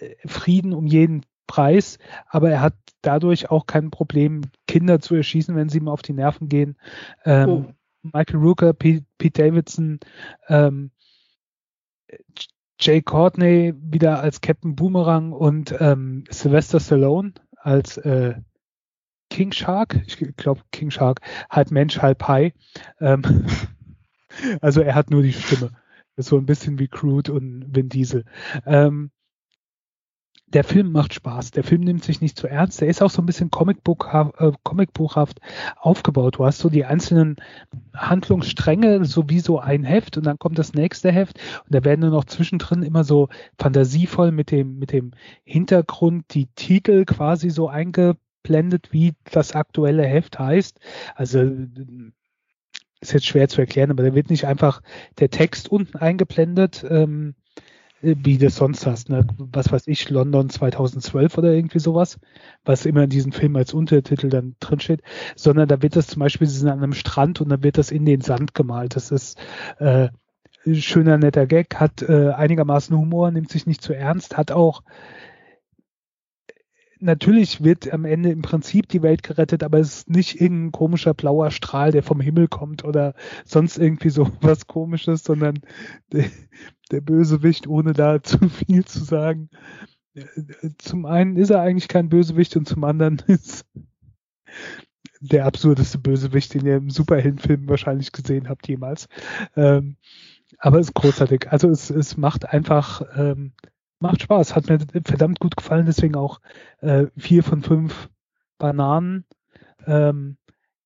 äh, 0.00 0.14
Frieden 0.26 0.72
um 0.72 0.86
jeden 0.86 1.24
Preis, 1.46 1.98
aber 2.28 2.50
er 2.50 2.60
hat 2.60 2.74
dadurch 3.02 3.50
auch 3.50 3.66
kein 3.66 3.90
Problem, 3.90 4.42
Kinder 4.66 5.00
zu 5.00 5.14
erschießen, 5.14 5.54
wenn 5.54 5.68
sie 5.68 5.78
ihm 5.78 5.88
auf 5.88 6.02
die 6.02 6.12
Nerven 6.12 6.48
gehen. 6.48 6.76
Ähm, 7.24 7.48
oh. 7.48 7.64
Michael 8.02 8.40
Rooker, 8.40 8.72
Pete, 8.72 9.04
Pete 9.18 9.42
Davidson, 9.42 10.00
ähm, 10.48 10.90
Jay 12.78 13.02
Courtney 13.02 13.74
wieder 13.76 14.20
als 14.20 14.40
Captain 14.40 14.76
Boomerang 14.76 15.32
und 15.32 15.74
ähm, 15.80 16.24
Sylvester 16.30 16.80
Stallone 16.80 17.32
als 17.56 17.96
äh, 17.98 18.34
King 19.30 19.52
Shark, 19.52 20.00
ich 20.06 20.18
glaube 20.36 20.62
King 20.72 20.90
Shark, 20.90 21.20
halb 21.50 21.70
Mensch, 21.70 21.98
halb 22.00 22.26
Hai. 22.28 22.52
Ähm, 23.00 23.22
also 24.60 24.80
er 24.82 24.94
hat 24.94 25.10
nur 25.10 25.22
die 25.22 25.32
Stimme. 25.32 25.70
Ist 26.16 26.28
so 26.28 26.38
ein 26.38 26.46
bisschen 26.46 26.78
wie 26.78 26.88
Crude 26.88 27.32
und 27.32 27.74
Vin 27.74 27.88
Diesel. 27.88 28.24
Ähm, 28.64 29.10
der 30.48 30.62
Film 30.62 30.92
macht 30.92 31.12
Spaß. 31.12 31.50
Der 31.50 31.64
Film 31.64 31.80
nimmt 31.80 32.04
sich 32.04 32.20
nicht 32.20 32.38
zu 32.38 32.46
ernst. 32.46 32.80
Der 32.80 32.88
ist 32.88 33.02
auch 33.02 33.10
so 33.10 33.20
ein 33.20 33.26
bisschen 33.26 33.50
Comicbuchhaft, 33.50 34.40
äh, 34.40 34.52
Comicbuchhaft 34.62 35.40
aufgebaut. 35.76 36.36
Du 36.38 36.44
hast 36.44 36.58
so 36.58 36.68
die 36.68 36.84
einzelnen 36.84 37.36
Handlungsstränge, 37.94 39.04
so 39.04 39.28
wie 39.28 39.40
so 39.40 39.58
ein 39.58 39.82
Heft 39.82 40.16
und 40.16 40.24
dann 40.24 40.38
kommt 40.38 40.58
das 40.58 40.72
nächste 40.72 41.10
Heft 41.10 41.40
und 41.64 41.74
da 41.74 41.84
werden 41.84 42.02
nur 42.02 42.10
noch 42.10 42.24
zwischendrin 42.24 42.82
immer 42.82 43.02
so 43.02 43.28
fantasievoll 43.58 44.30
mit 44.30 44.52
dem, 44.52 44.78
mit 44.78 44.92
dem 44.92 45.12
Hintergrund 45.44 46.26
die 46.34 46.46
Titel 46.54 47.04
quasi 47.04 47.50
so 47.50 47.68
eingeblendet, 47.68 48.92
wie 48.92 49.14
das 49.30 49.52
aktuelle 49.52 50.04
Heft 50.04 50.38
heißt. 50.38 50.78
Also 51.16 51.40
ist 53.00 53.12
jetzt 53.12 53.26
schwer 53.26 53.48
zu 53.48 53.60
erklären, 53.60 53.90
aber 53.90 54.04
da 54.04 54.14
wird 54.14 54.30
nicht 54.30 54.46
einfach 54.46 54.80
der 55.18 55.30
Text 55.30 55.68
unten 55.70 55.98
eingeblendet. 55.98 56.84
Ähm, 56.88 57.34
wie 58.06 58.38
du 58.38 58.46
es 58.46 58.56
sonst 58.56 58.86
hast, 58.86 59.08
ne? 59.08 59.26
was 59.38 59.72
weiß 59.72 59.86
ich, 59.88 60.08
London 60.10 60.48
2012 60.48 61.38
oder 61.38 61.52
irgendwie 61.52 61.78
sowas, 61.78 62.18
was 62.64 62.86
immer 62.86 63.04
in 63.04 63.10
diesem 63.10 63.32
Film 63.32 63.56
als 63.56 63.74
Untertitel 63.74 64.28
dann 64.28 64.56
drinsteht, 64.60 65.02
sondern 65.34 65.68
da 65.68 65.82
wird 65.82 65.96
das 65.96 66.06
zum 66.06 66.20
Beispiel, 66.20 66.46
sie 66.46 66.58
sind 66.58 66.68
an 66.68 66.82
einem 66.82 66.92
Strand 66.92 67.40
und 67.40 67.48
dann 67.48 67.62
wird 67.62 67.78
das 67.78 67.90
in 67.90 68.04
den 68.04 68.20
Sand 68.20 68.54
gemalt. 68.54 68.96
Das 68.96 69.10
ist 69.10 69.38
äh, 69.78 70.08
schöner, 70.72 71.18
netter 71.18 71.46
Gag, 71.46 71.76
hat 71.76 72.02
äh, 72.02 72.30
einigermaßen 72.30 72.96
Humor, 72.96 73.30
nimmt 73.30 73.50
sich 73.50 73.66
nicht 73.66 73.82
zu 73.82 73.92
ernst, 73.92 74.36
hat 74.36 74.52
auch 74.52 74.82
natürlich 77.00 77.62
wird 77.62 77.92
am 77.92 78.04
Ende 78.04 78.30
im 78.30 78.42
Prinzip 78.42 78.88
die 78.88 79.02
Welt 79.02 79.22
gerettet, 79.22 79.62
aber 79.62 79.78
es 79.78 79.98
ist 79.98 80.10
nicht 80.10 80.40
irgendein 80.40 80.72
komischer 80.72 81.14
blauer 81.14 81.50
Strahl, 81.50 81.92
der 81.92 82.02
vom 82.02 82.20
Himmel 82.20 82.48
kommt 82.48 82.84
oder 82.84 83.14
sonst 83.44 83.78
irgendwie 83.78 84.10
so 84.10 84.30
was 84.40 84.66
komisches, 84.66 85.24
sondern 85.24 85.60
der, 86.12 86.26
der 86.90 87.00
Bösewicht, 87.00 87.66
ohne 87.66 87.92
da 87.92 88.22
zu 88.22 88.48
viel 88.48 88.84
zu 88.84 89.04
sagen. 89.04 89.50
Zum 90.78 91.04
einen 91.04 91.36
ist 91.36 91.50
er 91.50 91.60
eigentlich 91.60 91.88
kein 91.88 92.08
Bösewicht 92.08 92.56
und 92.56 92.66
zum 92.66 92.84
anderen 92.84 93.18
ist 93.26 93.66
der 95.20 95.46
absurdeste 95.46 95.98
Bösewicht, 95.98 96.54
den 96.54 96.66
ihr 96.66 96.76
im 96.76 96.90
Superheldenfilm 96.90 97.68
wahrscheinlich 97.68 98.12
gesehen 98.12 98.48
habt 98.48 98.68
jemals. 98.68 99.08
Ähm, 99.54 99.96
aber 100.58 100.78
es 100.78 100.88
ist 100.88 100.94
großartig. 100.94 101.50
Also 101.50 101.68
es, 101.68 101.90
es 101.90 102.16
macht 102.16 102.48
einfach 102.48 103.02
ähm, 103.16 103.52
macht 103.98 104.22
Spaß, 104.22 104.54
hat 104.54 104.68
mir 104.68 104.78
verdammt 105.04 105.40
gut 105.40 105.56
gefallen, 105.56 105.86
deswegen 105.86 106.16
auch 106.16 106.40
äh, 106.80 107.06
vier 107.16 107.42
von 107.42 107.62
fünf 107.62 108.08
Bananen. 108.58 109.24
Ähm, 109.86 110.36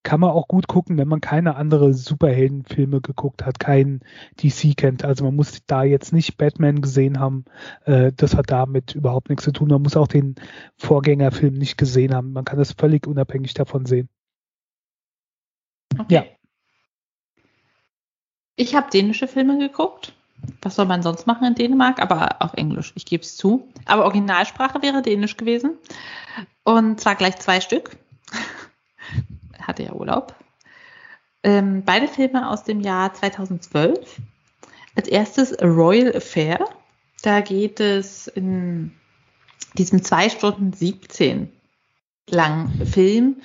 kann 0.03 0.21
man 0.21 0.31
auch 0.31 0.49
gut 0.49 0.67
gucken, 0.67 0.97
wenn 0.97 1.09
man 1.09 1.21
keine 1.21 1.57
andere 1.57 1.93
Superheldenfilme 1.93 3.03
geguckt 3.03 3.45
hat, 3.45 3.61
keinen 3.61 4.01
DC 4.43 4.75
kennt. 4.77 5.05
Also 5.05 5.25
man 5.25 5.37
muss 5.37 5.61
da 5.67 5.83
jetzt 5.83 6.13
nicht 6.13 6.39
Batman 6.39 6.81
gesehen 6.81 7.21
haben. 7.21 7.45
Äh, 7.85 8.13
das 8.17 8.35
hat 8.35 8.51
damit 8.51 8.95
überhaupt 8.95 9.29
nichts 9.29 9.45
zu 9.45 9.53
tun. 9.53 9.69
Man 9.69 9.83
muss 9.83 9.97
auch 9.97 10.09
den 10.09 10.37
Vorgängerfilm 10.79 11.55
nicht 11.55 11.77
gesehen 11.77 12.15
haben. 12.15 12.33
Man 12.33 12.47
kann 12.47 12.59
das 12.59 12.73
völlig 12.73 13.07
unabhängig 13.07 13.53
davon 13.53 13.85
sehen. 13.85 14.09
Okay. 15.99 16.15
Ja. 16.15 16.25
Ich 18.57 18.75
habe 18.75 18.91
dänische 18.91 19.29
Filme 19.29 19.59
geguckt 19.59 20.15
was 20.62 20.74
soll 20.74 20.86
man 20.86 21.03
sonst 21.03 21.26
machen 21.26 21.47
in 21.47 21.55
Dänemark? 21.55 22.01
Aber 22.01 22.36
auf 22.41 22.55
Englisch, 22.55 22.93
ich 22.95 23.07
gebe 23.07 23.22
es 23.22 23.36
zu. 23.36 23.68
Aber 23.86 24.05
Originalsprache 24.05 24.82
wäre 24.82 25.03
Dänisch 25.03 25.36
gewesen. 25.36 25.78
Und 26.64 27.01
zwar 27.01 27.14
gleich 27.14 27.36
zwei 27.38 27.61
Stück. 27.61 27.97
Hatte 29.61 29.84
ja 29.84 29.93
Urlaub. 29.93 30.34
Ähm, 31.43 31.82
beide 31.84 32.09
Filme 32.09 32.51
aus 32.51 32.64
dem 32.64 32.80
Jahr 32.80 33.14
2012. 33.14 34.20
Als 34.97 35.09
erstes 35.09 35.59
A 35.59 35.66
Royal 35.66 36.14
Affair. 36.14 36.64
Da 37.22 37.41
geht 37.41 37.80
es 37.80 38.26
in 38.26 38.93
diesem 39.74 40.05
2 40.05 40.30
Stunden 40.30 40.72
17 40.72 41.51
langen 42.28 42.86
Film 42.86 43.36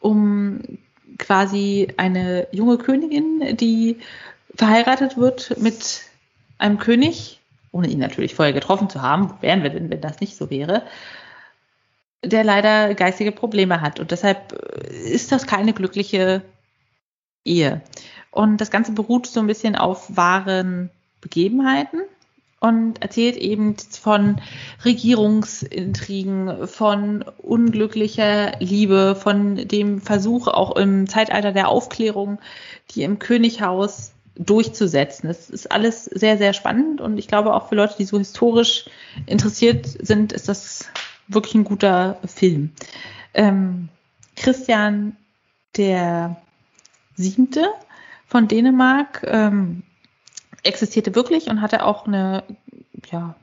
um 0.00 0.78
quasi 1.18 1.88
eine 1.96 2.48
junge 2.52 2.78
Königin, 2.78 3.56
die 3.56 3.98
verheiratet 4.54 5.16
wird 5.16 5.56
mit 5.58 6.02
einem 6.62 6.78
König, 6.78 7.40
ohne 7.72 7.88
ihn 7.88 7.98
natürlich 7.98 8.34
vorher 8.34 8.54
getroffen 8.54 8.88
zu 8.88 9.02
haben, 9.02 9.34
wären 9.40 9.62
wir 9.62 9.70
denn, 9.70 9.90
wenn 9.90 10.00
das 10.00 10.20
nicht 10.20 10.36
so 10.36 10.50
wäre, 10.50 10.82
der 12.24 12.44
leider 12.44 12.94
geistige 12.94 13.32
Probleme 13.32 13.80
hat. 13.80 13.98
Und 14.00 14.10
deshalb 14.10 14.52
äh, 14.52 15.10
ist 15.10 15.32
das 15.32 15.46
keine 15.46 15.72
glückliche 15.72 16.42
Ehe. 17.44 17.82
Und 18.30 18.60
das 18.60 18.70
Ganze 18.70 18.92
beruht 18.92 19.26
so 19.26 19.40
ein 19.40 19.46
bisschen 19.46 19.76
auf 19.76 20.16
wahren 20.16 20.90
Begebenheiten 21.20 22.00
und 22.60 23.02
erzählt 23.02 23.36
eben 23.36 23.76
von 23.76 24.40
Regierungsintrigen, 24.84 26.68
von 26.68 27.24
unglücklicher 27.38 28.52
Liebe, 28.60 29.16
von 29.16 29.56
dem 29.56 30.00
Versuch 30.00 30.46
auch 30.46 30.76
im 30.76 31.08
Zeitalter 31.08 31.50
der 31.50 31.68
Aufklärung, 31.68 32.38
die 32.90 33.02
im 33.02 33.18
Könighaus 33.18 34.12
durchzusetzen. 34.34 35.28
Es 35.28 35.50
ist 35.50 35.70
alles 35.70 36.04
sehr, 36.06 36.38
sehr 36.38 36.52
spannend 36.52 37.00
und 37.00 37.18
ich 37.18 37.28
glaube 37.28 37.54
auch 37.54 37.68
für 37.68 37.74
Leute, 37.74 37.96
die 37.98 38.04
so 38.04 38.18
historisch 38.18 38.86
interessiert 39.26 39.86
sind, 39.86 40.32
ist 40.32 40.48
das 40.48 40.88
wirklich 41.28 41.54
ein 41.54 41.64
guter 41.64 42.18
Film. 42.24 42.72
Ähm, 43.34 43.88
Christian 44.36 45.16
der 45.76 46.36
Siebte 47.14 47.66
von 48.26 48.48
Dänemark 48.48 49.22
ähm, 49.26 49.82
existierte 50.62 51.14
wirklich 51.14 51.48
und 51.48 51.60
hatte 51.60 51.84
auch 51.84 52.06
eine 52.06 52.44
ja, 53.10 53.34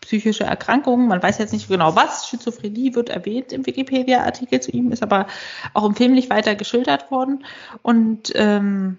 psychische 0.00 0.44
Erkrankung. 0.44 1.06
Man 1.08 1.22
weiß 1.22 1.38
jetzt 1.38 1.52
nicht 1.52 1.68
genau 1.68 1.94
was. 1.96 2.28
Schizophrenie 2.28 2.94
wird 2.94 3.10
erwähnt 3.10 3.52
im 3.52 3.66
Wikipedia-Artikel 3.66 4.60
zu 4.60 4.70
ihm, 4.70 4.92
ist 4.92 5.02
aber 5.02 5.26
auch 5.74 5.84
im 5.84 5.94
Film 5.94 6.12
nicht 6.12 6.30
weiter 6.30 6.54
geschildert 6.54 7.10
worden. 7.10 7.44
Und 7.82 8.32
ähm, 8.34 8.98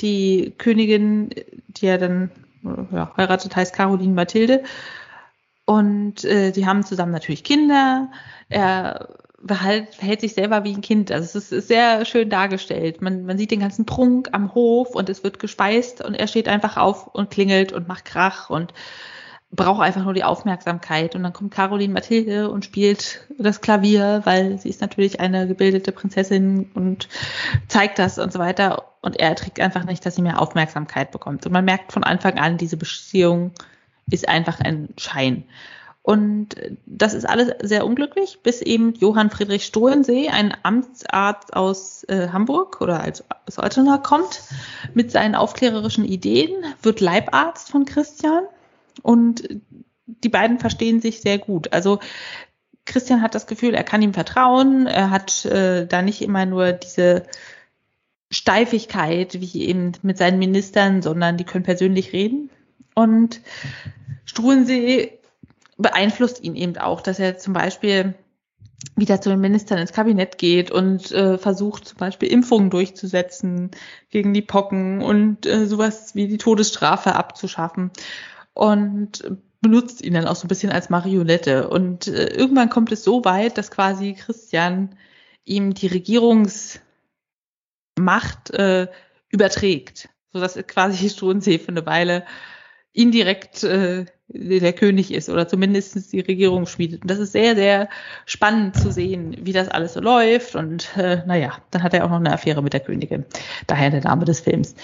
die 0.00 0.54
Königin, 0.58 1.30
die 1.68 1.86
er 1.86 1.98
dann 1.98 2.30
ja, 2.92 3.12
heiratet, 3.16 3.54
heißt 3.54 3.74
Caroline 3.74 4.14
Mathilde. 4.14 4.62
Und 5.66 6.24
äh, 6.24 6.52
die 6.52 6.66
haben 6.66 6.84
zusammen 6.84 7.12
natürlich 7.12 7.44
Kinder. 7.44 8.10
Er 8.48 9.08
verhält, 9.46 9.94
verhält 9.94 10.20
sich 10.20 10.34
selber 10.34 10.64
wie 10.64 10.74
ein 10.74 10.80
Kind. 10.80 11.10
Also 11.10 11.24
es 11.24 11.34
ist, 11.34 11.52
ist 11.52 11.68
sehr 11.68 12.04
schön 12.04 12.30
dargestellt. 12.30 13.02
Man, 13.02 13.24
man 13.24 13.38
sieht 13.38 13.50
den 13.50 13.60
ganzen 13.60 13.86
Prunk 13.86 14.28
am 14.32 14.54
Hof 14.54 14.94
und 14.94 15.08
es 15.08 15.24
wird 15.24 15.38
gespeist 15.38 16.02
und 16.02 16.14
er 16.14 16.26
steht 16.26 16.48
einfach 16.48 16.76
auf 16.76 17.06
und 17.08 17.30
klingelt 17.30 17.72
und 17.72 17.88
macht 17.88 18.04
Krach 18.04 18.50
und 18.50 18.72
braucht 19.54 19.82
einfach 19.82 20.04
nur 20.04 20.14
die 20.14 20.24
Aufmerksamkeit. 20.24 21.14
Und 21.14 21.22
dann 21.22 21.32
kommt 21.32 21.52
Caroline 21.52 21.92
Mathilde 21.92 22.50
und 22.50 22.64
spielt 22.64 23.26
das 23.38 23.60
Klavier, 23.60 24.22
weil 24.24 24.58
sie 24.58 24.68
ist 24.68 24.80
natürlich 24.80 25.20
eine 25.20 25.46
gebildete 25.46 25.92
Prinzessin 25.92 26.70
und 26.74 27.08
zeigt 27.68 27.98
das 27.98 28.18
und 28.18 28.32
so 28.32 28.38
weiter. 28.38 28.84
Und 29.02 29.18
er 29.18 29.34
trägt 29.34 29.60
einfach 29.60 29.84
nicht, 29.84 30.04
dass 30.04 30.16
sie 30.16 30.22
mehr 30.22 30.40
Aufmerksamkeit 30.40 31.10
bekommt. 31.10 31.46
Und 31.46 31.52
man 31.52 31.64
merkt 31.64 31.92
von 31.92 32.04
Anfang 32.04 32.38
an, 32.38 32.56
diese 32.56 32.76
Beziehung 32.76 33.52
ist 34.10 34.28
einfach 34.28 34.60
ein 34.60 34.88
Schein. 34.98 35.44
Und 36.02 36.56
das 36.84 37.14
ist 37.14 37.24
alles 37.24 37.50
sehr 37.62 37.86
unglücklich, 37.86 38.40
bis 38.42 38.60
eben 38.60 38.92
Johann 38.94 39.30
Friedrich 39.30 39.64
Stohlensee, 39.64 40.28
ein 40.28 40.54
Amtsarzt 40.62 41.56
aus 41.56 42.04
äh, 42.04 42.28
Hamburg 42.28 42.82
oder 42.82 43.00
als, 43.00 43.24
aus 43.46 43.58
Altona 43.58 43.96
kommt, 43.96 44.42
mit 44.92 45.10
seinen 45.10 45.34
aufklärerischen 45.34 46.04
Ideen, 46.04 46.52
wird 46.82 47.00
Leibarzt 47.00 47.70
von 47.70 47.86
Christian 47.86 48.44
und 49.02 49.48
die 50.06 50.28
beiden 50.28 50.58
verstehen 50.58 51.00
sich 51.00 51.20
sehr 51.20 51.38
gut. 51.38 51.72
Also 51.72 51.98
Christian 52.84 53.22
hat 53.22 53.34
das 53.34 53.46
Gefühl, 53.46 53.74
er 53.74 53.84
kann 53.84 54.02
ihm 54.02 54.12
vertrauen, 54.12 54.86
er 54.86 55.10
hat 55.10 55.44
äh, 55.46 55.86
da 55.86 56.02
nicht 56.02 56.20
immer 56.22 56.44
nur 56.44 56.72
diese 56.72 57.24
Steifigkeit 58.30 59.40
wie 59.40 59.64
eben 59.64 59.92
mit 60.02 60.18
seinen 60.18 60.38
Ministern, 60.38 61.00
sondern 61.00 61.36
die 61.36 61.44
können 61.44 61.64
persönlich 61.64 62.12
reden. 62.12 62.50
Und 62.94 63.40
Struensee 64.24 65.18
beeinflusst 65.76 66.42
ihn 66.42 66.56
eben 66.56 66.76
auch, 66.76 67.00
dass 67.00 67.18
er 67.18 67.38
zum 67.38 67.52
Beispiel 67.52 68.14
wieder 68.96 69.20
zu 69.20 69.30
den 69.30 69.40
Ministern 69.40 69.78
ins 69.78 69.92
Kabinett 69.92 70.36
geht 70.38 70.70
und 70.70 71.10
äh, 71.10 71.38
versucht 71.38 71.88
zum 71.88 71.98
Beispiel 71.98 72.30
Impfungen 72.30 72.70
durchzusetzen 72.70 73.70
gegen 74.10 74.34
die 74.34 74.42
Pocken 74.42 75.00
und 75.00 75.46
äh, 75.46 75.66
sowas 75.66 76.14
wie 76.14 76.28
die 76.28 76.38
Todesstrafe 76.38 77.14
abzuschaffen 77.14 77.90
und 78.54 79.22
benutzt 79.60 80.02
ihn 80.02 80.14
dann 80.14 80.26
auch 80.26 80.36
so 80.36 80.44
ein 80.44 80.48
bisschen 80.48 80.70
als 80.70 80.90
Marionette. 80.90 81.68
Und 81.68 82.06
äh, 82.06 82.26
irgendwann 82.26 82.70
kommt 82.70 82.92
es 82.92 83.02
so 83.02 83.24
weit, 83.24 83.58
dass 83.58 83.70
quasi 83.70 84.14
Christian 84.14 84.96
ihm 85.44 85.74
die 85.74 85.86
Regierungsmacht 85.86 86.80
äh, 88.50 88.88
überträgt, 89.28 90.08
sodass 90.32 90.58
quasi 90.66 91.08
Struensee 91.10 91.58
für 91.58 91.68
eine 91.68 91.86
Weile 91.86 92.24
indirekt 92.92 93.64
äh, 93.64 94.06
der 94.28 94.72
König 94.72 95.12
ist 95.12 95.28
oder 95.28 95.48
zumindest 95.48 96.12
die 96.12 96.20
Regierung 96.20 96.66
schmiedet. 96.66 97.02
Und 97.02 97.10
das 97.10 97.18
ist 97.18 97.32
sehr, 97.32 97.54
sehr 97.56 97.88
spannend 98.24 98.76
zu 98.76 98.90
sehen, 98.90 99.36
wie 99.40 99.52
das 99.52 99.68
alles 99.68 99.94
so 99.94 100.00
läuft. 100.00 100.54
Und 100.54 100.96
äh, 100.96 101.22
naja, 101.26 101.58
dann 101.70 101.82
hat 101.82 101.92
er 101.94 102.04
auch 102.04 102.10
noch 102.10 102.20
eine 102.20 102.32
Affäre 102.32 102.62
mit 102.62 102.72
der 102.72 102.80
Königin. 102.80 103.24
Daher 103.66 103.90
der 103.90 104.02
Name 104.02 104.24
des 104.24 104.40
Films. 104.40 104.74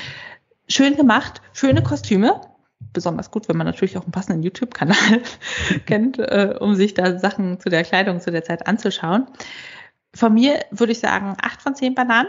Schön 0.69 0.97
gemacht, 0.97 1.41
schöne 1.53 1.83
Kostüme. 1.83 2.41
Besonders 2.93 3.31
gut, 3.31 3.49
wenn 3.49 3.57
man 3.57 3.67
natürlich 3.67 3.97
auch 3.97 4.03
einen 4.03 4.13
passenden 4.13 4.43
YouTube-Kanal 4.43 5.23
kennt, 5.87 6.19
äh, 6.19 6.57
um 6.59 6.75
sich 6.75 6.95
da 6.95 7.19
Sachen 7.19 7.61
zu 7.61 7.69
der 7.69 7.85
Kleidung 7.85 8.21
zu 8.21 8.31
der 8.31 8.45
Zeit 8.45 8.67
anzuschauen. 8.67 9.27
Von 10.15 10.35
mir 10.35 10.65
würde 10.71 10.93
ich 10.93 10.99
sagen, 10.99 11.37
acht 11.41 11.63
von 11.63 11.75
zehn 11.75 11.95
Bananen. 11.95 12.29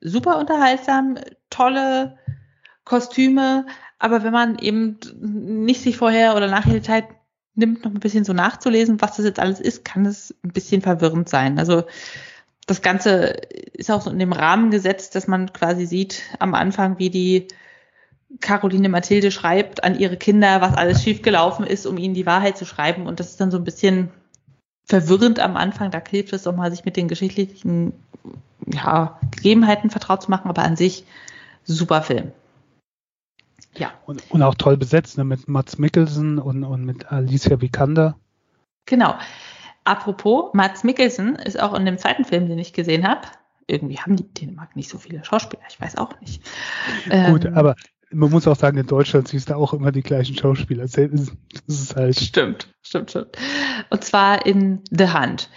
Super 0.00 0.38
unterhaltsam, 0.38 1.16
tolle 1.50 2.18
Kostüme, 2.84 3.66
aber 3.98 4.22
wenn 4.22 4.32
man 4.32 4.58
eben 4.58 4.98
nicht 5.20 5.82
sich 5.82 5.96
vorher 5.96 6.36
oder 6.36 6.46
nachher 6.46 6.72
die 6.72 6.82
Zeit 6.82 7.06
nimmt, 7.54 7.84
noch 7.84 7.92
ein 7.92 8.00
bisschen 8.00 8.24
so 8.24 8.32
nachzulesen, 8.32 9.00
was 9.00 9.16
das 9.16 9.26
jetzt 9.26 9.40
alles 9.40 9.60
ist, 9.60 9.84
kann 9.84 10.06
es 10.06 10.34
ein 10.44 10.52
bisschen 10.52 10.80
verwirrend 10.80 11.28
sein. 11.28 11.58
Also 11.58 11.82
das 12.66 12.82
Ganze 12.82 13.34
ist 13.72 13.90
auch 13.90 14.02
so 14.02 14.10
in 14.10 14.18
dem 14.18 14.32
Rahmen 14.32 14.70
gesetzt, 14.70 15.14
dass 15.14 15.26
man 15.26 15.52
quasi 15.52 15.86
sieht 15.86 16.22
am 16.38 16.54
Anfang, 16.54 16.98
wie 16.98 17.10
die 17.10 17.48
Caroline 18.40 18.88
Mathilde 18.88 19.30
schreibt 19.30 19.84
an 19.84 19.98
ihre 19.98 20.16
Kinder, 20.16 20.60
was 20.60 20.74
alles 20.74 21.02
schiefgelaufen 21.02 21.66
ist, 21.66 21.86
um 21.86 21.96
ihnen 21.96 22.14
die 22.14 22.26
Wahrheit 22.26 22.58
zu 22.58 22.66
schreiben. 22.66 23.06
Und 23.06 23.20
das 23.20 23.30
ist 23.30 23.40
dann 23.40 23.50
so 23.50 23.56
ein 23.56 23.64
bisschen 23.64 24.10
verwirrend 24.84 25.40
am 25.40 25.56
Anfang. 25.56 25.90
Da 25.90 26.02
hilft 26.06 26.32
es 26.32 26.42
doch 26.42 26.54
mal, 26.54 26.70
sich 26.70 26.84
mit 26.84 26.96
den 26.96 27.08
geschichtlichen 27.08 27.92
ja, 28.66 29.18
Gegebenheiten 29.34 29.90
vertraut 29.90 30.22
zu 30.22 30.30
machen, 30.30 30.48
aber 30.48 30.62
an 30.62 30.76
sich 30.76 31.04
super 31.64 32.02
Film. 32.02 32.32
Ja. 33.76 33.92
Und, 34.06 34.30
und 34.30 34.42
auch 34.42 34.54
toll 34.54 34.76
besetzt, 34.76 35.18
ne, 35.18 35.24
mit 35.24 35.48
Mats 35.48 35.78
Mikkelsen 35.78 36.38
und, 36.38 36.64
und 36.64 36.84
mit 36.84 37.10
Alicia 37.10 37.60
Vikander. 37.60 38.18
Genau. 38.86 39.14
Apropos, 39.84 40.52
Mats 40.52 40.84
Mikkelsen 40.84 41.36
ist 41.36 41.58
auch 41.60 41.74
in 41.74 41.86
dem 41.86 41.98
zweiten 41.98 42.24
Film, 42.24 42.48
den 42.48 42.58
ich 42.58 42.72
gesehen 42.72 43.06
habe. 43.06 43.22
Irgendwie 43.66 43.98
haben 43.98 44.16
die 44.16 44.26
Dänemark 44.32 44.76
nicht 44.76 44.88
so 44.88 44.98
viele 44.98 45.24
Schauspieler, 45.24 45.62
ich 45.68 45.80
weiß 45.80 45.96
auch 45.96 46.18
nicht. 46.20 46.42
Gut, 47.30 47.44
ähm, 47.44 47.54
aber 47.54 47.74
man 48.10 48.30
muss 48.30 48.48
auch 48.48 48.56
sagen, 48.56 48.78
in 48.78 48.86
Deutschland 48.86 49.28
siehst 49.28 49.50
du 49.50 49.54
auch 49.54 49.72
immer 49.72 49.92
die 49.92 50.02
gleichen 50.02 50.36
Schauspieler. 50.36 50.84
Das 50.84 50.96
ist 50.96 51.96
halt. 51.96 52.18
Stimmt, 52.18 52.72
stimmt, 52.82 53.10
stimmt. 53.10 53.36
Und 53.90 54.04
zwar 54.04 54.46
in 54.46 54.82
The 54.90 55.12
Hunt. 55.12 55.50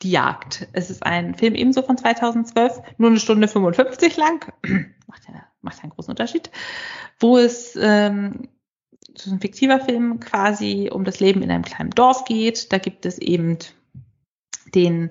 Die 0.00 0.10
Jagd. 0.10 0.66
Es 0.72 0.90
ist 0.90 1.04
ein 1.04 1.34
Film 1.34 1.54
ebenso 1.54 1.82
von 1.82 1.96
2012, 1.96 2.80
nur 2.98 3.10
eine 3.10 3.20
Stunde 3.20 3.46
55 3.46 4.16
lang. 4.16 4.52
macht, 5.06 5.28
ja, 5.28 5.44
macht 5.60 5.76
ja 5.76 5.82
einen 5.84 5.92
großen 5.92 6.10
Unterschied 6.10 6.50
wo 7.22 7.38
es 7.38 7.76
ähm, 7.80 8.48
so 9.14 9.30
ein 9.30 9.40
fiktiver 9.40 9.80
Film 9.80 10.20
quasi 10.20 10.90
um 10.92 11.04
das 11.04 11.20
Leben 11.20 11.42
in 11.42 11.50
einem 11.50 11.64
kleinen 11.64 11.90
Dorf 11.90 12.24
geht. 12.24 12.72
Da 12.72 12.78
gibt 12.78 13.06
es 13.06 13.18
eben 13.18 13.58
den 14.74 15.10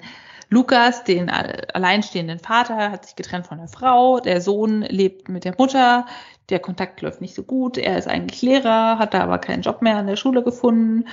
Lukas, 0.50 1.06
den 1.06 1.30
alleinstehenden 1.30 2.40
Vater, 2.40 2.92
hat 2.92 3.06
sich 3.06 3.16
getrennt 3.16 3.48
von 3.48 3.60
der 3.60 3.70
Frau. 3.70 4.20
Der 4.20 4.42
Sohn 4.42 4.82
lebt 4.82 5.30
mit 5.30 5.46
der 5.46 5.56
Mutter. 5.58 6.06
Der 6.52 6.60
Kontakt 6.60 7.02
läuft 7.02 7.22
nicht 7.22 7.34
so 7.34 7.44
gut. 7.44 7.78
Er 7.78 7.98
ist 7.98 8.08
eigentlich 8.08 8.44
Lehrer, 8.44 9.00
hat 9.00 9.16
da 9.16 9.22
aber 9.22 9.40
keinen 9.40 9.64
Job 9.64 9.82
mehr 9.82 9.98
an 9.98 10.08
der 10.08 10.18
Schule 10.18 10.44
gefunden, 10.44 11.08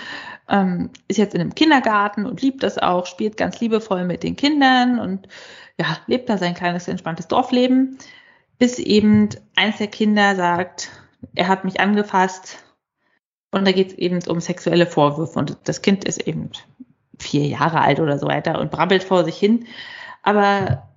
ähm, 0.49 0.91
ist 1.09 1.17
jetzt 1.17 1.35
in 1.35 1.41
einem 1.41 1.55
Kindergarten 1.55 2.27
und 2.27 2.43
liebt 2.43 2.63
das 2.63 2.77
auch, 2.77 3.07
spielt 3.07 3.37
ganz 3.39 3.61
liebevoll 3.61 4.05
mit 4.05 4.23
den 4.23 4.37
Kindern 4.37 4.99
und 4.99 5.29
ja, 5.81 5.97
lebt 6.07 6.29
da 6.29 6.37
sein 6.37 6.55
kleines, 6.55 6.89
entspanntes 6.89 7.29
Dorfleben 7.29 7.99
bis 8.59 8.79
eben 8.79 9.29
eins 9.55 9.79
der 9.79 9.87
Kinder 9.87 10.35
sagt, 10.35 10.91
er 11.35 11.49
hat 11.49 11.65
mich 11.65 11.81
angefasst 11.81 12.65
und 13.51 13.67
da 13.67 13.73
geht 13.73 13.93
es 13.93 13.99
eben 13.99 14.21
um 14.29 14.41
sexuelle 14.41 14.87
Vorwürfe 14.87 15.39
und 15.39 15.57
das 15.65 15.81
Kind 15.83 16.05
ist 16.05 16.27
eben 16.27 16.51
vier 17.19 17.47
Jahre 17.47 17.81
alt 17.81 18.01
oder 18.01 18.19
so 18.19 18.27
weiter 18.27 18.61
und 18.61 18.71
brabbelt 18.71 19.03
vor 19.03 19.25
sich 19.25 19.37
hin. 19.37 19.67
Aber 20.23 20.88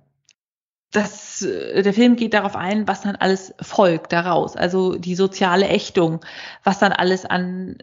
das, 0.92 1.40
der 1.40 1.94
Film 1.94 2.16
geht 2.16 2.34
darauf 2.34 2.54
ein, 2.54 2.86
was 2.86 3.02
dann 3.02 3.16
alles 3.16 3.54
folgt 3.60 4.12
daraus. 4.12 4.56
Also 4.56 4.96
die 4.96 5.14
soziale 5.14 5.68
Ächtung, 5.68 6.20
was 6.64 6.78
dann 6.78 6.92
alles 6.92 7.24
an 7.24 7.78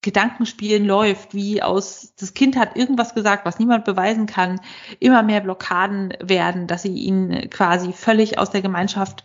Gedankenspielen 0.00 0.84
läuft, 0.84 1.32
wie 1.32 1.62
aus, 1.62 2.14
das 2.18 2.34
Kind 2.34 2.56
hat 2.56 2.76
irgendwas 2.76 3.14
gesagt, 3.14 3.46
was 3.46 3.60
niemand 3.60 3.84
beweisen 3.84 4.26
kann, 4.26 4.60
immer 4.98 5.22
mehr 5.22 5.40
Blockaden 5.40 6.14
werden, 6.20 6.66
dass 6.66 6.82
sie 6.82 6.94
ihn 6.94 7.48
quasi 7.50 7.92
völlig 7.92 8.36
aus 8.38 8.50
der 8.50 8.62
Gemeinschaft 8.62 9.22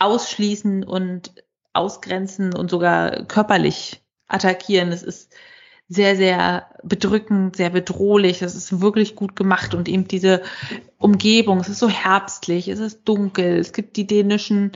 ausschließen 0.00 0.82
und 0.82 1.34
ausgrenzen 1.72 2.52
und 2.52 2.68
sogar 2.68 3.26
körperlich 3.26 4.02
attackieren. 4.26 4.90
Es 4.90 5.04
ist 5.04 5.32
sehr, 5.88 6.16
sehr 6.16 6.66
bedrückend, 6.82 7.56
sehr 7.56 7.70
bedrohlich. 7.70 8.42
Es 8.42 8.54
ist 8.54 8.80
wirklich 8.80 9.16
gut 9.16 9.36
gemacht 9.36 9.74
und 9.74 9.88
eben 9.88 10.06
diese 10.06 10.42
Umgebung, 10.98 11.60
es 11.60 11.68
ist 11.68 11.78
so 11.78 11.88
herbstlich, 11.88 12.68
es 12.68 12.78
ist 12.78 13.04
dunkel, 13.04 13.58
es 13.58 13.72
gibt 13.72 13.96
die 13.96 14.06
dänischen 14.06 14.72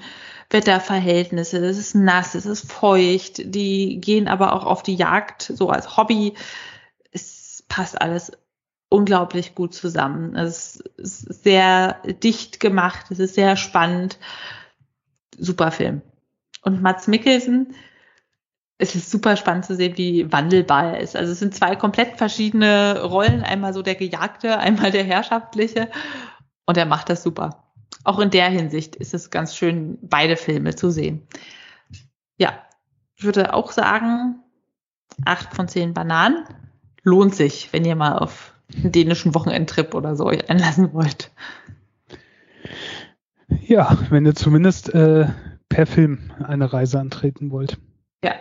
Wetterverhältnisse, 0.49 1.59
es 1.59 1.79
ist 1.79 1.95
nass, 1.95 2.35
es 2.35 2.47
ist 2.47 2.71
feucht, 2.71 3.55
die 3.55 4.01
gehen 4.01 4.29
aber 4.29 4.55
auch 4.55 4.65
auf 4.65 4.83
die 4.83 4.95
Jagd, 4.97 5.43
so 5.43 5.69
als 5.69 5.97
Hobby. 5.97 6.35
Es 7.11 7.65
passt 7.69 8.01
alles 8.01 8.33
unglaublich 8.89 9.55
gut 9.55 9.75
zusammen. 9.75 10.37
Es 10.37 10.77
ist 10.97 11.43
sehr 11.43 12.01
dicht 12.23 12.61
gemacht, 12.61 13.07
es 13.11 13.19
ist 13.19 13.35
sehr 13.35 13.57
spannend. 13.57 14.19
Super 15.39 15.71
Film. 15.71 16.03
Und 16.63 16.83
Mats 16.83 17.09
Mikkelsen, 17.09 17.75
es 18.83 18.95
ist 18.95 19.11
super 19.11 19.37
spannend 19.37 19.65
zu 19.65 19.77
sehen, 19.77 19.97
wie 19.97 20.31
wandelbar 20.33 20.95
er 20.95 21.01
ist. 21.01 21.17
Also 21.17 21.33
es 21.33 21.39
sind 21.39 21.55
zwei 21.55 21.77
komplett 21.77 22.17
verschiedene 22.17 23.03
Rollen, 23.03 23.43
einmal 23.43 23.73
so 23.73 23.83
der 23.83 23.95
Gejagte, 23.95 24.59
einmal 24.59 24.91
der 24.91 25.05
Herrschaftliche. 25.05 25.89
Und 26.67 26.77
er 26.77 26.87
macht 26.87 27.09
das 27.09 27.23
super 27.23 27.63
auch 28.05 28.19
in 28.19 28.31
der 28.31 28.49
Hinsicht 28.49 28.97
ist 28.97 29.15
es 29.15 29.31
ganz 29.31 29.57
schön, 29.57 29.99
beide 30.03 30.37
Filme 30.37 30.75
zu 30.75 30.91
sehen. 30.91 31.27
Ja, 32.37 32.53
ich 33.17 33.25
würde 33.25 33.55
auch 33.55 33.73
sagen, 33.73 34.41
acht 35.25 35.55
von 35.55 35.69
zehn 35.69 35.95
Bananen 35.95 36.45
lohnt 37.03 37.35
sich, 37.35 37.73
wenn 37.73 37.85
ihr 37.85 37.97
mal 37.97 38.19
auf 38.19 38.55
einen 38.75 38.93
dänischen 38.93 39.35
Wochenendtrip 39.35 39.95
oder 39.95 40.17
so 40.17 40.27
euch 40.27 40.49
einlassen 40.51 40.93
wollt. 40.93 41.31
Ja, 43.61 43.99
wenn 44.11 44.25
ihr 44.25 44.35
zumindest 44.35 44.95
äh, 44.95 45.29
per 45.69 45.87
Film 45.87 46.31
eine 46.43 46.73
Reise 46.73 46.99
antreten 46.99 47.51
wollt. 47.51 47.79
Ja. 48.25 48.35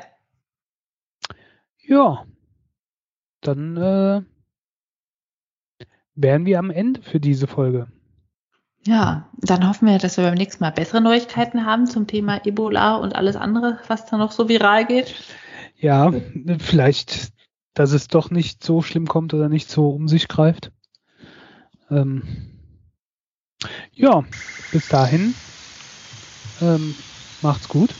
Ja, 1.91 2.25
dann 3.41 3.75
äh, 3.75 4.21
wären 6.15 6.45
wir 6.45 6.57
am 6.57 6.71
Ende 6.71 7.01
für 7.01 7.19
diese 7.19 7.47
Folge. 7.47 7.91
Ja, 8.85 9.29
dann 9.39 9.67
hoffen 9.67 9.89
wir, 9.89 9.97
dass 9.97 10.15
wir 10.15 10.23
beim 10.23 10.35
nächsten 10.35 10.63
Mal 10.63 10.69
bessere 10.69 11.01
Neuigkeiten 11.01 11.65
haben 11.65 11.87
zum 11.87 12.07
Thema 12.07 12.45
Ebola 12.45 12.95
und 12.95 13.13
alles 13.13 13.35
andere, 13.35 13.77
was 13.89 14.05
da 14.05 14.17
noch 14.17 14.31
so 14.31 14.47
viral 14.47 14.85
geht. 14.85 15.15
Ja, 15.75 16.13
vielleicht, 16.59 17.33
dass 17.73 17.91
es 17.91 18.07
doch 18.07 18.31
nicht 18.31 18.63
so 18.63 18.81
schlimm 18.81 19.05
kommt 19.05 19.33
oder 19.33 19.49
nicht 19.49 19.69
so 19.69 19.89
um 19.89 20.07
sich 20.07 20.29
greift. 20.29 20.71
Ähm, 21.89 22.23
ja, 23.91 24.23
bis 24.71 24.87
dahin. 24.87 25.35
Ähm, 26.61 26.95
macht's 27.41 27.67
gut. 27.67 27.93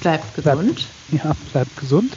Bleibt 0.00 0.34
gesund. 0.34 0.74
Bleibt, 0.74 0.88
ja, 1.24 1.36
bleibt 1.52 1.76
gesund. 1.76 2.16